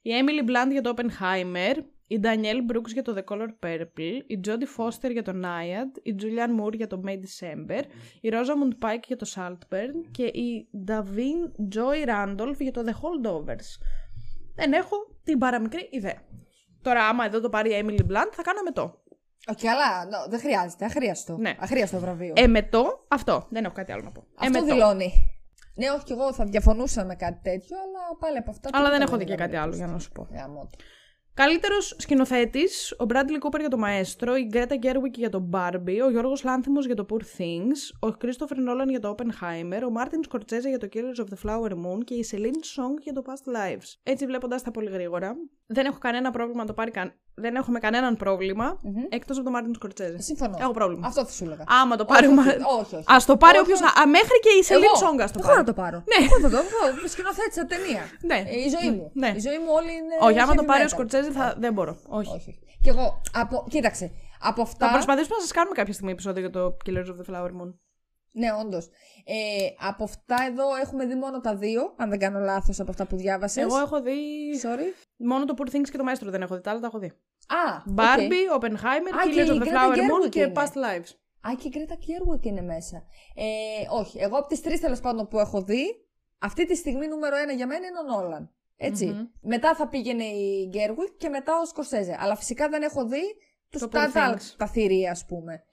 Η 0.03 0.11
Emily 0.21 0.49
Blunt 0.49 0.71
για 0.71 0.83
το 0.83 0.95
Oppenheimer. 0.97 1.77
Η 2.11 2.21
Danielle 2.23 2.73
Brooks 2.73 2.93
για 2.93 3.03
το 3.03 3.15
The 3.17 3.33
Color 3.33 3.49
Purple. 3.63 4.19
Η 4.27 4.41
Jodie 4.47 4.69
Foster 4.77 5.11
για 5.13 5.23
το 5.23 5.33
Naiad. 5.35 5.99
Η 6.03 6.15
Julianne 6.21 6.61
Moore 6.61 6.73
για 6.73 6.87
το 6.87 7.03
May 7.07 7.11
December. 7.11 7.83
Η 8.21 8.29
Rosamund 8.33 8.85
Pike 8.85 9.03
για 9.07 9.17
το 9.17 9.33
Saltburn. 9.35 9.95
Και 10.11 10.25
η 10.25 10.69
Davin 10.87 11.75
Joy 11.75 12.09
Randolph 12.09 12.59
για 12.59 12.73
το 12.73 12.83
The 12.87 12.91
Holdovers. 12.91 13.69
Δεν 14.55 14.73
έχω 14.73 14.97
την 15.25 15.39
παραμικρή 15.39 15.89
ιδέα. 15.91 16.23
Τώρα, 16.83 17.05
άμα 17.09 17.25
εδώ 17.25 17.41
το 17.41 17.49
πάρει 17.49 17.71
η 17.71 17.85
Emily 17.85 18.01
Blunt, 18.01 18.31
θα 18.33 18.43
κάνω 18.43 18.63
μετό. 18.65 19.03
Όχι, 19.53 19.69
αλλά 19.69 20.05
no, 20.05 20.31
δεν 20.31 20.41
χρειάζεται, 20.41 20.85
αχρίαστο. 20.85 21.37
Ναι. 21.37 21.55
Αχρίαστο 21.59 21.99
βραβείο. 21.99 22.33
Εμετό, 22.37 23.05
αυτό. 23.09 23.47
Δεν 23.51 23.65
έχω 23.65 23.75
κάτι 23.75 23.93
άλλο 23.93 24.03
να 24.03 24.11
πω. 24.11 24.25
Αυτό 24.35 24.59
Εμετό. 24.59 24.75
δηλώνει. 24.75 25.13
Ναι, 25.75 25.91
όχι, 25.91 26.05
και 26.05 26.13
εγώ 26.13 26.33
θα 26.33 26.45
διαφωνούσα 26.45 27.05
με 27.05 27.15
κάτι 27.15 27.41
τέτοιο, 27.43 27.77
αλλά 27.77 28.19
πάλι 28.19 28.37
από 28.37 28.51
αυτά. 28.51 28.71
Αλλά 28.73 28.89
δεν 28.89 28.99
τίποτα 28.99 29.11
έχω 29.11 29.19
δει 29.19 29.25
και 29.25 29.33
είναι 29.33 29.43
κάτι 29.43 29.57
άλλο 29.57 29.65
βραβείο. 29.67 29.85
για 29.85 29.95
να 29.95 29.99
σου 29.99 30.13
πω. 30.13 30.29
Γαμώτο. 30.33 30.79
Καλύτερο 31.35 31.75
σκηνοθέτη, 31.81 32.63
ο 32.99 33.05
Bradley 33.09 33.47
Cooper 33.47 33.59
για 33.59 33.69
το 33.69 33.77
Μαέστρο, 33.77 34.37
η 34.37 34.51
Greta 34.53 34.73
Gerwig 34.83 35.15
για 35.15 35.29
το 35.29 35.49
Barbie, 35.53 35.99
ο 36.05 36.11
Γιώργο 36.11 36.33
Λάνθιμος 36.45 36.87
για 36.87 36.95
το 36.95 37.07
Poor 37.11 37.41
Things, 37.41 38.09
ο 38.11 38.17
Christopher 38.21 38.57
Nolan 38.57 38.89
για 38.89 39.01
το 39.01 39.15
Oppenheimer, 39.17 39.81
ο 39.89 39.93
Martin 39.97 40.29
Scorsese 40.29 40.69
για 40.69 40.79
το 40.79 40.89
Killers 40.93 41.25
of 41.25 41.27
the 41.27 41.49
Flower 41.49 41.71
Moon 41.71 42.05
και 42.05 42.15
η 42.15 42.25
Celine 42.31 42.37
Song 42.77 43.01
για 43.03 43.13
το 43.13 43.23
Past 43.27 43.57
Lives. 43.57 43.95
Έτσι 44.03 44.27
βλέποντα 44.27 44.57
τα 44.57 44.71
πολύ 44.71 44.91
γρήγορα, 44.91 45.37
δεν 45.77 45.85
έχω 45.87 45.99
κανένα 45.99 46.31
πρόβλημα 46.31 46.61
να 46.63 46.67
το 46.67 46.73
πάρει 46.73 46.91
καν. 46.91 47.13
Δεν 47.35 47.55
έχουμε 47.61 47.79
κανέναν 47.79 48.17
πρόβλημα 48.17 48.79
Μμμ. 48.83 49.03
εκτός 49.09 49.39
από 49.39 49.51
το 49.51 49.57
Martin 49.57 49.73
Scorsese. 49.79 50.15
Συμφωνώ. 50.19 50.57
Έχω 50.61 50.73
πρόβλημα. 50.73 51.07
Αυτό 51.07 51.25
θα 51.25 51.33
σου 51.33 51.45
έλεγα. 51.45 51.65
Άμα 51.81 51.97
το 51.97 52.05
πάρει 52.05 52.27
ο 52.27 52.33
Μα- 52.33 52.43
όχι, 52.43 52.55
όχι, 52.81 52.95
όχι. 52.95 53.05
Α 53.15 53.17
το 53.27 53.37
πάρει 53.37 53.59
Όχι, 53.59 53.65
όποιος. 53.65 53.81
όχι. 53.81 54.09
Μέχρι 54.19 54.37
και 54.45 54.53
η 54.61 54.63
Celine 54.69 54.85
Εγώ, 54.91 54.95
Song 55.05 55.19
ας 55.27 55.31
το 55.33 55.39
εγώ 55.43 55.47
πάρει. 55.49 55.59
να 55.63 55.65
το 55.71 55.75
πάρω. 55.83 55.99
Ναι. 56.11 56.19
Εγώ 56.27 56.37
θα 56.45 56.49
το 56.55 56.57
εγώ, 56.65 57.09
σκηνοθέτησα 57.15 57.63
ταινία. 57.73 58.03
Ναι. 58.31 58.39
Ε, 58.53 58.57
η 58.67 58.69
ζωή 58.77 58.91
μου. 58.97 59.05
Ναι. 59.23 59.31
Η 59.37 59.41
ζωή 59.47 59.59
μου 59.63 59.71
όλη 59.79 59.93
είναι. 59.99 60.15
Όχι, 60.27 60.39
άμα 60.43 60.55
το 60.55 60.63
heavy 60.63 60.71
πάρει 60.71 60.83
ο 60.83 60.87
metal. 60.87 60.95
Σκορτσέζε 60.95 61.31
θα... 61.39 61.55
δεν 61.65 61.73
μπορώ. 61.73 61.95
Όχι. 62.21 62.35
Όχι. 62.39 62.53
Και 62.83 62.91
εγώ, 62.95 63.07
από... 63.43 63.55
κοίταξε, 63.75 64.07
από 64.51 64.61
αυτά. 64.63 64.87
Θα 64.87 64.93
προσπαθήσουμε 64.93 65.37
να 65.37 65.43
σας 65.47 65.53
κάνουμε 65.59 65.75
κάποια 65.81 65.93
στιγμή 65.97 66.13
επεισόδιο 66.17 66.41
για 66.47 66.51
το 66.57 66.63
Killers 66.85 67.09
of 67.13 67.17
the 67.21 67.27
Flower 67.31 67.53
Moon. 67.59 67.71
Ναι, 68.33 68.47
όντως. 68.61 68.87
Ε, 69.25 69.87
από 69.89 70.05
αυτά 70.05 70.37
εδώ 70.51 70.75
έχουμε 70.83 71.07
δει 71.07 71.15
μόνο 71.15 71.41
τα 71.41 71.57
δύο, 71.57 71.95
αν 71.97 72.09
δεν 72.11 72.19
κάνω 72.19 72.39
λάθος 72.39 72.81
από 72.81 72.91
αυτά 72.91 73.07
που 73.07 73.17
διάβασες. 73.17 73.63
Εγώ 73.63 73.79
έχω 73.79 74.03
δει. 74.03 74.19
Sorry. 74.63 75.05
Μόνο 75.17 75.45
το 75.45 75.55
Poor 75.59 75.75
Things 75.75 75.89
και 75.91 75.97
το 75.99 76.05
Maestro 76.11 76.31
δεν 76.31 76.43
έχω 76.43 76.55
δει. 76.55 76.61
Τα 76.61 76.71
άλλα 76.71 76.81
τα 76.81 76.87
έχω 76.87 76.99
δει. 76.99 77.07
Α, 77.07 77.83
ok. 77.89 77.95
Barbie, 77.97 78.59
Oppenheimer, 78.61 79.13
Α, 79.19 79.31
και 79.33 79.43
Killers 79.43 79.47
η 79.47 79.49
of 79.49 79.63
the 79.63 79.67
Greta 79.67 79.69
Flower 79.69 79.95
Gerwig 79.95 80.25
Moon 80.27 80.31
και 80.31 80.41
είναι. 80.41 80.53
Past 80.55 80.63
Lives. 80.75 81.11
Α, 81.49 81.55
και 81.59 81.69
η 81.69 81.69
Γκρέτα 81.69 81.95
Κιέρουικ 81.95 82.45
είναι 82.45 82.61
μέσα. 82.63 83.03
Ε, 83.35 83.45
όχι, 83.91 84.19
εγώ 84.19 84.37
από 84.39 84.49
τις 84.49 84.61
τρεις 84.61 84.81
τέλος 84.81 85.01
πάντων 85.01 85.29
που 85.29 85.39
έχω 85.39 85.63
δει, 85.63 85.85
αυτή 86.39 86.67
τη 86.67 86.77
στιγμή 86.77 87.07
νούμερο 87.07 87.37
ένα 87.37 87.53
για 87.53 87.67
μένα 87.67 87.87
είναι 87.87 87.99
ο 87.99 88.21
Νόλαν. 88.21 88.51
Έτσι. 88.77 89.07
Μμμ. 89.07 89.27
Μετά 89.41 89.75
θα 89.75 89.89
πήγαινε 89.89 90.25
η 90.25 90.67
Gerwig 90.69 91.17
και 91.17 91.29
μετά 91.29 91.53
ο 91.63 91.65
Σκορσέζε. 91.65 92.17
Αλλά 92.21 92.37
φυσικά 92.37 92.69
δεν 92.69 92.83
έχω 92.83 93.05
δει 93.07 93.23
τους, 93.71 93.81
Το 93.81 93.89
τα, 93.89 94.09
Poor 94.09 94.13
τα, 94.13 94.35
Things. 94.35 94.55
τα 94.57 94.67
θηρία, 94.67 95.11
ας 95.11 95.25
πούμε. 95.27 95.65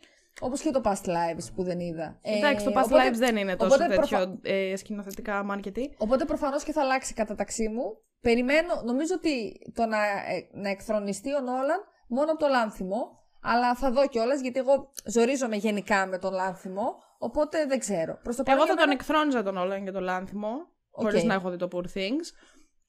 Όπως 0.41 0.61
και 0.61 0.71
το 0.71 0.81
Past 0.83 1.05
Lives 1.05 1.47
που 1.55 1.63
δεν 1.63 1.79
είδα. 1.79 2.19
Εντάξει, 2.21 2.65
το 2.65 2.69
Ε, 2.71 2.73
Past 2.77 2.83
οπότε- 2.85 3.09
Lives 3.09 3.13
δεν 3.17 3.35
είναι 3.37 3.55
τόσο 3.55 3.75
οπότε 3.75 3.95
τέτοιο 3.95 4.17
προφα- 4.17 4.39
ε, 4.41 4.75
σκηνοθετικά 4.75 5.43
μάρκετι. 5.43 5.95
Οπότε 5.97 6.25
προφανώς 6.25 6.63
και 6.63 6.71
θα 6.71 6.81
αλλάξει 6.81 7.11
η 7.11 7.15
κατάταξή 7.15 7.67
μου. 7.69 7.83
Περιμένω, 8.21 8.81
νομίζω 8.85 9.13
ότι 9.17 9.51
το 9.73 9.85
να, 9.85 10.03
ε, 10.05 10.47
να 10.51 10.69
εκθρονιστεί 10.69 11.35
ο 11.35 11.39
Νόλαν 11.39 11.79
μόνο 12.07 12.31
από 12.31 12.39
το 12.39 12.47
Λάνθιμο. 12.47 13.15
Αλλά 13.41 13.75
θα 13.75 13.91
δω 13.91 14.07
κιόλας 14.07 14.41
γιατί 14.41 14.59
εγώ 14.59 14.91
ζορίζομαι 15.05 15.55
γενικά 15.55 16.05
με 16.07 16.17
τον 16.17 16.33
Λάνθιμο. 16.33 16.95
Οπότε 17.19 17.65
δεν 17.65 17.79
ξέρω. 17.79 18.19
Προς 18.23 18.35
το 18.35 18.43
παρόν 18.43 18.59
Εγώ 18.59 18.67
θα 18.67 18.73
για 18.73 18.81
τον 18.81 18.89
μένα- 18.89 18.99
εκθρόνιζα 19.01 19.43
τον 19.43 19.57
Νόλαν 19.57 19.83
και 19.85 19.91
τον 19.91 20.03
Λάνθιμο, 20.03 20.47
Οκ. 20.91 21.01
χωρίς 21.01 21.23
να 21.23 21.33
έχω 21.33 21.49
δει 21.49 21.57
το 21.57 21.67
Poor 21.71 21.97
Things. 21.97 22.25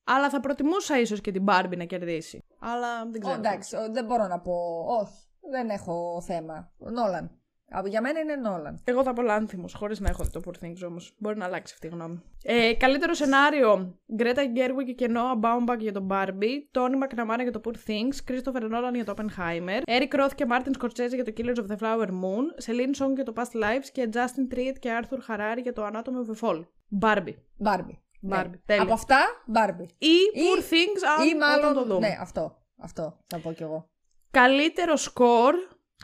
Αλλά 0.05 0.31
θα 0.31 0.41
προτιμούσα 0.41 0.99
ίσως 1.01 1.21
και 1.21 1.31
την 1.31 1.45
Barbie 1.49 1.77
να 1.77 1.85
κερδίσει. 1.85 2.45
Αλλά 2.61 3.07
δεν 3.11 3.23
Ω, 3.23 3.27
ξέρω. 3.27 3.35
εντάξει, 3.39 3.77
ο, 3.77 3.89
δεν 3.93 4.05
μπορώ 4.05 4.27
να 4.27 4.41
πω. 4.41 4.53
Όχι, 5.01 5.13
δεν 5.51 5.69
έχω 5.71 6.23
θέμα. 6.27 6.73
Ο 6.79 6.91
Νόλαν. 6.91 7.38
Α, 7.77 7.83
Για 7.87 8.01
μένα 8.01 8.21
είναι 8.21 8.37
Νόλαν. 8.37 8.81
Εγώ 8.85 9.03
θα 9.03 9.13
πω 9.13 9.23
Λάνθιμος, 9.23 9.75
χωρίς 9.75 10.01
να 10.01 10.09
έχω 10.09 10.25
δει 10.25 10.31
το 10.31 10.41
Poor 10.47 10.65
Things 10.65 10.87
όμως. 10.87 11.15
Μπορεί 11.19 11.37
να 11.37 11.45
αλλάξει 11.45 11.73
αυτή 11.75 11.87
η 11.87 11.91
γνώμη. 11.91 12.23
Ε, 12.43 12.75
καλύτερο 12.75 13.15
σενάριο: 13.15 13.99
Greta 14.19 14.39
Gerwig 14.39 14.95
και 14.97 15.07
Noah 15.11 15.41
Baumbach 15.45 15.79
για 15.79 15.93
τον 15.93 16.09
Barbie, 16.11 16.79
Tony 16.79 16.95
McNamara 17.03 17.43
για 17.43 17.53
το 17.53 17.61
Poor 17.65 17.75
Things, 17.91 18.31
Christopher 18.31 18.63
Nolan 18.63 18.95
για 18.95 19.05
το 19.05 19.15
Oppenheimer, 19.17 19.83
Eric 19.87 20.21
Roth 20.21 20.35
και 20.35 20.47
Martin 20.49 20.83
Scorsese 20.83 21.15
για 21.15 21.25
το 21.25 21.33
Killers 21.37 21.57
of 21.57 21.67
the 21.67 21.79
Flower 21.79 22.09
Moon, 22.09 22.65
Celine 22.67 23.03
Song 23.05 23.15
για 23.15 23.25
το 23.25 23.33
Past 23.37 23.57
Lives 23.63 23.89
και 23.93 24.09
Justin 24.13 24.55
Triet 24.55 24.77
και 24.79 24.91
Arthur 25.03 25.33
Harari 25.33 25.63
για 25.63 25.73
το 25.73 25.87
Anatomy 25.87 26.31
of 26.31 26.39
a 26.41 26.49
Fall. 26.49 26.65
Barbie. 27.01 27.35
Μπάρμπι. 27.57 28.03
Barbie, 28.31 28.59
τέλεια. 28.67 28.83
Από 28.83 28.93
αυτά, 28.93 29.19
Barbie. 29.47 29.83
Ή 29.99 30.17
Poor 30.35 30.61
Things, 30.73 31.03
αν 31.19 31.29
Ή 31.29 31.35
μάλλον. 31.37 31.59
όταν 31.65 31.75
το 31.75 31.95
δούμε. 31.95 32.09
Ναι, 32.09 32.17
αυτό. 32.21 32.63
Αυτό 32.79 33.19
θα 33.27 33.39
πω 33.39 33.53
κι 33.53 33.63
εγώ. 33.63 33.89
Καλύτερο 34.31 34.97
σκορ, 34.97 35.55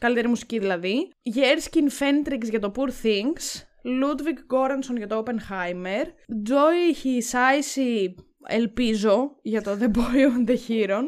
Καλύτερη 0.01 0.29
μουσική 0.29 0.59
δηλαδή. 0.59 1.11
Jerskin 1.23 1.91
Fendrix 1.91 2.49
για 2.49 2.61
το 2.61 2.73
Poor 2.77 2.89
Things. 2.89 3.63
Ludwig 3.83 4.39
Göransson 4.45 4.97
για 4.97 5.07
το 5.07 5.23
Oppenheimer. 5.27 6.07
Τζόι 6.43 6.95
Χισάισι, 6.95 8.15
ελπίζω, 8.47 9.37
για 9.43 9.63
το 9.63 9.79
The 9.81 9.97
Boy 9.97 10.47
and 10.47 10.51
the 10.51 10.57
Heron. 10.69 11.01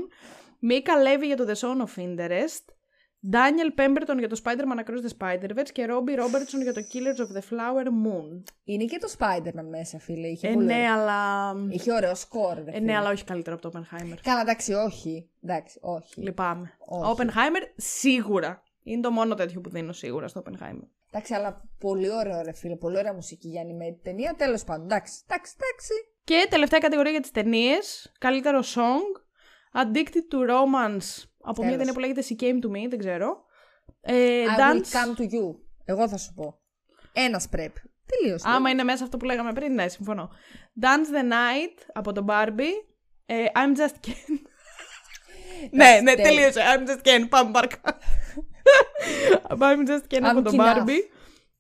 Mica 0.59 0.97
Levi 0.97 1.27
για 1.27 1.37
το 1.37 1.45
The 1.49 1.55
Zone 1.55 1.87
of 1.87 2.01
Interest. 2.03 2.65
Daniel 3.29 3.73
Pemberton 3.73 4.19
για 4.19 4.29
το 4.29 4.41
Spider-Man 4.45 4.85
Across 4.85 5.09
the 5.09 5.11
Spider-Verse 5.19 5.71
και 5.73 5.85
Robbie 5.85 6.15
Robertson 6.15 6.63
για 6.63 6.73
το 6.73 6.81
Killers 6.93 7.21
of 7.21 7.37
the 7.37 7.41
Flower 7.41 7.87
Moon. 7.87 8.43
Είναι 8.65 8.85
και 8.85 8.99
το 8.99 9.15
Spiderman 9.19 9.69
μέσα, 9.71 9.99
φίλε. 9.99 10.27
Είχε 10.27 10.49
ε, 10.49 10.55
ναι, 10.55 10.85
αλλά... 10.91 11.53
Είχε 11.69 11.93
ωραίο 11.93 12.15
σκορ, 12.15 12.59
ε, 12.67 12.79
ναι, 12.79 12.97
αλλά 12.97 13.11
όχι 13.11 13.25
καλύτερο 13.25 13.57
από 13.57 13.71
το 13.71 13.79
Oppenheimer. 13.79 14.17
Καλά, 14.23 14.41
εντάξει, 14.41 14.73
όχι. 14.73 15.31
Εντάξει, 15.43 15.79
όχι. 15.83 16.21
Λυπάμαι. 16.21 16.73
Σίγουρα 17.77 18.63
είναι 18.89 19.01
το 19.01 19.11
μόνο 19.11 19.35
τέτοιο 19.35 19.61
που 19.61 19.71
δίνω 19.71 19.93
σίγουρα 19.93 20.29
στο 20.29 20.43
Oppenheimer. 20.45 20.89
Εντάξει, 21.11 21.35
αλλά 21.35 21.63
πολύ 21.79 22.11
ωραίο, 22.11 22.43
ρε 22.43 22.53
φίλε. 22.53 22.77
Πολύ 22.77 22.97
ωραία 22.97 23.13
μουσική 23.15 23.49
για 23.49 23.63
animated 23.63 23.99
ταινία. 24.03 24.35
Τέλος 24.35 24.65
πάντων. 24.65 24.85
Εντάξει, 24.85 25.21
εντάξει, 25.29 25.55
εντάξει. 25.59 25.93
Και 26.25 26.47
τελευταία 26.51 26.79
κατηγορία 26.79 27.11
για 27.11 27.21
τις 27.21 27.31
ταινίες. 27.31 28.13
Καλύτερο 28.19 28.61
song. 28.61 29.21
Addicted 29.81 30.25
to 30.33 30.51
Romance. 30.51 31.25
Από 31.41 31.63
μια 31.63 31.71
Τέλος. 31.71 31.77
ταινία 31.77 31.93
που 31.93 32.01
λέγεται 32.01 32.23
She 32.29 32.43
Came 32.43 32.65
to 32.65 32.69
Me, 32.69 32.89
δεν 32.89 32.99
ξέρω. 32.99 33.45
Ε, 34.01 34.45
I 34.45 34.61
dance. 34.61 34.75
will 34.75 34.81
come 34.81 35.19
to 35.19 35.23
you. 35.23 35.57
Εγώ 35.85 36.09
θα 36.09 36.17
σου 36.17 36.33
πω. 36.35 36.61
Ένας 37.13 37.49
πρέπει. 37.49 37.81
Τελείωσε. 38.07 38.49
Άμα 38.49 38.71
είναι 38.71 38.83
μέσα 38.83 39.05
αυτό 39.05 39.17
που 39.17 39.25
λέγαμε 39.25 39.53
πριν, 39.53 39.75
ναι, 39.75 39.89
συμφωνώ. 39.89 40.31
Dance 40.81 41.17
the 41.17 41.33
Night 41.33 41.79
από 41.93 42.13
τον 42.13 42.27
Barbie. 42.29 42.85
Ε, 43.27 43.45
I'm 43.55 43.79
just 43.79 43.95
Ken. 44.07 44.39
ναι, 45.71 46.01
ναι, 46.03 46.15
τέλεια. 46.15 46.25
τελείωσε. 46.25 46.61
I'm 46.61 46.89
just 46.89 47.07
Ken. 47.07 47.27
Πάμε 47.29 47.51
παρακάτω. 47.51 47.99
I'm 49.49 49.87
just 49.89 50.07
Ken 50.15 50.23
από 50.25 50.39
I'm 50.39 50.45
τον 50.45 50.55
enough. 50.55 50.77
Barbie. 50.79 51.03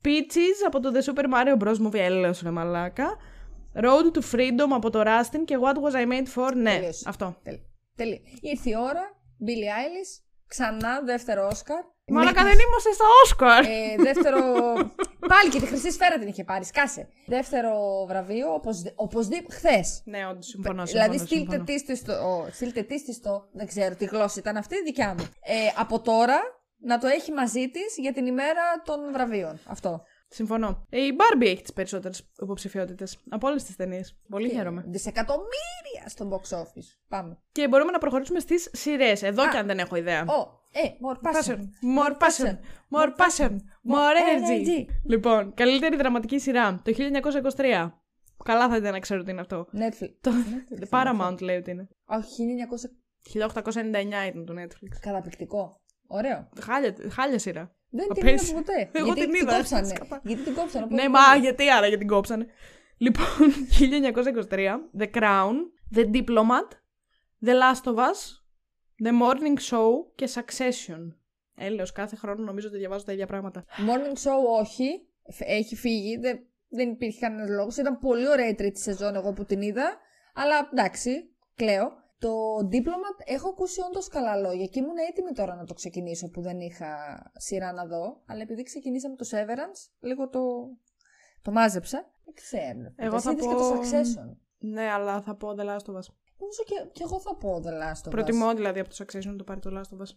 Peaches 0.05 0.59
από 0.67 0.81
το 0.81 0.93
The 0.95 1.03
Super 1.13 1.25
Mario 1.25 1.63
Bros. 1.65 1.87
Movie. 1.87 1.95
Έλεος 1.99 2.41
ρε 2.43 2.51
μαλάκα. 2.51 3.17
Road 3.75 4.17
to 4.19 4.21
Freedom 4.35 4.69
από 4.75 4.91
το 4.91 5.03
Rustin 5.07 5.43
και 5.45 5.57
What 5.63 5.75
Was 5.75 5.97
I 5.97 6.07
Made 6.13 6.27
For; 6.35 6.53
Ναι, 6.55 6.75
Τελείωσε. 6.75 7.05
αυτό. 7.09 7.37
Τελ- 7.43 7.61
Τέλεια. 7.97 8.19
Ήρθε 8.41 8.71
η 8.71 8.75
ώρα. 8.79 9.03
Billie 9.47 9.71
Eilish. 9.79 10.23
Ξανά 10.49 11.01
δεύτερο 11.05 11.47
Όσκαρ. 11.53 11.83
Μαλάκα 12.09 12.43
δεν 12.43 12.59
είμαστε 12.59 12.93
στα 12.93 13.05
Όσκαρ. 13.23 13.65
Ε, 13.65 13.97
δεύτερο. 14.03 14.39
Πάλι 15.29 15.51
και 15.51 15.61
τη 15.61 15.67
χρυσή 15.67 15.91
σφαίρα 15.93 16.19
την 16.19 16.29
είχε 16.29 16.45
πάρει. 16.45 16.65
Σκάσε. 16.65 17.09
Δεύτερο 17.27 17.71
βραβείο, 18.09 18.53
οπωσδη... 18.55 18.93
οπωσδήποτε. 18.95 19.55
Χθες. 19.55 20.03
ναι, 20.05 20.27
όντως 20.31 20.47
συμφωνώ. 20.47 20.87
συμφωνώ, 20.87 21.07
Δηλαδή, 21.09 21.25
στείλτε 21.27 21.51
συμφωνώ. 21.57 21.65
τη 21.87 21.97
στο. 21.97 22.13
ο, 22.13 22.49
Στείλτε 22.53 22.83
τη 22.83 22.99
στη 22.99 23.13
στο. 23.15 23.49
Δεν 23.53 23.67
ξέρω 23.67 23.95
τι 23.95 24.05
γλώσσα 24.05 24.39
ήταν 24.39 24.57
αυτή, 24.57 24.83
δικιά 24.83 25.15
μου. 25.19 25.25
Ε, 25.43 25.55
από 25.77 26.01
τώρα 26.01 26.39
να 26.79 26.99
το 26.99 27.07
έχει 27.07 27.33
μαζί 27.33 27.69
της 27.69 27.97
για 27.97 28.13
την 28.13 28.27
ημέρα 28.27 28.63
των 28.85 29.13
βραβείων. 29.13 29.59
Αυτό. 29.67 30.03
Συμφωνώ. 30.29 30.87
Ε, 30.91 31.01
η 31.01 31.17
Barbie 31.19 31.47
έχει 31.47 31.63
τις 31.63 31.73
περισσότερες 31.73 32.31
υποψηφιότητες 32.43 33.19
από 33.29 33.49
όλες 33.49 33.65
τις 33.65 33.77
ταινίες. 33.77 34.17
Πολύ 34.29 34.49
χαίρομαι. 34.51 34.85
Δισεκατομμύρια 34.87 36.05
στο 36.07 36.29
box 36.31 36.57
office. 36.59 36.99
Πάμε. 37.09 37.39
Και 37.53 37.69
μπορούμε 37.69 37.91
να 37.91 37.99
προχωρήσουμε 37.99 38.41
στις 38.41 38.71
σειρές. 38.73 39.23
Εδώ 39.23 39.49
κι 39.49 39.57
αν 39.57 39.67
δεν 39.67 39.79
έχω 39.79 39.97
ιδέα. 39.97 40.23
Ω, 40.23 40.65
ε, 40.73 40.89
more 41.07 41.29
passion. 41.29 41.53
Passion. 41.53 41.59
More 41.99 42.13
passion. 42.19 42.59
More 42.91 43.09
passion. 43.09 43.51
More 43.93 44.17
energy. 44.17 44.67
energy. 44.67 44.87
Λοιπόν, 45.05 45.55
καλύτερη 45.55 45.97
δραματική 45.97 46.39
σειρά. 46.39 46.83
Το 46.85 46.93
1923. 47.57 48.01
Καλά 48.45 48.69
θα 48.69 48.77
ήταν 48.77 48.93
να 48.93 48.99
ξέρω 48.99 49.23
τι 49.23 49.31
είναι 49.31 49.41
αυτό. 49.41 49.67
Netflix. 49.73 50.11
Το 50.21 50.31
Netflix 50.31 50.89
Paramount 50.89 51.41
λέει 51.41 51.57
ότι 51.57 51.71
είναι. 51.71 51.89
Όχι, 52.05 52.45
1900. 52.45 52.91
1899 53.33 54.29
ήταν 54.29 54.45
το 54.45 54.55
Netflix. 54.57 54.99
Καταπληκτικό. 55.01 55.81
Ωραίο. 56.07 56.49
Χάλια, 56.61 56.95
χάλια 57.11 57.39
σειρά. 57.39 57.75
Δεν 57.91 58.09
την 58.09 58.23
Απέσια. 58.29 58.49
είδα 58.49 58.63
ποτέ. 58.63 58.91
Εγώ 58.93 59.07
γιατί 59.13 59.21
την 59.31 59.35
είδα, 59.35 59.57
κόψανε. 59.57 59.87
σκατά. 59.87 60.21
Γιατί 60.25 60.43
την 60.43 60.55
κόψανε. 60.55 60.85
οπότε 60.85 60.95
Ναι, 61.03 61.09
δεν 61.09 61.11
μα 61.15 61.35
είδα. 61.35 61.45
γιατί 61.45 61.71
άρα, 61.71 61.87
γιατί 61.87 61.99
την 62.05 62.13
κόψανε. 62.15 62.47
Λοιπόν, 62.99 63.25
1923, 63.79 64.75
The 64.99 65.11
Crown, 65.15 65.55
The 65.97 66.11
Diplomat, 66.15 66.69
The 67.47 67.53
Last 67.63 67.85
of 67.93 67.97
Us, 67.97 68.21
The 69.05 69.13
Morning 69.23 69.59
Show 69.71 69.89
και 70.15 70.29
Succession. 70.35 71.13
Έλεος, 71.59 71.93
κάθε 71.93 72.17
χρόνο 72.17 72.45
νομίζω 72.45 72.69
ότι 72.69 72.77
διαβάζω 72.79 73.05
τα 73.05 73.13
ίδια 73.13 73.27
πράγματα. 73.27 73.65
Morning 73.67 74.17
show 74.29 74.61
όχι. 74.61 75.07
Φ- 75.33 75.41
Έχει 75.47 75.77
φύγει. 75.77 76.17
Δεν, 76.19 76.39
δεν 76.69 76.91
υπήρχε 76.91 77.19
κανένας 77.21 77.49
λόγος. 77.49 77.77
Ήταν 77.77 77.99
πολύ 77.99 78.29
ωραία 78.29 78.49
η 78.49 78.55
τρίτη 78.55 78.81
σεζόν 78.81 79.15
εγώ 79.15 79.33
που 79.33 79.45
την 79.45 79.61
είδα. 79.63 79.97
Αλλά 80.35 80.69
εντάξει, 80.73 81.35
κλαίω. 81.57 81.93
Το 82.19 82.29
Diplomat 82.73 83.19
έχω 83.25 83.49
ακούσει 83.49 83.81
όντως 83.81 84.09
καλά 84.09 84.37
λόγια 84.37 84.67
και 84.67 84.79
ήμουν 84.79 84.97
έτοιμη 85.11 85.33
τώρα 85.33 85.55
να 85.55 85.65
το 85.65 85.75
ξεκινήσω 85.75 86.29
που 86.31 86.41
δεν 86.41 86.61
είχα 86.61 86.87
σειρά 87.37 87.73
να 87.73 87.87
δω. 87.87 88.23
Αλλά 88.27 88.43
επειδή 88.43 88.63
ξεκινήσαμε 88.63 89.17
το 89.17 89.27
Severance, 89.31 89.91
λίγο 90.01 90.29
το, 90.29 90.41
το 91.43 91.51
μάζεψα. 91.51 92.11
Δεν 92.25 92.35
ξέρω. 92.35 92.93
Εγώ 92.97 93.15
Εσύ 93.17 93.25
θα 93.25 93.31
είδες 93.33 93.45
πω- 93.45 93.53
και 93.53 93.59
το 93.59 93.81
Succession. 93.81 94.37
Ναι, 94.59 94.83
αλλά 94.91 95.21
θα 95.21 95.37
πω 95.37 95.49
The 95.49 95.61
Last 95.65 95.87
of 95.91 95.95
Us. 96.01 96.07
Νομίζω 96.39 96.63
και, 96.67 96.89
και 96.93 97.03
εγώ 97.03 97.21
θα 97.21 97.37
πω 97.37 97.61
The 97.65 97.71
Last 97.83 98.03
of 98.05 98.09
Us. 98.09 98.11
Προτιμώ 98.11 98.55
δηλαδή 98.55 98.81
από 98.81 98.89
το 98.89 98.97
Succession 99.05 99.25
να 99.25 99.37
το 99.37 99.45
πάρει 99.45 99.61
το 99.61 99.71
Last 99.73 99.97
of 99.97 100.01
Us. 100.03 100.11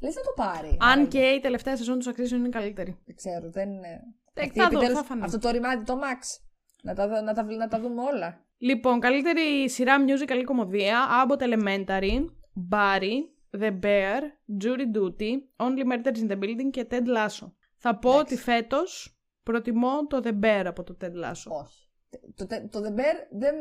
Λες 0.00 0.14
να 0.14 0.22
το 0.22 0.32
πάρει. 0.36 0.68
Αν 0.68 0.78
άραγε. 0.90 1.06
και 1.08 1.18
η 1.28 1.40
τελευταία 1.40 1.76
σεζόν 1.76 1.98
του 1.98 2.10
Succession 2.10 2.30
είναι 2.30 2.48
καλύτερη. 2.48 2.98
Δεν 3.04 3.14
ξέρω, 3.16 3.50
δεν 3.50 3.70
είναι. 3.70 3.88
Ε, 4.34 4.42
Αυτή 4.42 4.58
θα 4.58 4.68
δω, 4.68 4.76
επιτέλους- 4.76 4.98
θα 4.98 5.04
φανεί. 5.04 5.22
Αυτό 5.22 5.38
το 5.38 5.50
ρημάδι 5.50 5.84
το 5.84 5.94
Max. 5.98 6.40
Να 6.82 6.94
τα, 6.94 7.08
δω- 7.08 7.20
να, 7.20 7.32
τα, 7.34 7.42
να 7.42 7.68
τα 7.68 7.80
δούμε 7.80 8.02
όλα. 8.02 8.43
Λοιπόν, 8.58 9.00
καλύτερη 9.00 9.70
σειρά 9.70 9.96
musical 10.06 10.38
ή 10.40 10.44
κομμωδία, 10.44 11.06
Abbott 11.26 11.38
Elementary, 11.42 12.24
Barry, 12.70 13.12
The 13.60 13.70
Bear, 13.82 14.20
Jury 14.62 14.86
Duty, 14.96 15.32
Only 15.56 15.92
Murders 15.92 16.16
in 16.16 16.30
the 16.30 16.38
Building 16.38 16.70
και 16.70 16.86
Ted 16.90 17.06
Lasso. 17.16 17.52
Θα 17.76 17.98
πω 17.98 18.10
Εντάξει. 18.10 18.32
ότι 18.34 18.42
φέτος 18.42 19.18
προτιμώ 19.42 20.06
το 20.06 20.20
The 20.24 20.44
Bear 20.44 20.62
από 20.66 20.82
το 20.82 20.96
Ted 21.00 21.12
Lasso. 21.24 21.60
Όχι. 21.62 21.90
Το, 22.34 22.46
το, 22.46 22.68
το 22.70 22.80
The 22.88 22.98
Bear 23.00 23.14
δεν. 23.30 23.54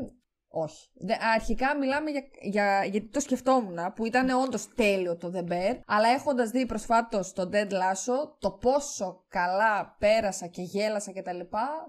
Όχι. 0.56 0.90
Δε- 0.94 1.16
αρχικά 1.36 1.78
μιλάμε 1.78 2.10
για, 2.12 2.24
για. 2.42 2.86
Γιατί 2.86 3.08
το 3.10 3.20
σκεφτόμουν 3.20 3.78
που 3.96 4.06
ήταν 4.06 4.30
όντως 4.30 4.68
τέλειο 4.76 5.18
το 5.18 5.32
The 5.36 5.52
Bear. 5.52 5.80
Αλλά 5.86 6.08
έχοντας 6.08 6.50
δει 6.50 6.66
προσφάτως 6.66 7.34
το 7.34 7.50
Dead 7.54 7.70
Lasso, 7.72 8.36
το 8.40 8.52
πόσο 8.52 9.26
καλά 9.28 9.96
πέρασα 10.00 10.48
και 10.48 10.62
γέλασα 10.62 11.12
κτλ. 11.14 11.40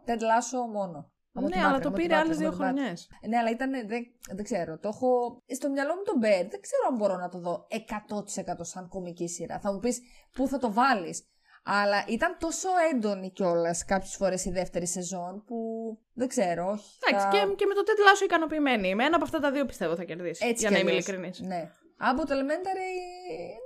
Dead 0.06 0.20
Lasso 0.20 0.72
μόνο. 0.72 1.12
Από 1.36 1.46
ναι, 1.46 1.52
την 1.52 1.60
αλλά 1.60 1.68
άκρη, 1.68 1.82
το 1.82 1.88
από 1.88 1.96
την 1.96 2.06
πήρε 2.06 2.16
άκρη, 2.18 2.26
άλλες 2.28 2.38
δύο 2.38 2.48
από 2.48 2.56
την 2.56 2.66
άκρη. 2.66 2.76
χρονιές. 2.78 3.08
Ναι, 3.28 3.36
αλλά 3.38 3.50
ήταν. 3.50 3.70
Δεν, 3.70 4.02
δεν 4.36 4.44
ξέρω. 4.44 4.78
Το 4.78 4.88
έχω. 4.88 5.42
Στο 5.46 5.70
μυαλό 5.70 5.94
μου 5.94 6.02
το 6.02 6.12
Bear. 6.16 6.46
Δεν 6.50 6.60
ξέρω 6.60 6.82
αν 6.90 6.96
μπορώ 6.96 7.16
να 7.16 7.28
το 7.28 7.38
δω 7.38 7.66
100% 7.70 8.54
σαν 8.60 8.88
κομική 8.88 9.28
σειρά. 9.28 9.58
Θα 9.60 9.72
μου 9.72 9.78
πεις 9.78 10.00
πού 10.32 10.48
θα 10.48 10.58
το 10.58 10.72
βάλεις; 10.72 11.22
Αλλά 11.64 12.04
ήταν 12.08 12.36
τόσο 12.38 12.68
έντονη 12.92 13.30
κιόλας 13.30 13.84
κάποιες 13.84 14.14
φορές 14.16 14.44
η 14.44 14.50
δεύτερη 14.50 14.86
σεζόν 14.86 15.44
που 15.46 15.56
δεν 16.12 16.28
ξέρω. 16.28 16.70
Όχι. 16.70 16.98
Εντάξει, 17.06 17.26
θα- 17.26 17.30
και, 17.46 17.54
και 17.54 17.66
με 17.66 17.74
το 17.74 17.82
Ted 17.86 17.98
Lasso 18.18 18.24
ικανοποιημένη 18.24 18.88
είμαι. 18.88 19.04
Ένα 19.04 19.14
από 19.16 19.24
αυτά 19.24 19.40
τα 19.40 19.50
δύο 19.50 19.64
πιστεύω 19.64 19.96
θα 19.96 20.04
κερδίσει. 20.04 20.46
Έτσι 20.46 20.60
για 20.60 20.68
κι 20.68 20.74
να 20.74 20.80
είμαι 20.80 20.90
αλλιώς. 20.90 21.06
ειλικρινής. 21.06 21.40
Ναι. 21.40 21.70
Από 21.96 22.26
το 22.26 22.34
Elementary, 22.34 22.90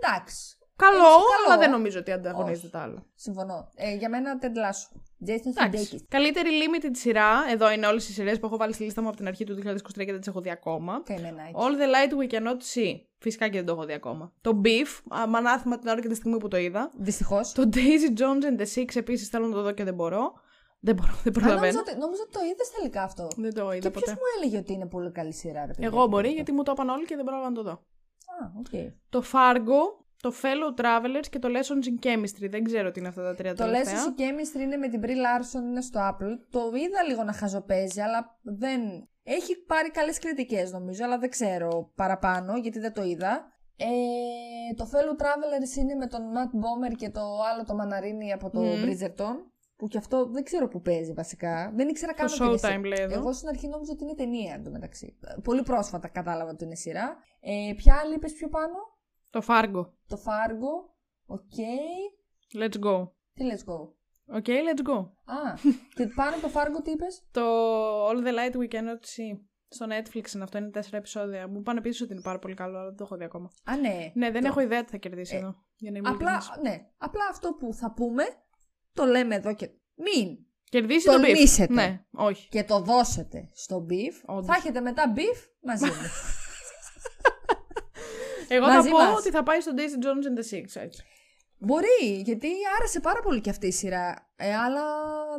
εντάξει. 0.02 0.57
Καλό, 0.78 0.94
Έτσι, 0.96 1.06
καλό. 1.06 1.46
αλλά 1.46 1.58
δεν 1.58 1.70
νομίζω 1.70 1.98
ότι 1.98 2.12
ανταγωνίζεται 2.12 2.66
Όχι. 2.66 2.70
το 2.70 2.78
άλλο. 2.78 3.06
Συμφωνώ. 3.14 3.68
Ε, 3.74 3.94
για 3.94 4.08
μένα 4.08 4.38
Ted 4.42 4.44
Lasso. 4.46 4.96
Jason 5.28 5.62
Εντάξει. 5.64 5.88
Sudeikis. 5.96 6.04
Καλύτερη 6.08 6.50
limited 6.62 6.90
σειρά. 6.92 7.30
Εδώ 7.50 7.70
είναι 7.70 7.86
όλες 7.86 8.08
οι 8.08 8.12
σειρές 8.12 8.38
που 8.40 8.46
έχω 8.46 8.56
βάλει 8.56 8.72
στη 8.72 8.82
λίστα 8.84 9.02
μου 9.02 9.08
από 9.08 9.16
την 9.16 9.26
αρχή 9.26 9.44
του 9.44 9.54
2023 9.54 10.04
και 10.04 10.04
δεν 10.04 10.18
τις 10.18 10.28
έχω 10.28 10.40
δει 10.40 10.50
ακόμα. 10.50 11.02
Καημένάκι. 11.04 11.52
All 11.54 11.72
the 11.80 11.86
light 11.94 12.12
we 12.20 12.32
cannot 12.34 12.56
see. 12.74 12.92
Φυσικά 13.18 13.48
και 13.48 13.56
δεν 13.56 13.66
το 13.66 13.72
έχω 13.72 13.84
δει 13.84 13.92
ακόμα. 13.92 14.32
Το 14.40 14.60
Beef, 14.64 15.02
μανάθημα 15.28 15.78
την 15.78 15.88
ώρα 15.88 16.00
και 16.00 16.08
τη 16.08 16.14
στιγμή 16.14 16.36
που 16.38 16.48
το 16.48 16.56
είδα. 16.56 16.90
Δυστυχώς. 16.98 17.52
Το 17.52 17.68
Daisy 17.72 18.18
Jones 18.20 18.44
and 18.56 18.60
the 18.60 18.66
Six 18.82 18.96
επίσης 18.96 19.28
θέλω 19.28 19.46
να 19.46 19.54
το 19.54 19.62
δω 19.62 19.72
και 19.72 19.84
δεν 19.84 19.94
μπορώ. 19.94 20.32
Δεν 20.80 20.94
μπορώ, 20.94 21.12
δεν 21.24 21.32
Νόμιζα 21.32 21.40
προλαβαίνω. 21.56 21.78
ότι, 21.78 21.96
νόμιζα 21.98 22.22
ότι 22.22 22.32
το 22.32 22.40
είδες 22.52 22.70
τελικά 22.76 23.02
αυτό. 23.02 23.28
Δεν 23.36 23.54
το 23.54 23.62
είδα 23.72 23.78
Και 23.80 23.90
ποιος 23.90 24.02
ποτέ. 24.04 24.10
μου 24.12 24.18
έλεγε 24.36 24.58
ότι 24.58 24.72
είναι 24.72 24.86
πολύ 24.86 25.10
καλή 25.12 25.32
σειρά, 25.32 25.60
ρε 25.60 25.66
παιδιά. 25.66 25.86
Εγώ 25.86 26.06
μπορεί 26.06 26.28
γιατί 26.28 26.52
μου 26.52 26.62
το 26.62 26.72
είπαν 26.72 26.88
όλοι 26.88 27.04
και 27.04 27.16
δεν 27.16 27.24
πρόλαβα 27.24 27.48
να 27.48 27.54
το 27.54 27.62
δω. 27.62 27.70
Α, 27.70 28.50
οκ. 28.58 28.92
Το 29.08 29.22
Fargo, 29.32 30.04
το 30.20 30.32
Fellow 30.42 30.80
Travelers 30.80 31.26
και 31.30 31.38
το 31.38 31.48
Lessons 31.48 31.84
in 31.84 32.06
Chemistry. 32.06 32.48
Δεν 32.50 32.64
ξέρω 32.64 32.90
τι 32.90 32.98
είναι 32.98 33.08
αυτά 33.08 33.22
τα 33.22 33.34
τρία 33.34 33.54
Το 33.54 33.64
τελευταία. 33.64 33.94
Lessons 33.94 34.20
in 34.20 34.22
Chemistry 34.22 34.60
είναι 34.60 34.76
με 34.76 34.88
την 34.88 35.00
Brie 35.04 35.06
Larson, 35.26 35.62
είναι 35.62 35.80
στο 35.80 36.00
Apple. 36.00 36.38
Το 36.50 36.60
είδα 36.60 37.02
λίγο 37.08 37.24
να 37.24 37.32
χαζοπαίζει, 37.32 38.00
αλλά 38.00 38.38
δεν. 38.42 38.80
Έχει 39.22 39.56
πάρει 39.56 39.90
καλές 39.90 40.18
κριτικές 40.18 40.72
νομίζω, 40.72 41.04
αλλά 41.04 41.18
δεν 41.18 41.30
ξέρω 41.30 41.92
παραπάνω 41.94 42.56
γιατί 42.56 42.78
δεν 42.78 42.92
το 42.92 43.02
είδα. 43.02 43.52
Ε, 43.76 44.74
το 44.74 44.88
Fellow 44.92 45.22
Travelers 45.22 45.76
είναι 45.76 45.94
με 45.94 46.06
τον 46.06 46.20
Matt 46.20 46.52
Bomer 46.56 46.94
και 46.96 47.10
το 47.10 47.20
άλλο 47.52 47.64
το 47.66 47.74
Μαναρίνι 47.74 48.32
από 48.32 48.50
το 48.50 48.60
Μμμ. 48.60 48.82
Bridgerton. 48.84 49.36
Που 49.76 49.88
και 49.88 49.98
αυτό 49.98 50.26
δεν 50.26 50.42
ξέρω 50.44 50.68
που 50.68 50.80
παίζει 50.80 51.12
βασικά. 51.12 51.72
Δεν 51.74 51.88
ήξερα 51.88 52.14
καν 52.14 52.26
Το 52.26 52.32
ότι 52.32 52.42
είναι 52.44 52.52
Showtime 52.52 52.58
σειρά. 52.58 52.86
λέει 52.86 52.98
εδώ. 53.00 53.14
Εγώ 53.14 53.32
στην 53.32 53.48
αρχή 53.48 53.68
νόμιζα 53.68 53.92
ότι 53.92 54.04
είναι 54.04 54.14
ταινία 54.14 54.54
εντωμεταξύ. 54.54 55.18
Πολύ 55.42 55.62
πρόσφατα 55.62 56.08
κατάλαβα 56.08 56.50
ότι 56.50 56.64
είναι 56.64 56.74
σειρά. 56.74 57.16
Ε, 57.40 57.72
ποια 57.76 57.94
άλλη 58.02 58.14
είπες 58.14 58.32
πιο 58.32 58.48
πάνω; 58.48 58.74
Το 59.30 59.42
Fargo. 59.48 59.86
Το 60.06 60.18
Fargo. 60.26 60.90
Ok. 61.26 61.52
Let's 62.54 62.78
go. 62.84 63.08
Τι 63.34 63.44
let's 63.50 63.64
go. 63.72 63.96
Okay, 64.38 64.58
let's 64.68 64.82
go. 64.88 64.98
Α, 65.24 65.54
και 65.94 66.06
πάνω 66.14 66.30
από 66.36 66.40
το 66.40 66.50
Fargo 66.54 66.84
τι 66.84 66.90
είπες; 66.90 67.26
Το 67.30 67.42
All 68.08 68.16
the 68.26 68.32
Light 68.38 68.56
We 68.56 68.68
Cannot 68.74 69.00
See. 69.00 69.40
Στο 69.70 69.86
Netflix 69.86 70.34
είναι 70.34 70.42
αυτό, 70.44 70.58
είναι 70.58 70.70
τέσσερα 70.70 70.96
επεισόδια. 70.96 71.48
Μου 71.48 71.62
'πανε 71.62 71.78
επίσης 71.78 72.02
ότι 72.02 72.12
είναι 72.12 72.22
πάρα 72.22 72.38
πολύ 72.38 72.54
καλό, 72.54 72.76
αλλά 72.78 72.86
δεν 72.86 72.96
το 72.96 73.04
έχω 73.04 73.16
δει 73.16 73.24
ακόμα. 73.24 73.50
Α, 73.64 73.76
ναι. 73.76 74.12
Ναι, 74.14 74.30
δεν 74.30 74.42
Το- 74.42 74.48
έχω 74.48 74.60
ιδέα 74.60 74.84
τι 74.84 74.90
θα 74.90 74.96
κερδίσει 74.96 75.34
Ε, 75.34 75.38
εδώ. 75.38 75.54
Για 75.76 75.90
να 75.90 75.98
είμαι 75.98 76.08
Απλά, 76.08 76.30
ειλικρινής. 76.32 76.60
ναι, 76.62 76.86
απλά 76.98 77.22
αυτό 77.30 77.52
που 77.52 77.74
θα 77.74 77.92
πούμε, 77.92 78.24
το 78.92 79.04
λέμε 79.04 79.34
εδώ 79.34 79.54
και 79.54 79.70
μην 79.94 80.38
Κερδίσει 80.64 81.06
το 81.06 81.12
beef. 81.12 81.20
τολμήσετε. 81.20 81.72
Ναι, 81.72 82.04
όχι. 82.10 82.48
και 82.48 82.64
το 82.64 82.80
δώσετε 82.80 83.48
στο 83.52 83.86
beef, 83.90 84.22
Όντως. 84.34 84.46
θα 84.46 84.54
έχετε 84.54 84.80
μετά 84.80 85.12
beef 85.16 85.46
μαζί 85.62 85.84
μου. 85.86 85.92
Εγώ 88.48 88.66
Μαζί 88.66 88.88
θα 88.88 88.94
πω 88.94 89.02
μας. 89.02 89.18
ότι 89.18 89.30
θα 89.30 89.42
πάει 89.42 89.60
στο 89.60 89.72
Daisy 89.76 90.04
Jones 90.04 90.26
and 90.26 90.38
the 90.38 90.56
Six, 90.56 90.82
έτσι. 90.82 91.02
Μπορεί, 91.60 92.22
γιατί 92.24 92.48
άρεσε 92.78 93.00
πάρα 93.00 93.20
πολύ 93.20 93.40
και 93.40 93.50
αυτή 93.50 93.66
η 93.66 93.72
σειρά. 93.72 94.30
Ε, 94.36 94.56
αλλά 94.56 94.82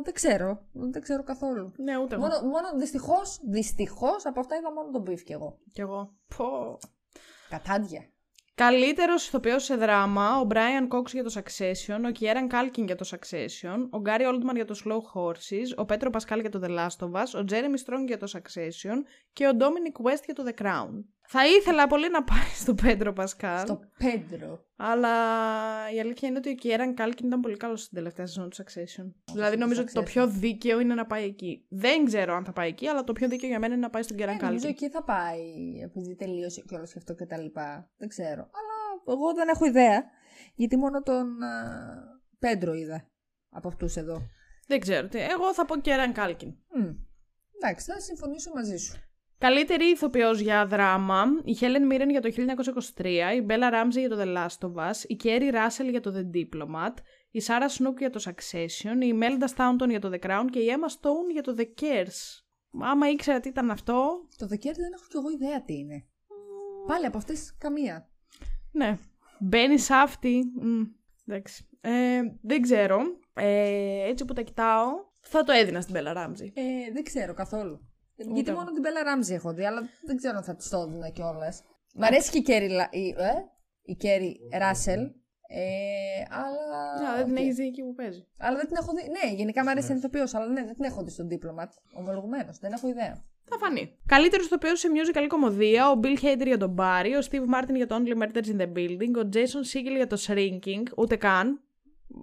δεν 0.04 0.14
ξέρω. 0.14 0.66
Δεν 0.72 1.02
ξέρω 1.02 1.22
καθόλου. 1.22 1.72
Ναι, 1.76 1.98
ούτε 1.98 2.14
εγώ. 2.14 2.26
Μόνο, 2.26 2.40
μόνο 2.40 2.78
δυστυχώς, 2.78 3.40
δυστυχώς 3.48 4.26
από 4.26 4.40
αυτά 4.40 4.56
είδα 4.56 4.72
μόνο 4.72 4.90
τον 4.90 5.02
beef 5.08 5.20
κι 5.20 5.32
εγώ. 5.32 5.58
Κι 5.72 5.80
εγώ. 5.80 6.14
Πω. 6.36 6.78
Κατάντια. 7.48 8.10
Καλύτερος 8.54 9.26
ηθοποιός 9.26 9.64
σε 9.64 9.76
δράμα, 9.76 10.40
ο 10.40 10.46
Brian 10.50 10.96
Cox 10.96 11.06
για 11.06 11.24
το 11.24 11.32
Succession, 11.34 12.00
ο 12.04 12.12
Kieran 12.20 12.54
Culkin 12.54 12.84
για 12.84 12.94
το 12.96 13.08
Succession, 13.10 13.88
ο 13.90 14.02
Gary 14.06 14.34
Oldman 14.34 14.54
για 14.54 14.64
το 14.64 14.80
Slow 14.84 14.98
Horses, 15.14 15.76
ο 15.76 15.84
Πέτρο 15.84 16.10
Πασκάλ 16.10 16.40
για 16.40 16.50
το 16.50 16.60
The 16.62 16.68
Last 16.68 17.06
of 17.06 17.12
Us, 17.12 17.40
ο 17.40 17.44
Jeremy 17.48 17.86
Strong 17.86 18.06
για 18.06 18.18
το 18.18 18.32
Succession 18.32 18.96
και 19.32 19.46
ο 19.46 19.50
Dominic 19.58 20.10
West 20.10 20.22
για 20.24 20.34
το 20.34 20.42
The 20.46 20.62
Crown. 20.62 20.90
Θα 21.32 21.46
ήθελα 21.46 21.86
πολύ 21.86 22.10
να 22.10 22.24
πάει 22.24 22.48
στο 22.54 22.74
Πέτρο 22.74 23.12
Πασκάλ, 23.12 23.58
Στο 23.66 23.80
Πέντρο. 23.98 24.64
αλλά 24.76 25.10
η 25.94 26.00
αλήθεια 26.00 26.28
είναι 26.28 26.38
ότι 26.38 26.50
ο 26.50 26.54
Kieran 26.62 27.00
Culkin 27.00 27.22
ήταν 27.24 27.40
πολύ 27.40 27.56
καλός 27.56 27.80
στην 27.82 27.96
τελευταία 27.96 28.26
σεζόν 28.26 28.50
του 28.50 28.56
Succession. 28.56 29.12
δηλαδή 29.32 29.54
το 29.56 29.60
νομίζω 29.62 29.82
ότι 29.82 29.92
το 29.92 30.00
Succession. 30.00 30.04
πιο 30.04 30.26
δίκαιο 30.26 30.80
είναι 30.80 30.94
να 30.94 31.06
πάει 31.06 31.24
εκεί. 31.24 31.66
Δεν 31.68 32.04
ξέρω 32.04 32.34
αν 32.34 32.44
θα 32.44 32.52
πάει 32.52 32.68
εκεί, 32.68 32.86
αλλά 32.86 33.04
το 33.04 33.12
πιο 33.12 33.28
δίκαιο 33.28 33.48
για 33.48 33.58
μένα 33.58 33.72
είναι 33.74 33.82
να 33.82 33.90
πάει 33.90 34.02
στον 34.02 34.16
Kieran 34.16 34.36
Ε, 34.40 34.44
νομίζω 34.46 34.66
Culkin. 34.66 34.70
εκεί 34.70 34.90
θα 34.90 35.04
πάει, 35.04 35.40
επειδή 35.84 36.14
τελείωσε 36.16 36.60
και 36.68 36.74
όλο 36.74 36.84
και 36.84 36.94
αυτό 36.96 37.14
και 37.14 37.26
τα 37.26 37.38
λοιπά. 37.38 37.90
Δεν 37.96 38.08
ξέρω. 38.08 38.40
Αλλά 38.42 38.76
εγώ 39.16 39.34
δεν 39.34 39.48
έχω 39.48 39.64
ιδέα, 39.64 40.04
γιατί 40.54 40.76
μόνο 40.76 41.02
τον 41.02 41.42
α, 41.42 41.50
Πέντρο 42.38 42.74
είδα 42.74 43.08
από 43.50 43.68
αυτούς 43.68 43.96
εδώ. 43.96 44.22
Δεν 44.66 44.80
ξέρω. 44.80 45.08
τι- 45.08 45.18
Εγώ 45.18 45.54
θα 45.54 45.64
πω 45.64 45.74
Kieran 45.84 46.18
Culkin. 46.18 46.52
Μμ. 46.74 46.88
Εντάξει, 47.62 47.90
θα 47.92 48.00
συμφωνήσω 48.00 48.50
μαζί 48.54 48.76
σου. 48.76 48.94
Καλύτερη 49.40 49.84
ηθοποιός 49.84 50.40
για 50.40 50.66
δράμα, 50.66 51.24
η 51.44 51.56
Helen 51.60 51.92
Mirren 51.92 52.08
για 52.08 52.20
το 52.20 52.28
1923, 52.96 53.04
η 53.36 53.46
Bella 53.48 53.72
Ramsey 53.72 53.98
για 53.98 54.08
το 54.08 54.16
The 54.18 54.36
Last 54.36 54.68
of 54.68 54.74
Us, 54.74 55.04
η 55.06 55.16
Kerry 55.22 55.54
Russell 55.54 55.90
για 55.90 56.00
το 56.00 56.12
The 56.16 56.36
Diplomat, 56.36 56.94
η 57.30 57.42
Sarah 57.46 57.78
Snook 57.78 57.96
για 57.98 58.10
το 58.10 58.20
Succession, 58.24 59.02
η 59.02 59.14
Imelda 59.18 59.56
Staunton 59.56 59.88
για 59.88 60.00
το 60.00 60.10
The 60.12 60.26
Crown 60.26 60.44
και 60.50 60.58
η 60.58 60.66
Emma 60.68 60.88
Stone 60.88 61.32
για 61.32 61.42
το 61.42 61.54
The 61.58 61.82
Cares. 61.82 62.42
Άμα 62.80 63.08
ήξερα 63.08 63.40
τι 63.40 63.48
ήταν 63.48 63.70
αυτό, 63.70 64.28
Το 64.38 64.46
Δεκέρι 64.46 64.74
δεν 64.80 64.92
έχω 64.92 65.04
κι 65.08 65.16
εγώ 65.16 65.30
ιδέα 65.30 65.62
τι 65.64 65.78
είναι. 65.78 66.06
Πάλι 66.86 67.06
από 67.06 67.18
αυτές 67.18 67.56
καμία. 67.58 68.08
ναι. 68.72 68.98
Μπαίνει 69.38 69.78
σάφτη. 69.78 70.42
Μμ, 70.60 70.82
εντάξει. 71.26 71.68
Ε, 71.80 72.20
δεν 72.42 72.60
ξέρω. 72.62 72.98
Ε, 73.34 74.08
έτσι 74.08 74.24
που 74.24 74.32
τα 74.32 74.42
κοιτάω, 74.42 74.88
θα 75.20 75.44
το 75.44 75.52
έδινα 75.52 75.80
στην 75.80 75.94
Bella 75.98 76.16
Ramsey. 76.16 76.50
Ε, 76.54 76.92
δεν 76.92 77.02
ξέρω 77.02 77.34
καθόλου. 77.34 77.89
Ούτε 78.24 78.34
γιατί 78.34 78.50
εγώ. 78.50 78.58
μόνο 78.58 78.70
την 78.72 78.80
Μπέλα 78.82 79.02
Ράμζη 79.02 79.34
έχω 79.34 79.52
δει, 79.52 79.64
αλλά 79.64 79.82
δεν 80.06 80.16
ξέρω 80.16 80.36
αν 80.36 80.42
θα 80.42 80.56
της 80.56 80.68
το 80.68 80.78
έδινα 80.78 81.08
κιόλας. 81.08 81.62
Μ' 81.94 82.02
αρέσει 82.04 82.30
και 82.30 82.38
η 82.38 82.42
Κέρι, 82.42 82.68
Λα- 82.68 82.88
η, 82.90 83.08
ε, 83.08 83.32
η 83.82 83.94
Κέρι 83.94 84.40
Ράσελ. 84.58 85.00
Ε, 85.52 86.22
αλλά. 86.30 87.10
Α, 87.12 87.16
δεν 87.16 87.24
την 87.24 87.34
οκ. 87.36 87.40
έχεις 87.40 87.54
δει 87.54 87.66
εκεί 87.66 87.82
που 87.82 87.94
παίζει. 87.94 88.26
Αλλά 88.38 88.56
δεν 88.56 88.66
την 88.66 88.76
έχω 88.80 88.92
δει. 88.92 89.02
Ναι, 89.10 89.34
γενικά 89.34 89.62
μου 89.62 89.70
αρέσει 89.70 89.92
η 89.92 89.96
ηθοποιό, 89.96 90.24
αλλά 90.32 90.46
ναι, 90.46 90.64
δεν 90.64 90.74
την 90.74 90.84
έχω 90.84 91.02
δει 91.04 91.10
στον 91.10 91.28
Diplomat. 91.30 91.68
Ομολογουμένως, 91.98 92.58
δεν 92.58 92.72
έχω 92.72 92.88
ιδέα. 92.88 93.24
Θα 93.44 93.58
φανεί. 93.58 93.98
Καλύτερος 94.06 94.46
ηθοποιό 94.46 94.76
σε 94.76 94.88
musical 94.94 95.26
κομμωδία, 95.28 95.90
ο 95.90 96.00
Bill 96.02 96.24
Hader 96.24 96.46
για 96.46 96.58
τον 96.58 96.74
Barry, 96.78 97.10
ο 97.22 97.26
Steve 97.30 97.54
Martin 97.54 97.74
για 97.74 97.86
το 97.86 97.96
Only 97.98 98.22
Murders 98.22 98.46
in 98.46 98.60
the 98.60 98.72
Building, 98.76 99.12
ο 99.24 99.28
Jason 99.32 99.62
Segel 99.72 99.96
για 99.96 100.06
το 100.06 100.16
Shrinking, 100.26 100.82
ούτε 100.96 101.16
καν. 101.16 101.60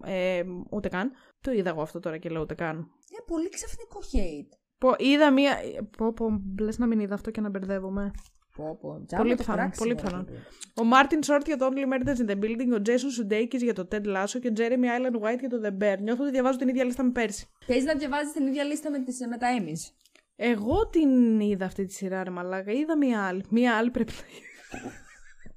Ε, 0.05 0.43
ούτε 0.71 0.89
καν. 0.89 1.11
Το 1.41 1.51
είδα 1.51 1.69
εγώ 1.69 1.81
αυτό 1.81 1.99
τώρα 1.99 2.17
και 2.17 2.29
λέω 2.29 2.41
ούτε 2.41 2.53
καν. 2.55 2.75
Είναι 2.75 3.23
πολύ 3.27 3.49
ξαφνικό 3.49 3.99
hate. 4.13 4.56
Πω, 4.77 4.95
είδα 4.97 5.31
μία. 5.31 5.57
Πω, 5.97 6.13
πω, 6.13 6.41
λες 6.59 6.77
να 6.77 6.85
μην 6.87 6.99
είδα 6.99 7.13
αυτό 7.13 7.31
και 7.31 7.41
να 7.41 7.49
μπερδεύομαι. 7.49 8.11
Πω, 8.55 8.77
πω, 8.81 9.05
Πολύ 9.17 9.29
το 9.29 9.35
πιθανό, 9.35 9.57
πράξιμο, 9.57 9.87
πολύ 9.87 9.89
ρε 9.89 9.95
πιθανό. 9.95 10.23
παιδί. 10.23 10.37
Ο 10.75 10.81
Martin 10.93 11.31
Short 11.31 11.41
για 11.45 11.57
το 11.57 11.69
Only 11.71 11.93
Murders 11.93 12.17
in 12.25 12.29
the 12.31 12.43
Building, 12.43 12.71
ο 12.73 12.81
Jason 12.85 13.11
Sudeikis 13.21 13.61
για 13.63 13.73
το 13.73 13.87
Ted 13.91 14.05
Lasso 14.05 14.39
και 14.41 14.47
ο 14.47 14.51
Jeremy 14.57 14.85
Island 14.97 15.21
White 15.21 15.39
για 15.39 15.49
το 15.49 15.61
The 15.63 15.83
Bear. 15.83 15.97
Νιώθω 16.01 16.23
ότι 16.23 16.31
διαβάζω 16.31 16.57
την 16.57 16.67
ίδια 16.67 16.83
λίστα 16.83 17.03
με 17.03 17.11
πέρσι. 17.11 17.47
Παίζει 17.67 17.85
να 17.85 17.93
διαβάζεις 17.93 18.31
την 18.31 18.47
ίδια 18.47 18.63
λίστα 18.63 18.91
με, 18.91 18.99
τις, 18.99 19.19
με 19.29 19.37
τα 19.37 19.47
Emmys; 19.59 19.93
Εγώ 20.35 20.87
την 20.89 21.39
είδα 21.39 21.65
αυτή 21.65 21.85
τη 21.85 21.93
σειρά, 21.93 22.23
ρε 22.23 22.29
μαλάκα. 22.29 22.71
Είδα 22.71 22.97
μία 22.97 23.25
άλλη. 23.25 23.43
Μία 23.49 23.75
άλλη 23.77 23.91
πρέπει 23.91 24.11
να 24.11 24.27
είδα. 24.27 24.91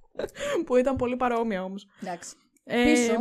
που 0.67 0.77
ήταν 0.77 0.97
πολύ 0.97 1.17
παρόμοια 1.17 1.65
όμως. 1.65 1.87
Εντάξει. 2.03 2.35
Ε, 2.71 2.85
Πίσω. 2.85 3.13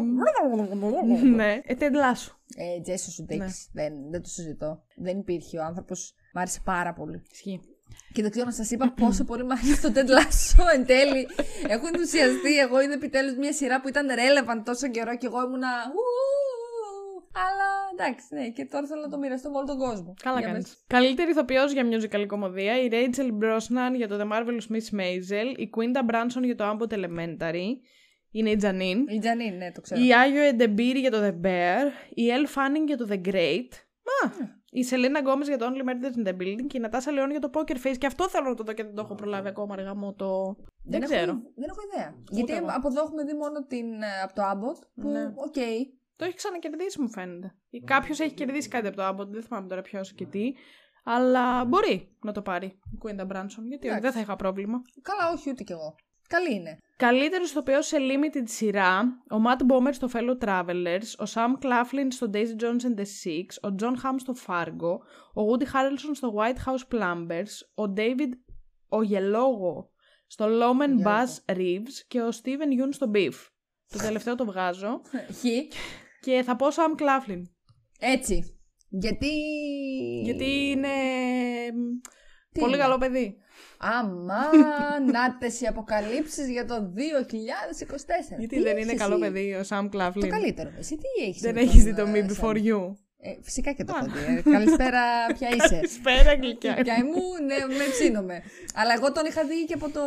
ναι, 1.36 1.62
ε, 1.66 1.76
Ted 1.80 1.94
Lasso. 1.94 2.32
Ε, 2.56 2.82
Τζέσο 2.82 3.12
σου 3.12 3.26
δεν, 3.74 3.94
δεν 4.12 4.22
το 4.22 4.30
συζητώ. 4.30 4.84
Δεν 4.96 5.18
υπήρχε 5.18 5.58
ο 5.60 5.64
άνθρωπος. 5.64 6.14
Μ' 6.34 6.38
άρεσε 6.38 6.62
πάρα 6.64 6.94
πολύ. 6.94 7.22
Ισχύει. 7.32 7.60
Και 8.14 8.22
δεν 8.22 8.32
ξέρω 8.32 8.46
να 8.46 8.52
σας 8.52 8.72
είπα 8.72 8.94
πόσο 9.02 9.24
πολύ 9.24 9.44
μ' 9.44 9.52
άρεσε 9.52 9.92
το 9.92 9.92
Ted 9.96 10.10
Lasso 10.10 10.64
εν 10.76 10.86
τέλει. 10.86 11.28
Έχω 11.68 11.88
ενθουσιαστεί. 11.88 12.58
Εγώ 12.58 12.82
είδα 12.82 12.94
επιτέλους 12.94 13.36
μια 13.36 13.54
σειρά 13.54 13.82
που 13.82 13.88
ήταν 13.88 14.08
relevant 14.10 14.62
τόσο 14.66 14.88
καιρό 14.88 15.18
και 15.18 15.26
εγώ 15.26 15.44
ήμουνα. 15.46 15.68
«Ου». 15.96 16.30
Αλλά 17.48 17.70
εντάξει, 17.94 18.26
ναι, 18.30 18.50
και 18.50 18.66
τώρα 18.66 18.88
θέλω 18.88 19.02
να 19.02 19.10
το 19.10 19.18
μοιραστώ 19.18 19.50
με 19.50 19.58
όλο 19.58 19.66
τον 19.66 19.78
κόσμο. 19.78 20.14
Καλά 20.24 20.40
Για 20.40 20.48
κάνεις. 20.48 20.64
μας. 20.64 20.84
Καλύτερη 20.88 21.30
ηθοποιός 21.32 21.72
για 21.72 21.84
musical 21.92 22.26
κομμωδία, 22.28 22.82
η 22.84 22.90
Rachel 22.92 23.30
Brosnan 23.44 23.96
για 23.96 24.08
το 24.08 24.18
The 24.22 24.28
Marvelous 24.34 24.68
Miss 24.74 25.00
Maisel, 25.00 25.58
η 25.58 25.70
Quinta 25.76 26.12
Branson 26.12 26.44
για 26.44 26.56
το 26.56 26.64
Ambot 26.70 26.94
Elementary, 26.94 27.68
είναι 28.32 28.50
η 28.50 28.60
Janine, 28.62 29.12
Η 29.14 29.20
Τζανίν, 29.20 29.56
ναι, 29.58 29.72
το 29.72 29.82
ξέρω. 29.82 30.02
η 30.02 30.08
Ayo 30.10 30.54
Edebiri 30.62 30.96
για 31.00 31.12
το 31.12 31.18
The 31.24 31.46
Bear, 31.46 31.86
η 32.10 32.24
Elle 32.34 32.48
Fanning 32.58 32.86
για 32.88 32.98
το 32.98 33.08
The 33.10 33.22
Great, 33.28 33.68
Μα, 34.10 34.32
η 34.72 34.86
Selena 34.92 35.28
Gomez 35.28 35.46
για 35.46 35.58
το 35.58 35.66
Only 35.70 35.90
Murders 35.90 36.26
in 36.26 36.28
the 36.30 36.34
Building 36.42 36.66
και 36.68 36.78
η 36.78 36.82
Natasha 36.86 37.10
Leone 37.26 37.30
για 37.30 37.40
το 37.40 37.50
Poker 37.54 37.76
Face. 37.88 37.96
Και 37.98 38.06
αυτό 38.06 38.30
θέλω 38.30 38.50
να 38.50 38.56
το 38.56 38.64
δω 38.64 38.74
και 38.74 38.84
δεν 38.84 38.96
το 38.96 39.02
έχω 39.02 39.16
προλάβει 39.16 39.48
ακόμα 39.48 39.74
αργά 39.74 39.96
μου 39.96 40.14
το. 40.16 40.56
Δεν, 40.84 41.02
έχω, 41.02 41.12
ξέρω. 41.14 41.32
δεν 41.34 41.70
έχω 41.70 41.80
ιδέα. 41.94 42.16
Γιατί 42.30 42.54
εγώ. 42.54 42.66
από 42.70 42.88
εδώ 42.88 43.02
έχουμε 43.02 43.24
δει 43.24 43.34
μόνο 43.34 43.66
την, 43.66 44.02
ε, 44.02 44.22
από 44.24 44.34
το 44.34 44.42
Abbott. 44.52 44.88
Που, 45.02 45.10
Ναι. 45.10 45.24
οκ. 45.26 45.54
Το 46.16 46.26
έχει 46.26 46.36
ξανακερδίσει, 46.36 47.02
μου 47.02 47.10
φαίνεται. 47.10 47.56
Ή 47.70 47.80
κάποιος 47.80 48.20
έχει 48.20 48.34
κερδίσει 48.34 48.68
κάτι 48.68 48.88
από 48.88 48.96
το 48.96 49.08
Abbott, 49.08 49.28
δεν 49.28 49.44
θυμάμαι 49.44 49.68
τώρα 49.68 49.82
ποιος 49.82 50.14
και 50.14 50.26
τι. 50.26 50.54
Αλλά 51.04 51.66
μπορεί 51.66 52.16
να 52.24 52.32
το 52.32 52.42
πάρει 52.42 52.66
η 52.68 52.98
Quinta 53.04 53.22
Brunson. 53.22 53.64
Γιατί 53.68 53.88
όχι, 53.88 53.98
Εντάξει. 53.98 54.02
δεν 54.02 54.12
θα 54.12 54.20
είχα 54.20 54.36
πρόβλημα. 54.36 54.82
Καλά, 55.02 55.32
όχι 55.34 55.50
ούτε 55.50 55.64
κι 55.64 55.72
εγώ. 55.72 55.96
Καλή 56.30 56.54
είναι. 56.56 56.78
Καλύτερο 56.98 57.44
ηθοποιό 57.44 57.82
σε 57.82 57.98
limited 58.00 58.44
σειρά, 58.46 59.02
ο 59.32 59.36
Matt 59.46 59.62
Bomer 59.72 59.94
στο 59.94 60.08
Fellow 60.14 60.38
Travelers, 60.46 61.16
ο 61.20 61.24
Sam 61.34 61.66
Claflin 61.66 62.08
στο 62.10 62.30
Daisy 62.34 62.62
Jones 62.62 62.84
and 62.84 63.00
the 63.00 63.06
Six, 63.24 63.70
ο 63.72 63.76
Jon 63.80 63.94
Hamm 63.94 64.16
στο 64.18 64.34
Fargo, 64.48 64.98
ο 65.34 65.42
Woody 65.52 65.64
Harrelson 65.64 66.12
στο 66.14 66.34
White 66.38 66.70
House 66.70 66.96
Plumbers, 66.96 67.84
ο 67.88 67.94
David 67.98 68.30
Ογελόγο 68.90 69.90
στο 70.28 70.46
Loman 70.46 70.96
Γεια 70.96 71.06
Bass 71.06 71.54
Reeves 71.56 71.94
και 72.08 72.22
ο 72.22 72.30
Steven 72.44 72.82
Yeun 72.82 72.90
στο 72.90 73.12
Beef. 73.14 73.34
Το 73.92 73.98
τελευταίο 73.98 74.36
το 74.36 74.46
βγάζω. 74.46 75.02
Χ. 75.40 75.46
Και 76.22 76.44
θα 76.44 76.56
πω 76.56 76.68
Sam 76.68 77.02
Claflin. 77.02 77.42
Έτσι. 78.00 78.60
Γιατί. 78.90 79.32
Γιατί 80.24 80.70
είναι 80.70 80.88
Τι 82.52 82.60
πολύ 82.60 82.74
είναι? 82.74 82.84
καλό 82.84 82.98
παιδί. 82.98 83.38
Αμάν, 83.82 85.06
νάτες 85.12 85.62
οι 85.62 85.66
αποκαλύψεις 85.68 86.50
για 86.50 86.66
το 86.66 86.76
2024. 86.96 88.38
Γιατί 88.40 88.56
Τι 88.56 88.62
δεν 88.64 88.76
έχεις 88.78 88.84
είναι 88.90 88.94
καλό 89.00 89.14
εσύ; 89.16 89.24
παιδί 89.32 89.54
ο 89.54 89.62
Sam 89.70 89.88
Το 89.92 89.98
Claflin. 90.00 90.28
καλύτερο. 90.28 90.70
Εσύ 90.80 90.96
τι 90.98 91.24
έχεις 91.28 91.42
Δεν 91.42 91.54
με 91.54 91.62
έχεις 91.62 91.84
τον, 91.84 91.84
δει 91.84 91.94
το 92.02 92.08
ε, 92.08 92.12
Me 92.14 92.30
Sam? 92.30 92.30
Before 92.32 92.56
You. 92.58 92.96
Ε, 93.22 93.32
φυσικά 93.42 93.72
και 93.72 93.84
το 93.84 93.94
έχω 93.98 94.06
δει. 94.12 94.36
ε. 94.38 94.42
Καλησπέρα, 94.52 95.02
ποια 95.38 95.50
είσαι; 95.50 95.76
Καλησπέρα, 95.76 96.34
γλυκιά. 96.34 96.74
Ποια 96.84 96.96
μου, 97.06 97.46
ναι, 97.46 97.76
με 97.76 97.84
ψήνομαι. 97.92 98.42
Αλλά 98.76 98.94
εγώ 98.98 99.12
τον 99.12 99.26
είχα 99.26 99.44
δει 99.46 99.66
και 99.66 99.74
από 99.74 99.90
το 99.90 100.02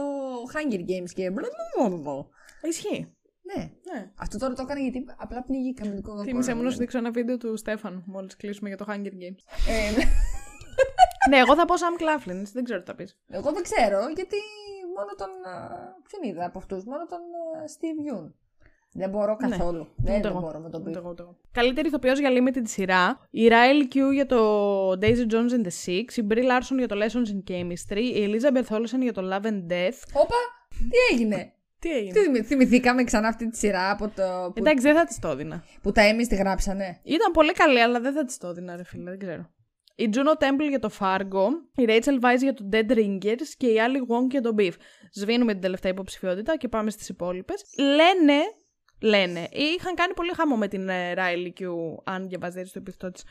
Hunger 0.52 0.80
Games 0.90 1.10
και. 1.14 1.30
μπλαμπλαμπλαμπλα. 1.30 2.26
Ισχύει. 2.68 3.12
Ναι. 3.54 3.62
Ναι. 3.92 4.10
Αυτό 4.18 4.38
τώρα 4.38 4.54
το 4.54 4.62
έκανα 4.62 4.80
γιατί 4.80 5.04
απλά 5.16 5.42
πνίγηκα 5.42 5.84
με 5.86 5.94
την 5.94 6.02
coca 6.06 6.24
Θύμησε 6.24 6.54
μου 6.54 6.62
να 6.62 6.70
σου 6.70 6.78
δείξω 6.78 6.98
ένα 6.98 7.10
βίντεο 7.10 7.36
του 7.36 7.56
Στέφανου 7.56 8.02
μόλις 8.06 8.36
κλείσουμε 8.36 8.68
για 8.68 8.76
το 8.78 8.84
Hunger 8.88 9.12
Games. 9.22 9.42
Ε, 11.26 11.28
ναι, 11.30 11.36
εγώ 11.38 11.54
θα 11.54 11.64
πω 11.64 11.74
Sam 11.74 12.02
Claflin, 12.02 12.40
εσύ 12.42 12.52
δεν 12.54 12.64
ξέρω 12.64 12.80
τι 12.80 12.86
θα 12.86 12.94
πεις. 12.94 13.18
Εγώ 13.28 13.52
δεν 13.52 13.62
ξέρω 13.62 13.98
γιατί 14.14 14.36
μόνο 14.96 15.12
τον. 15.16 15.28
α, 15.52 15.54
Ποιον 16.08 16.22
είδα 16.32 16.44
από 16.46 16.58
αυτούς, 16.58 16.84
μόνο 16.84 17.06
τον 17.06 17.18
α, 17.18 17.64
Steve 17.74 18.00
Young. 18.26 18.30
Δεν 18.94 19.10
μπορώ 19.10 19.36
καθόλου. 19.36 19.88
Δεν, 19.96 20.14
Ούτε 20.14 20.20
δεν 20.22 20.30
εγώ. 20.30 20.40
μπορώ 20.40 20.58
με 20.58 20.70
τον 20.70 20.80
Ούτε 20.80 20.90
πεις. 20.90 20.98
εγώ, 20.98 21.08
ούτε 21.10 21.22
εγώ. 21.22 21.36
Καλύτερη 21.52 21.88
ηθοποιός 21.88 22.18
για 22.18 22.30
limited 22.30 22.62
σειρά. 22.64 23.18
Η 23.30 23.48
Riley 23.50 23.94
Q 23.96 24.12
για 24.12 24.26
το 24.26 24.40
Daisy 24.90 25.26
Jones 25.30 25.50
and 25.50 25.64
the 25.66 25.74
Six. 25.86 26.16
Η 26.16 26.26
Brie 26.30 26.44
Larson 26.44 26.76
για 26.76 26.88
το 26.88 26.96
Lessons 27.02 27.28
in 27.28 27.50
Chemistry. 27.52 27.96
Η 28.14 28.26
Elizabeth 28.30 28.74
Olsen 28.76 29.00
για 29.00 29.12
το 29.12 29.22
Love 29.32 29.46
and 29.46 29.72
Death. 29.72 29.98
Όπα, 30.12 30.34
τι 30.68 31.14
έγινε; 31.14 31.52
Τι 31.78 31.90
έγινε; 31.90 32.12
Τι 32.12 32.20
θυμη- 32.20 32.42
θυμηθήκαμε 32.44 33.04
ξανά 33.04 33.28
αυτή 33.28 33.48
τη 33.50 33.56
σειρά 33.56 33.90
από 33.90 34.08
το. 34.08 34.22
Που, 34.46 34.52
Εντάξει, 34.56 34.82
δεν 34.82 34.94
θα 34.94 35.04
της 35.04 35.18
το 35.18 35.28
έδινα. 35.28 35.64
που 35.82 35.92
τα 35.92 36.02
Emmys 36.10 36.26
τη 36.28 36.34
γράψανε. 36.34 37.00
Ήταν 37.02 37.32
πολύ 37.32 37.52
καλή, 37.52 37.80
αλλά 37.80 38.00
δεν 38.00 38.12
θα 38.12 38.24
της 38.24 38.38
το 38.38 38.48
έδινα, 38.48 38.76
ρε 38.76 38.84
φίλε, 38.84 39.10
δεν 39.10 39.18
ξέρω. 39.18 39.50
Η 39.94 40.10
Juno 40.12 40.42
Temple 40.42 40.68
για 40.68 40.78
το 40.78 40.90
Fargo, 40.98 41.48
η 41.74 41.84
Rachel 41.88 42.20
Weisz 42.20 42.38
για 42.38 42.54
το 42.54 42.68
Dead 42.72 42.90
Ringers 42.90 43.48
και 43.56 43.66
η 43.66 43.76
Ali 43.78 43.96
Wong 43.96 44.30
για 44.30 44.40
το 44.40 44.54
Beef. 44.58 44.72
Σβήνουμε 45.12 45.52
την 45.52 45.60
τελευταία 45.60 45.92
υποψηφιότητα 45.92 46.56
και 46.56 46.68
πάμε 46.68 46.90
στις 46.90 47.08
υπόλοιπες. 47.08 47.64
Λένε, 47.78 48.40
λένε, 49.00 49.48
είχαν 49.50 49.94
κάνει 49.94 50.14
πολύ 50.14 50.32
χαμό 50.34 50.56
με 50.56 50.68
την 50.68 50.88
ε, 50.88 51.14
Riley 51.16 51.60
Keough, 51.60 51.66
αν 52.04 52.28
διαβάζετε 52.28 52.64
στο 52.64 52.78
επιθετό 52.78 53.10
της, 53.10 53.24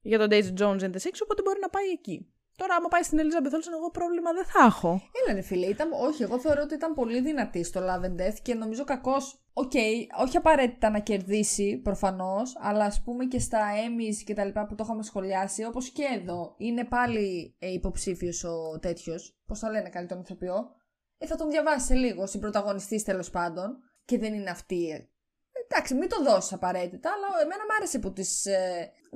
για 0.00 0.18
το 0.18 0.26
Daisy 0.30 0.60
Jones 0.60 0.80
and 0.80 0.90
the 0.90 1.00
Six, 1.02 1.12
οπότε 1.22 1.42
μπορεί 1.42 1.58
να 1.60 1.68
πάει 1.68 1.88
εκεί. 1.88 2.32
Τώρα, 2.62 2.74
άμα 2.74 2.88
πάει 2.88 3.02
στην 3.02 3.18
Elizabeth 3.18 3.54
Olsen, 3.56 3.74
εγώ 3.76 3.90
πρόβλημα 3.90 4.32
δεν 4.32 4.44
θα 4.44 4.64
έχω. 4.64 4.88
Έλα 4.88 5.34
ρε 5.34 5.40
φίλε, 5.40 5.66
ήταν, 5.66 5.92
όχι, 5.92 6.22
εγώ 6.22 6.38
θεωρώ 6.38 6.62
ότι 6.62 6.74
ήταν 6.74 6.94
πολύ 6.94 7.20
δυνατή 7.20 7.64
στο 7.64 7.80
Love 7.80 8.04
and 8.04 8.20
Death 8.20 8.36
και 8.42 8.54
νομίζω 8.54 8.84
κακός. 8.84 9.44
Οκ, 9.52 9.72
όχι 10.20 10.36
απαραίτητα 10.36 10.90
να 10.90 10.98
κερδίσει 10.98 11.76
προφανώς, 11.76 12.56
αλλά 12.60 12.84
ας 12.84 13.02
πούμε 13.02 13.24
και 13.24 13.38
στα 13.38 13.60
Emmys 13.72 14.22
και 14.24 14.34
τα 14.34 14.44
λοιπά 14.44 14.66
που 14.66 14.74
το 14.74 14.84
είχαμε 14.84 15.02
σχολιάσει, 15.02 15.64
όπως 15.64 15.90
και 15.90 16.02
εδώ, 16.20 16.54
είναι 16.58 16.84
πάλι 16.84 17.56
ε, 17.58 17.72
υποψήφιος 17.72 18.44
ο 18.44 18.78
τέτοιος. 18.78 19.40
Πώς 19.46 19.58
θα 19.58 19.70
λένε 19.70 19.88
καλή 19.88 20.06
τον 20.06 20.20
ηθοποιό. 20.20 20.70
Ε, 21.18 21.26
θα 21.26 21.36
τον 21.36 21.50
διαβάσει 21.50 21.86
σε 21.86 21.94
λίγο, 21.94 22.26
συμπροταγωνιστής 22.26 23.02
τέλος 23.02 23.30
πάντων. 23.30 23.78
Και 24.04 24.18
δεν 24.18 24.34
είναι 24.34 24.50
αυτή. 24.50 25.11
Ε. 25.72 25.76
Εντάξει, 25.76 25.94
μην 25.94 26.08
το 26.08 26.22
δώσεις 26.22 26.52
απαραίτητα, 26.52 27.08
αλλά 27.14 27.26
εμένα 27.44 27.62
μου 27.68 27.74
άρεσε 27.76 27.98
που 27.98 28.12
τη 28.12 28.22
ε, 28.44 28.58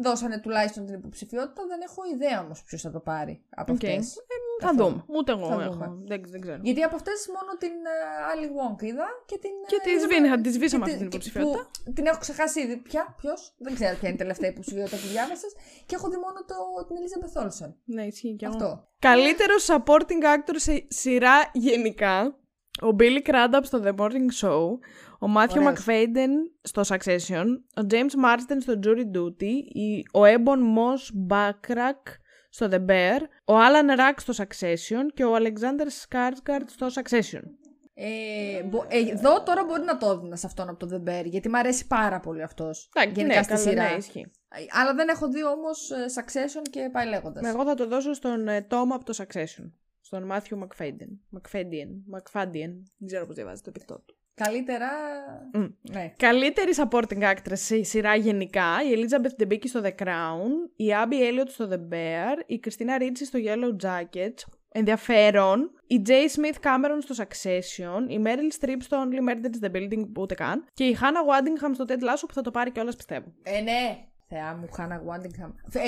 δώσανε 0.05 0.39
τουλάχιστον 0.41 0.87
την 0.87 0.95
υποψηφιότητα. 0.95 1.63
Δεν 1.67 1.81
έχω 1.89 2.01
ιδέα 2.15 2.41
όμως 2.45 2.63
ποιος 2.63 2.81
θα 2.83 2.91
το 2.91 3.01
πάρει 3.01 3.35
από 3.61 3.73
Οκ. 3.73 3.85
αυτές. 3.85 4.15
Θα 4.61 4.73
δούμε. 4.77 5.05
Ούτε 5.07 5.33
εγώ 5.33 5.47
Θα 5.49 5.63
έχω. 5.63 5.73
δούμε. 5.73 5.87
Δεν, 6.11 6.23
δεν 6.27 6.41
ξέρω. 6.41 6.59
Γιατί 6.63 6.83
από 6.83 6.97
αυτές 6.97 7.29
μόνο 7.37 7.51
την 7.63 7.75
uh, 7.95 8.31
Ali 8.33 8.47
Wong 8.59 8.83
είδα 8.83 9.07
και 9.27 9.39
την. 9.39 9.51
Και 9.67 9.77
ε, 9.81 9.85
τη 9.85 9.91
είδα- 9.91 10.01
σβήνει- 10.05 10.41
τη 10.41 10.51
σβήσαμε 10.53 10.85
και 10.85 10.91
αυτή 10.91 11.03
την 11.03 11.11
και- 11.11 11.17
υποψηφιότητα. 11.17 11.71
που 11.85 11.93
Την 11.93 12.07
έχω 12.07 12.19
ξεχάσει 12.19 12.61
ήδη. 12.61 12.77
Ποια, 12.77 13.15
ποιος, 13.21 13.55
δεν 13.59 13.75
ξέρω 13.75 13.97
ποια 13.99 14.09
είναι 14.09 14.17
η 14.17 14.23
τελευταία 14.25 14.51
υποψηφιότητα 14.51 14.97
που 14.97 15.07
διάβασες. 15.07 15.53
Και 15.87 15.95
έχω 15.95 16.09
δει 16.09 16.17
μόνο 16.17 16.39
το, 16.51 16.55
την 16.87 16.97
Elizabeth 17.01 17.35
Olsen. 17.43 17.71
Ναι, 17.85 18.03
ισχύει 18.07 18.37
και 18.37 18.45
εγώ. 18.47 18.55
Αυτό. 18.55 18.89
Καλύτερο 18.99 19.55
supporting 19.67 20.23
actor 20.35 20.55
σε 20.57 20.85
σειρά 20.89 21.51
γενικά. 21.53 22.39
Ο 22.83 22.97
Billy 22.99 23.21
Crudup 23.29 23.61
στο 23.63 23.83
The 23.85 23.95
Morning 24.01 24.29
Show. 24.41 24.65
Ο 25.21 25.27
Matthew 25.37 25.57
Ωραίος. 25.57 25.85
McFadden 25.87 26.31
στο 26.63 26.83
Succession. 26.89 27.47
Ο 27.77 27.87
James 27.91 28.25
Marsden 28.25 28.57
στο 28.61 28.79
Jury 28.85 29.17
Duty. 29.17 29.53
η- 29.73 30.05
Ο 30.13 30.21
Ebon 30.25 30.59
Moss 30.77 31.33
Backrack 31.33 32.03
στο 32.51 32.69
The 32.71 32.87
Bear. 32.87 33.21
Ο 33.45 33.55
Alan 33.55 33.99
Rack 33.99 34.15
στο 34.17 34.33
Succession. 34.45 35.05
Και 35.15 35.25
ο 35.25 35.37
Alexander 35.37 35.87
Skarsgård 36.09 36.63
στο 36.67 36.87
Succession. 36.95 37.43
Ε, 37.99 38.63
μπο- 38.63 38.85
ε, 38.89 38.99
εδώ 39.11 39.43
τώρα 39.43 39.65
μπορεί 39.65 39.83
να 39.85 39.97
το 39.97 40.11
έδινα 40.11 40.37
σε 40.37 40.47
αυτόν 40.47 40.69
από 40.69 40.87
το 40.87 40.97
The 41.05 41.09
Bear, 41.09 41.25
γιατί 41.25 41.49
μου 41.49 41.59
αρέσει 41.59 41.87
πάρα 41.87 42.21
πολύ 42.21 42.43
αυτός. 42.43 42.91
Εντάξει, 42.95 43.21
Γενικά 43.21 43.37
ναι, 43.37 43.43
στη 43.43 43.53
καλά, 43.53 43.63
σειρά. 43.65 43.91
ναι, 43.91 43.97
ισχύει. 43.97 44.31
Ε, 44.49 44.65
Αλλά 44.81 44.95
δεν 44.95 45.09
έχω 45.09 45.29
δει 45.29 45.45
όμως 45.45 45.91
Succession 46.19 46.63
και 46.71 46.89
πάει 46.93 47.07
λέγοντας. 47.07 47.47
Εγώ 47.47 47.65
θα 47.65 47.75
το 47.75 47.87
δώσω 47.87 48.13
στον 48.15 48.49
ε, 48.49 48.67
Tom 48.71 48.85
από 48.93 49.05
το 49.05 49.15
Succession. 49.17 49.71
Στον 50.01 50.31
Matthew 50.33 50.59
McFadden. 50.59 51.39
McFadden. 51.39 51.89
McFadden. 52.19 52.71
Δεν 52.99 53.07
ξέρω 53.07 53.27
πώς 53.27 53.35
διαβάζετε 53.35 53.71
το 53.71 53.77
επικτό 53.77 54.03
του. 54.07 54.15
Καλύτερα. 54.37 54.89
Μμ. 55.53 55.67
Ναι. 55.83 56.13
Καλύτερη 56.17 56.73
supporting 56.77 57.23
actress 57.23 57.53
σε 57.53 57.83
σειρά 57.83 58.15
γενικά, 58.15 58.67
η 58.91 58.95
Elizabeth 58.95 59.43
Debicki 59.43 59.65
στο 59.65 59.81
The 59.85 60.03
Crown, 60.03 60.71
η 60.77 60.87
Abby 61.03 61.13
Elliot 61.13 61.49
στο 61.49 61.69
The 61.71 61.93
Bear, 61.93 62.43
η 62.47 62.61
Christina 62.65 63.03
Ricci 63.03 63.23
στο 63.25 63.39
Yellow 63.43 63.87
Jackets, 63.87 64.59
ενδιαφέρον, 64.73 65.71
η 65.87 66.03
J. 66.07 66.11
Smith 66.11 66.67
Cameron 66.67 66.99
στο 66.99 67.25
Succession, 67.25 68.11
η 68.11 68.23
Meryl 68.25 68.65
Streep 68.65 68.77
στο 68.79 69.05
Only 69.05 69.31
Murders 69.31 69.61
in 69.61 69.67
the 69.67 69.77
Building 69.77 70.07
που 70.13 70.23
ούτε 70.23 70.35
καν, 70.35 70.65
και 70.75 70.85
η 70.85 70.97
Hannah 71.01 71.31
Waddingham 71.33 71.71
στο 71.75 71.85
Ted 71.89 72.03
Lasso 72.03 72.25
που 72.29 72.35
θα 72.35 72.43
το 72.43 72.51
πάρει 72.51 72.71
κιόλας 72.71 72.97
πιστεύω. 72.97 73.33
Ε, 73.43 73.61
ναι. 73.61 73.99
Θεά 74.29 74.57
μου, 74.57 74.69
Χάνα 74.73 74.97
Γουάντιγχαμ. 74.97 75.51
Ε, 75.73 75.81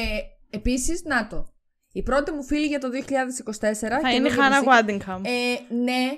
Επίσης, 0.51 1.03
να 1.05 1.27
το. 1.27 1.53
Η 1.93 2.03
πρώτη 2.03 2.31
μου 2.33 2.43
φίλη 2.45 2.67
για 2.67 2.79
το 2.79 2.89
2024. 2.89 4.01
Θα 4.03 4.11
είναι 4.11 4.29
η 4.29 4.31
καινούργια 4.31 4.63
Hannah 4.63 4.65
μουσική. 4.65 4.99
Waddingham. 5.07 5.21
Ε, 5.23 5.75
ναι. 5.75 6.11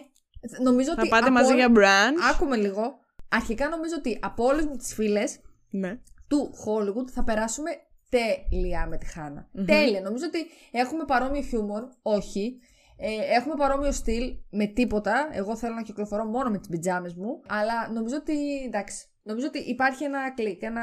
Νομίζω 0.62 0.90
θα 0.94 0.96
ότι. 1.00 1.08
πάτε 1.08 1.24
από 1.24 1.32
μαζί 1.32 1.52
όλ- 1.52 1.56
για 1.58 1.68
brunch. 1.74 2.32
Άκουμε 2.34 2.56
λίγο. 2.56 2.98
Αρχικά 3.28 3.68
νομίζω 3.68 3.94
ότι 3.98 4.18
από 4.22 4.44
όλες 4.44 4.64
μου 4.66 4.76
τις 4.76 4.94
φίλε 4.94 5.22
Ναι. 5.70 5.98
του 6.28 6.50
Hollywood 6.64 7.08
θα 7.10 7.24
περάσουμε 7.24 7.70
τέλεια 8.10 8.86
με 8.86 8.96
τη 8.98 9.06
χανα 9.06 9.48
Τέλεια. 9.66 10.00
Νομίζω 10.00 10.24
ότι 10.26 10.46
έχουμε 10.70 11.04
παρόμοιο 11.04 11.42
χιούμορ. 11.42 11.82
Όχι. 12.02 12.58
Ε, 13.02 13.34
έχουμε 13.36 13.54
παρόμοιο 13.54 13.92
στυλ 13.92 14.32
με 14.50 14.66
τίποτα. 14.66 15.28
Εγώ 15.32 15.56
θέλω 15.56 15.74
να 15.74 15.82
κυκλοφορώ 15.82 16.24
μόνο 16.24 16.50
με 16.50 16.58
τις 16.58 16.68
πιτζάμες 16.68 17.14
μου. 17.14 17.40
Αλλά 17.48 17.90
νομίζω 17.92 18.16
ότι. 18.16 18.62
εντάξει. 18.66 19.04
Νομίζω 19.22 19.46
ότι 19.46 19.58
υπάρχει 19.58 20.04
ένα 20.04 20.30
κλικ. 20.34 20.62
Ένα. 20.62 20.82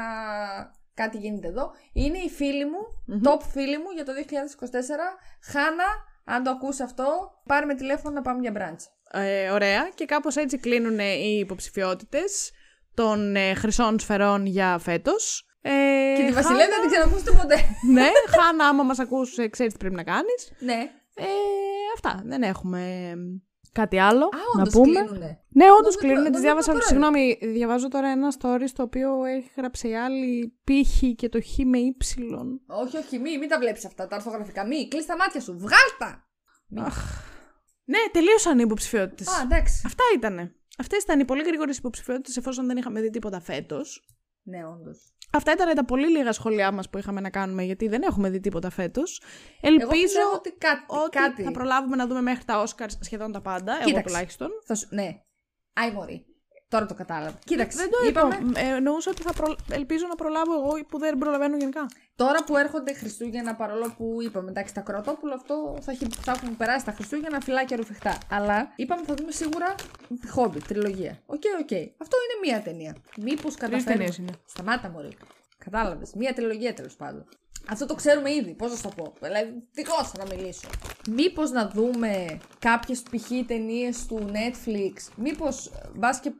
Κάτι 0.94 1.18
γίνεται 1.18 1.48
εδώ. 1.48 1.70
Είναι 1.92 2.18
η 2.18 2.28
φίλη 2.28 2.64
μου, 2.64 2.78
top 3.24 3.40
φίλη 3.52 3.78
μου 3.78 3.90
για 3.94 4.04
το 4.04 4.12
2024. 4.12 5.18
Χάνα, 5.42 5.84
αν 6.28 6.42
το 6.42 6.50
ακούσει 6.50 6.82
αυτό, 6.82 7.04
πάρε 7.46 7.66
με 7.66 7.74
τηλέφωνο 7.74 8.14
να 8.14 8.22
πάμε 8.22 8.40
για 8.40 8.50
μπράντς. 8.50 8.88
Ε, 9.10 9.50
ωραία. 9.50 9.88
Και 9.94 10.04
κάπως 10.04 10.36
έτσι 10.36 10.58
κλείνουν 10.58 10.98
οι 10.98 11.38
υποψηφιότητες 11.40 12.50
των 12.94 13.36
ε, 13.36 13.54
χρυσών 13.54 13.98
σφαιρών 13.98 14.46
για 14.46 14.78
φέτος. 14.78 15.42
Ε, 15.60 15.70
Και 16.16 16.22
τη 16.26 16.32
Χάνα- 16.32 16.42
Βασιλεία 16.42 16.66
δεν 16.68 16.80
την 16.80 16.90
ξανακούσετε 16.90 17.30
ποτέ. 17.30 17.54
ναι, 17.92 18.06
Χάνα, 18.28 18.64
άμα 18.68 18.82
μας 18.82 18.98
ακούς, 18.98 19.38
ε, 19.38 19.48
ξέρεις 19.48 19.72
τι 19.72 19.78
πρέπει 19.78 19.94
να 19.94 20.02
κάνεις. 20.02 20.52
ναι. 20.58 20.90
Ε, 21.14 21.24
αυτά. 21.94 22.22
Δεν 22.24 22.42
έχουμε 22.42 23.12
Κάτι 23.72 23.98
άλλο 23.98 24.24
Α, 24.24 24.28
να 24.56 24.60
όντως 24.62 24.72
πούμε. 24.74 24.92
κλείνουνε. 25.00 25.40
Ναι, 25.48 25.64
όντως 25.64 25.78
Νομίζω 25.80 25.98
κλείνουν. 25.98 26.14
προ- 26.22 26.32
Τις 26.32 26.42
νομίζω 26.42 26.42
διάβασα. 26.42 26.70
πρώτο. 26.70 26.86
Συγγνώμη, 26.86 27.38
διαβάζω 27.42 27.88
τώρα 27.88 28.08
ένα 28.08 28.28
story 28.40 28.62
στο 28.66 28.82
οποίο 28.82 29.10
έγραψε 29.24 29.88
η 29.88 29.96
άλλη 29.96 30.58
π 30.64 30.70
και 31.16 31.28
το 31.28 31.40
χ 31.42 31.58
με 31.64 31.78
ύψιλον. 31.78 32.60
Όχι, 32.66 32.96
όχι, 32.96 33.18
μη, 33.18 33.38
μην 33.38 33.48
τα 33.48 33.58
βλέπεις 33.58 33.84
αυτά 33.84 34.06
τα 34.06 34.16
ορθογραφικά. 34.16 34.66
Μη, 34.66 34.88
κλείσει 34.88 35.06
τα 35.06 35.16
μάτια 35.16 35.40
σου. 35.40 35.52
Βγάλτα! 35.58 36.28
Μη. 36.68 36.80
Ναι, 37.84 37.98
τελείωσαν 38.12 38.58
οι 38.58 38.62
υποψηφιότητες. 38.64 39.28
Α, 39.28 39.40
εντάξει. 39.42 39.82
Αυτά 39.86 40.04
ήτανε. 40.14 40.54
Αυτές 40.78 41.02
ήταν 41.02 41.20
οι 41.20 41.24
πολύ 41.24 41.42
γρήγορες 41.42 41.76
υποψηφιότητες 41.78 42.36
εφόσον 42.36 42.66
δεν 42.66 42.76
είχαμε 42.76 43.00
δει 43.00 43.10
τίποτα 43.10 43.40
φέτος. 43.40 44.08
Ναι, 44.42 44.64
όντως. 44.66 45.12
Αυτά 45.32 45.52
ήταν 45.52 45.74
τα 45.74 45.84
πολύ 45.84 46.08
λίγα 46.08 46.32
σχόλιά 46.32 46.72
μας 46.72 46.90
που 46.90 46.98
είχαμε 46.98 47.20
να 47.20 47.30
κάνουμε 47.30 47.62
γιατί 47.62 47.88
δεν 47.88 48.02
έχουμε 48.02 48.30
δει 48.30 48.40
τίποτα 48.40 48.70
φέτος. 48.70 49.22
Εγώ 49.60 49.74
Ελπίζω 49.74 50.02
πιστεύω 50.02 50.30
ότι 50.34 50.52
κάτι. 50.52 50.84
ότι 50.88 51.16
κάτι. 51.18 51.42
θα 51.42 51.50
προλάβουμε 51.50 51.96
να 51.96 52.06
δούμε 52.06 52.20
μέχρι 52.20 52.44
τα 52.44 52.64
Oscars 52.66 52.92
σχεδόν 53.00 53.32
τα 53.32 53.40
πάντα. 53.40 53.72
Εγώ 53.72 53.84
Κοίταξε. 53.84 54.06
τουλάχιστον. 54.06 54.48
Θα 54.64 54.74
σου... 54.74 54.86
Ναι. 54.90 55.22
Άι 55.72 55.90
μωρή. 55.90 56.24
Τώρα 56.68 56.86
το 56.86 56.94
κατάλαβα. 56.94 57.38
Κοίταξε. 57.44 57.78
Δεν 57.78 57.90
το 57.90 57.98
είπαμε, 58.08 58.38
είπα. 58.48 58.60
Ε, 58.60 58.76
εννοούσα 58.76 59.10
ότι 59.10 59.22
θα 59.22 59.32
προ... 59.32 59.56
ελπίζω 59.70 60.06
να 60.08 60.14
προλάβω 60.14 60.54
εγώ 60.54 60.84
που 60.88 60.98
δεν 60.98 61.18
προλαβαίνω 61.18 61.56
γενικά. 61.56 61.86
Τώρα 62.16 62.44
που 62.44 62.56
έρχονται 62.56 62.92
Χριστούγεννα, 62.94 63.54
παρόλο 63.54 63.94
που 63.96 64.16
είπαμε 64.22 64.50
εντάξει 64.50 64.74
τα 64.74 64.80
Κροατόπουλο, 64.80 65.34
αυτό 65.34 65.78
θα, 65.80 65.92
έχει, 65.92 66.06
θα 66.20 66.32
έχουν 66.32 66.56
περάσει 66.56 66.84
τα 66.84 66.92
Χριστούγεννα 66.92 67.40
φιλάκια 67.40 67.76
ρουφηχτά. 67.76 68.18
Αλλά 68.30 68.72
είπαμε 68.76 69.02
θα 69.06 69.14
δούμε 69.14 69.32
σίγουρα 69.32 69.74
χόμπι, 70.28 70.60
τριλογία. 70.60 71.18
Ok, 71.26 71.42
ok. 71.60 71.72
Αυτό 71.98 72.16
είναι 72.24 72.50
μία 72.50 72.62
ταινία. 72.62 72.96
Μήπως 73.16 73.54
καταφέρουμε. 73.54 73.92
ταινίες 73.92 74.16
είναι. 74.16 74.32
Σταμάτα, 74.46 74.88
Μωρή. 74.88 75.16
Κατάλαβες. 75.58 76.12
Μία 76.14 76.34
τριλογία 76.34 76.74
τέλος 76.74 76.96
πάντων. 76.96 77.28
Αυτό 77.70 77.86
το 77.86 77.94
ξέρουμε 77.94 78.32
ήδη. 78.32 78.54
Πώς 78.54 78.70
να 78.70 78.76
σου 78.76 78.82
το 78.82 78.88
πω; 78.96 79.12
Δηλαδή, 79.20 79.68
τι 79.74 79.82
γλώσσα 79.82 80.12
να 80.18 80.36
μιλήσω. 80.36 80.68
Μήπως 81.10 81.50
να 81.50 81.68
δούμε 81.68 82.38
κάποιες 82.58 83.02
π.χ. 83.02 83.46
ταινίες 83.46 84.06
του 84.06 84.30
Netflix. 84.32 85.12
Μήπως 85.16 85.70
μπας 85.94 86.20
και 86.20 86.32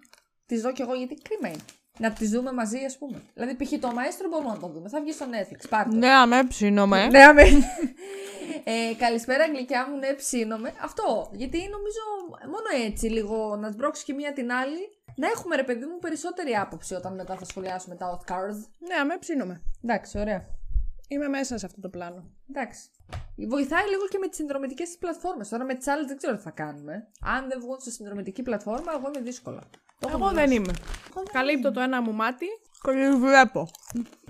τις 0.48 0.60
δω 0.60 0.72
κι 0.72 0.82
εγώ 0.82 0.94
γιατί 0.94 1.14
κρίμα 1.14 1.48
είναι. 1.48 1.64
Να 1.98 2.12
τις 2.12 2.30
δούμε 2.30 2.52
μαζί, 2.52 2.78
ας 2.84 2.98
πούμε. 2.98 3.22
Δηλαδή, 3.34 3.64
π.χ. 3.64 3.72
το 3.80 3.92
Μαέστρο 3.92 4.28
μπορούμε 4.28 4.50
να 4.50 4.58
το 4.58 4.68
δούμε. 4.68 4.88
Θα 4.88 5.00
βγει 5.00 5.12
στο 5.12 5.26
Netflix. 5.34 5.68
Πάρ' 5.68 5.88
το. 5.88 5.96
Ναι, 5.96 6.08
αμέ 6.08 6.44
ψήνομαι. 6.44 7.06
Ναι, 7.06 7.22
αμέ. 7.24 7.42
ε, 8.64 8.94
καλησπέρα, 8.98 9.46
γλυκιά 9.46 9.88
μου, 9.90 9.96
ναι, 9.96 10.12
ψήνομαι. 10.14 10.72
Αυτό. 10.82 11.30
Γιατί 11.32 11.58
νομίζω 11.58 12.02
μόνο 12.44 12.84
έτσι 12.86 13.06
λίγο 13.06 13.56
να 13.56 13.70
σμπρώξει 13.70 14.04
και 14.04 14.12
μία 14.12 14.32
την 14.32 14.52
άλλη. 14.52 14.96
Να 15.16 15.26
έχουμε 15.26 15.56
ρε 15.56 15.64
παιδί 15.64 15.84
μου 15.84 15.98
περισσότερη 15.98 16.54
άποψη 16.54 16.94
όταν 16.94 17.14
μετά 17.14 17.36
θα 17.36 17.44
σχολιάσουμε 17.44 17.94
τα 17.94 18.18
Oscars. 18.18 18.58
Ναι, 18.88 18.94
αμέ 19.00 19.16
ψήνομαι. 19.18 19.62
Εντάξει, 19.84 20.18
ωραία. 20.18 20.46
Είμαι 21.08 21.28
μέσα 21.28 21.58
σε 21.58 21.66
αυτό 21.66 21.80
το 21.80 21.88
πλάνο. 21.88 22.30
Εντάξει. 22.50 22.90
Βοηθάει 23.48 23.88
λίγο 23.88 24.06
και 24.08 24.18
με 24.18 24.28
τις 24.28 24.36
συνδρομητικές 24.36 24.88
της 24.88 24.98
πλατφόρμες. 24.98 25.48
Τώρα 25.48 25.64
με 25.64 25.74
τις 25.74 25.86
άλλες 25.86 26.06
δεν 26.06 26.16
ξέρω 26.16 26.36
τι 26.36 26.42
θα 26.42 26.50
κάνουμε. 26.50 27.08
Αν 27.20 27.48
δεν 27.48 27.60
βγουν 27.60 27.80
σε 27.80 27.90
συνδρομητική 27.90 28.42
πλατφόρμα, 28.42 28.92
εγώ 28.92 29.10
είμαι 29.14 29.20
δύσκολα. 29.20 29.62
Το 30.00 30.08
έχω 30.08 30.16
Εγώ 30.16 30.30
δεν 30.30 30.48
δηλώσει. 30.48 30.54
είμαι. 30.54 30.72
Καλύπτω 31.32 31.70
το 31.72 31.80
ένα 31.80 32.02
μου 32.02 32.12
μάτι 32.12 32.46
και 32.82 32.90
βλέπω. 33.20 33.68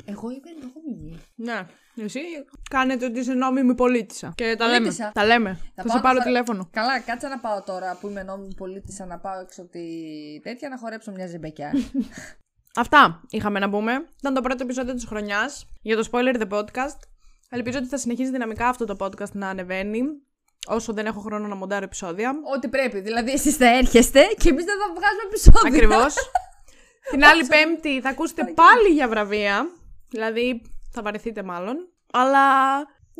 Εγώ 0.04 0.30
είμαι 0.30 0.50
νόμιμη. 0.74 1.18
Ναι. 1.34 1.66
Εσύ; 2.04 2.20
Κάνετε 2.70 3.04
ότι 3.04 3.18
είσαι 3.18 3.32
νόμιμη 3.32 3.74
πολίτησα. 3.74 4.32
Και 4.36 4.54
τα 4.58 4.66
λέμε. 4.66 4.78
Πολίτησα. 4.78 5.10
Τα 5.14 5.24
λέμε. 5.24 5.58
Θα, 5.74 5.82
πάω 5.82 5.96
σε 5.96 6.02
πάρω 6.02 6.18
να- 6.18 6.24
τηλέφωνο. 6.24 6.68
Καλά, 6.72 7.00
κάτσε 7.00 7.28
να 7.28 7.38
πάω 7.38 7.62
τώρα 7.62 7.96
που 8.00 8.08
είμαι 8.08 8.22
νόμιμη 8.22 8.54
πολίτησα 8.54 9.06
να 9.06 9.18
πάω 9.18 9.40
έξω 9.40 9.62
από 9.62 9.70
τη 9.70 9.80
τέτοια 10.42 10.68
να 10.68 10.78
χορέψω 10.78 11.12
μια 11.12 11.26
ζεμπεκιά. 11.26 11.72
Αυτά 12.76 13.20
είχαμε 13.30 13.58
να 13.58 13.70
πούμε. 13.70 13.92
Ήταν 14.20 14.34
το 14.34 14.40
πρώτο 14.40 14.62
επεισόδιο 14.62 14.94
της 14.94 15.04
χρονιάς 15.04 15.66
για 15.82 15.96
το 15.96 16.08
Spoiler 16.12 16.40
the 16.40 16.48
Podcast. 16.58 16.98
Ελπίζω 17.50 17.78
ότι 17.78 17.88
θα 17.88 17.96
συνεχίζει 17.98 18.30
δυναμικά 18.30 18.68
αυτό 18.68 18.84
το 18.84 18.96
podcast 18.98 19.32
να 19.32 19.48
ανεβαίνει. 19.48 20.02
Όσο 20.66 20.92
δεν 20.92 21.06
έχω 21.06 21.20
χρόνο 21.20 21.46
να 21.46 21.54
μοντάρω 21.54 21.84
επεισόδια. 21.84 22.34
Ό,τι 22.56 22.68
πρέπει. 22.68 23.00
Δηλαδή, 23.00 23.32
εσείς 23.32 23.56
θα 23.56 23.76
έρχεστε 23.76 24.20
και 24.38 24.48
εμείς 24.48 24.64
δεν 24.64 24.74
θα 24.78 24.92
βγάζουμε 24.94 25.22
επεισόδια. 25.26 25.68
Ακριβώς. 25.68 26.14
Την 27.10 27.24
άλλη 27.24 27.46
Πέμπτη 27.46 28.00
θα 28.00 28.08
ακούσετε 28.08 28.44
πάλι 28.44 28.88
για 28.88 29.08
βραβεία. 29.08 29.70
Δηλαδή, 30.08 30.62
θα 30.92 31.02
βαρεθείτε 31.02 31.42
μάλλον. 31.42 31.76
Αλλά 32.12 32.38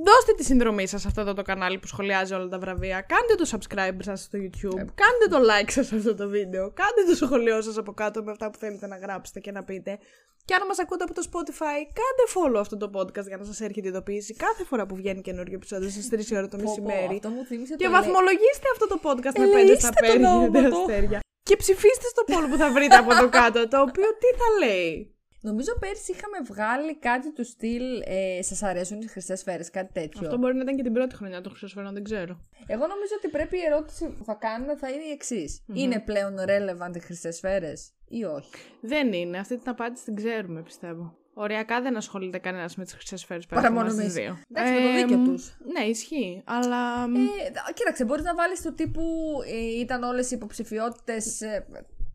δώστε 0.05 0.33
τη 0.37 0.45
συνδρομή 0.45 0.87
σας 0.87 1.01
σε 1.01 1.07
αυτό 1.09 1.21
εδώ 1.21 1.35
το 1.35 1.43
κανάλι 1.43 1.79
που 1.79 1.87
σχολιάζει 1.87 2.35
όλα 2.35 2.49
τα 2.49 2.59
βραβεία. 2.59 3.01
Κάντε 3.01 3.35
το 3.35 3.51
subscribe 3.53 3.99
σας 4.01 4.21
στο 4.23 4.39
YouTube. 4.43 4.87
Κάντε 5.03 5.27
το 5.31 5.39
like 5.51 5.71
σας 5.71 5.87
σε 5.87 5.97
αυτό 5.97 6.15
το 6.15 6.29
βίντεο. 6.29 6.73
Κάντε 6.81 7.11
το 7.11 7.15
σχολείο 7.25 7.63
σας 7.63 7.77
από 7.79 7.93
κάτω 7.93 8.23
με 8.23 8.31
αυτά 8.31 8.51
που 8.51 8.59
θέλετε 8.59 8.87
να 8.87 8.97
γράψετε 8.97 9.41
και 9.41 9.53
να 9.53 9.65
πείτε. 9.65 9.99
Και 10.45 10.55
αν 10.55 10.67
μας 10.67 10.79
ακούτε 10.79 11.05
από 11.05 11.15
το 11.15 11.23
Spotify, 11.31 11.79
κάντε 12.01 12.25
follow 12.35 12.61
αυτό 12.61 12.77
το 12.77 12.91
podcast 12.97 13.27
για 13.27 13.37
να 13.37 13.45
σας 13.45 13.61
έρχεται 13.61 13.89
ειδοποίηση 13.89 14.35
κάθε 14.35 14.65
φορά 14.65 14.87
που 14.87 14.95
βγαίνει 14.97 15.21
καινούργιο 15.21 15.55
επεισόδιο 15.55 15.89
στις 15.89 16.31
3 16.33 16.37
ώρα 16.37 16.49
το 16.49 16.57
Πω, 16.57 16.63
πω, 16.63 16.69
μεσημέρι. 16.69 17.15
Αυτό 17.15 17.29
μου 17.29 17.45
θύμισε 17.45 17.75
Και 17.75 17.85
το 17.85 17.91
βαθμολογήστε 17.91 18.67
αυτό 18.73 18.87
το 18.87 19.01
podcast 19.03 19.39
με 19.39 19.47
5 19.47 19.59
Ελεήστε 19.59 19.79
στα 19.79 19.91
τον 19.91 20.17
5 20.17 20.21
νόμο 20.21 20.51
του. 20.71 20.81
αστέρια. 20.81 21.21
Και 21.43 21.57
ψηφίστε 21.57 22.07
στο 22.15 22.23
poll 22.27 22.47
που 22.51 22.57
θα 22.57 22.71
βρείτε 22.71 22.97
από 22.97 23.15
το 23.21 23.29
κάτω, 23.29 23.69
το 23.69 23.81
οποίο 23.81 24.09
τι 24.21 24.29
θα 24.41 24.67
λέει. 24.67 25.18
Νομίζω 25.41 25.79
πέρσι 25.79 26.13
είχαμε 26.13 26.39
βγάλει 26.47 26.97
κάτι 26.99 27.33
του 27.33 27.45
στυλ 27.45 27.83
ε, 28.05 28.43
Σας 28.43 28.63
αρέσουν 28.63 29.01
οι 29.01 29.07
χρυσέ 29.07 29.37
σφαίρε, 29.37 29.63
κάτι 29.73 29.93
τέτοιο. 29.93 30.21
Αυτό 30.23 30.39
μπορεί 30.39 30.55
να 30.55 30.63
ήταν 30.63 30.77
και 30.77 30.83
την 30.83 30.93
πρώτη 30.93 31.15
χρονιά 31.15 31.41
των 31.41 31.51
Χρυσοσφαίρων, 31.53 31.93
δεν 31.93 32.05
ξέρω. 32.05 32.41
Εγώ 32.67 32.87
νομίζω 32.87 33.13
ότι 33.17 33.29
πρέπει 33.29 33.57
η 33.57 33.63
ερώτηση 33.67 34.07
που 34.19 34.25
θα 34.25 34.35
κάνουμε 34.35 34.77
θα 34.77 34.89
είναι 34.91 35.03
η 35.05 35.11
εξής. 35.11 35.63
Είναι 35.73 36.01
πλέον 36.01 36.35
relevant 36.39 36.97
οι 36.97 36.99
χρυσέ 37.01 37.31
σφαίρε 37.31 37.73
ή 38.09 38.25
όχι; 38.25 38.51
Δεν 38.81 39.13
είναι. 39.13 39.39
Αυτή 39.39 39.57
την 39.59 39.69
απάντηση 39.71 40.05
την 40.05 40.17
ξέρουμε, 40.17 40.63
πιστεύω. 40.63 41.17
Οριακά 41.35 41.81
δεν 41.83 41.97
ασχολείται 41.97 42.39
κανένας 42.39 42.77
με 42.77 42.85
τις 42.85 42.93
χρυσέ 42.93 43.17
σφαίρε 43.17 43.41
Παρά 43.49 43.73
μόνο 43.73 43.81
εμάς 43.81 43.95
τις 43.95 44.03
εμείς. 44.03 44.15
δύο. 44.15 44.39
Εντάξει, 44.55 44.73
με 44.73 44.81
το 44.81 44.93
δίκιο 44.95 45.17
μ, 45.19 45.25
τους. 45.25 45.57
Ναι, 45.79 45.85
ισχύει. 45.85 46.43
Αλλά. 46.47 47.09
μ, 47.09 47.15
Ε, 47.15 47.19
δα- 47.55 47.73
κοίταξε, 47.75 48.05
μπορείς 48.05 48.25
να 48.25 48.35
βάλεις 48.35 48.63
το 48.63 48.73
τύπου 48.73 49.03
ε, 49.47 49.81
ήταν 49.81 50.03
όλες 50.03 50.31
οι 50.31 50.35
υποψηφιότητες. 50.35 51.41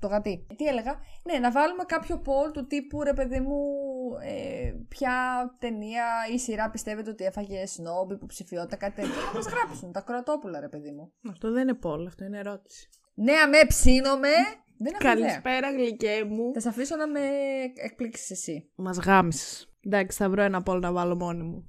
Το 0.03 0.09
γατί. 0.13 0.45
Τι 0.57 0.65
έλεγα; 0.65 0.93
Ναι, 1.23 1.39
να 1.39 1.51
βάλουμε 1.51 1.83
κάποιο 1.83 2.21
poll 2.25 2.53
του 2.53 2.65
τύπου 2.67 3.03
ρε 3.03 3.13
παιδί 3.13 3.39
μου, 3.39 3.59
ε, 4.23 4.71
ποια 4.87 5.15
ταινία 5.59 6.05
ή 6.33 6.37
σειρά 6.39 6.69
πιστεύετε 6.69 7.09
ότι 7.09 7.23
έφαγε 7.23 7.65
σνόμπ, 7.65 8.11
υποψηφιότητα, 8.11 8.75
κάτι 8.75 8.95
τέτοιο. 8.95 9.21
Να 9.25 9.33
μας 9.33 9.45
γράψουν 9.45 9.91
τα 9.91 10.01
κροατόπουλα, 10.01 10.59
ρε 10.59 10.69
παιδί 10.69 10.91
μου. 10.91 11.13
Αυτό 11.29 11.51
δεν 11.51 11.67
είναι 11.67 11.79
poll, 11.83 12.05
αυτό 12.07 12.23
είναι 12.25 12.39
ερώτηση. 12.39 12.89
Ναι, 13.13 13.33
αμέ, 13.45 13.57
ψήνομαι. 13.67 14.33
Δεν 14.77 14.93
έχω 14.99 15.17
ιδέα. 15.17 15.27
Καλησπέρα, 15.27 15.71
γλυκέ 15.71 16.25
μου. 16.29 16.53
Θα 16.53 16.59
σε 16.59 16.69
αφήσω 16.69 16.95
να 16.95 17.07
με 17.07 17.19
εκπλήξεις 17.83 18.31
εσύ. 18.31 18.71
Μας 18.75 18.97
γάμισες. 18.97 19.67
Εντάξει, 19.85 20.17
θα 20.17 20.29
βρω 20.29 20.41
ένα 20.41 20.63
poll 20.65 20.79
να 20.79 20.91
βάλω 20.91 21.15
μόνη 21.15 21.43
μου. 21.43 21.67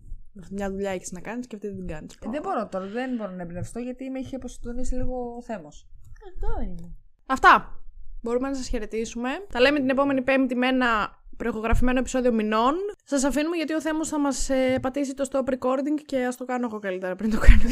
Μια 0.51 0.71
δουλειά 0.71 0.91
έχεις 0.91 1.13
να 1.13 1.21
κάνεις 1.21 1.47
και 1.47 1.55
αυτή 1.55 1.69
δεν 1.69 1.77
την 1.77 1.87
κάνεις. 1.87 2.15
Ε, 2.15 2.29
δεν 2.31 2.43
μπορώ 2.43 2.69
τώρα, 2.69 2.87
δεν 2.87 3.17
μπορώ 3.17 3.31
να 3.31 3.43
εμπνευστώ 3.43 3.79
γιατί 3.79 4.11
με 4.11 4.19
είχε 4.19 4.37
αποσυντονίσει 4.37 4.95
λίγο 4.95 5.35
ο 5.37 5.43
Θέμος. 5.43 5.89
Αυτό 6.29 6.63
είναι. 6.63 6.95
Αυτά. 7.27 7.84
Μπορούμε 8.25 8.49
να 8.49 8.55
σας 8.55 8.69
χαιρετήσουμε. 8.69 9.29
Τα 9.53 9.61
λέμε 9.61 9.79
την 9.79 9.91
επόμενη 9.91 10.23
Πέμπτη 10.23 10.55
με 10.55 10.67
ένα 10.67 11.19
προεχογραφημένο 11.37 11.99
επεισόδιο 11.99 12.33
μηνών. 12.33 12.75
Σας 13.05 13.25
αφήνουμε 13.25 13.57
γιατί 13.57 13.75
ο 13.75 13.81
Θέμος 13.81 14.09
θα 14.09 14.19
μας 14.19 14.51
πατήσει 14.81 15.15
το 15.15 15.29
stop 15.33 15.53
recording 15.53 16.01
και 16.07 16.25
ας 16.25 16.37
το 16.37 16.45
κάνω 16.45 16.67
εγώ 16.71 16.79
καλύτερα 16.79 17.17
πριν 17.17 17.31
το 17.31 17.39
κάνω. 17.39 17.63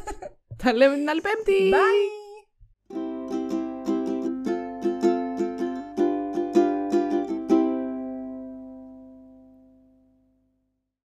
Τα 0.62 0.72
λέμε 0.72 0.94
την 0.94 1.08
άλλη 1.08 1.20
Πέμπτη. 1.20 1.70
Bye! 1.72 2.21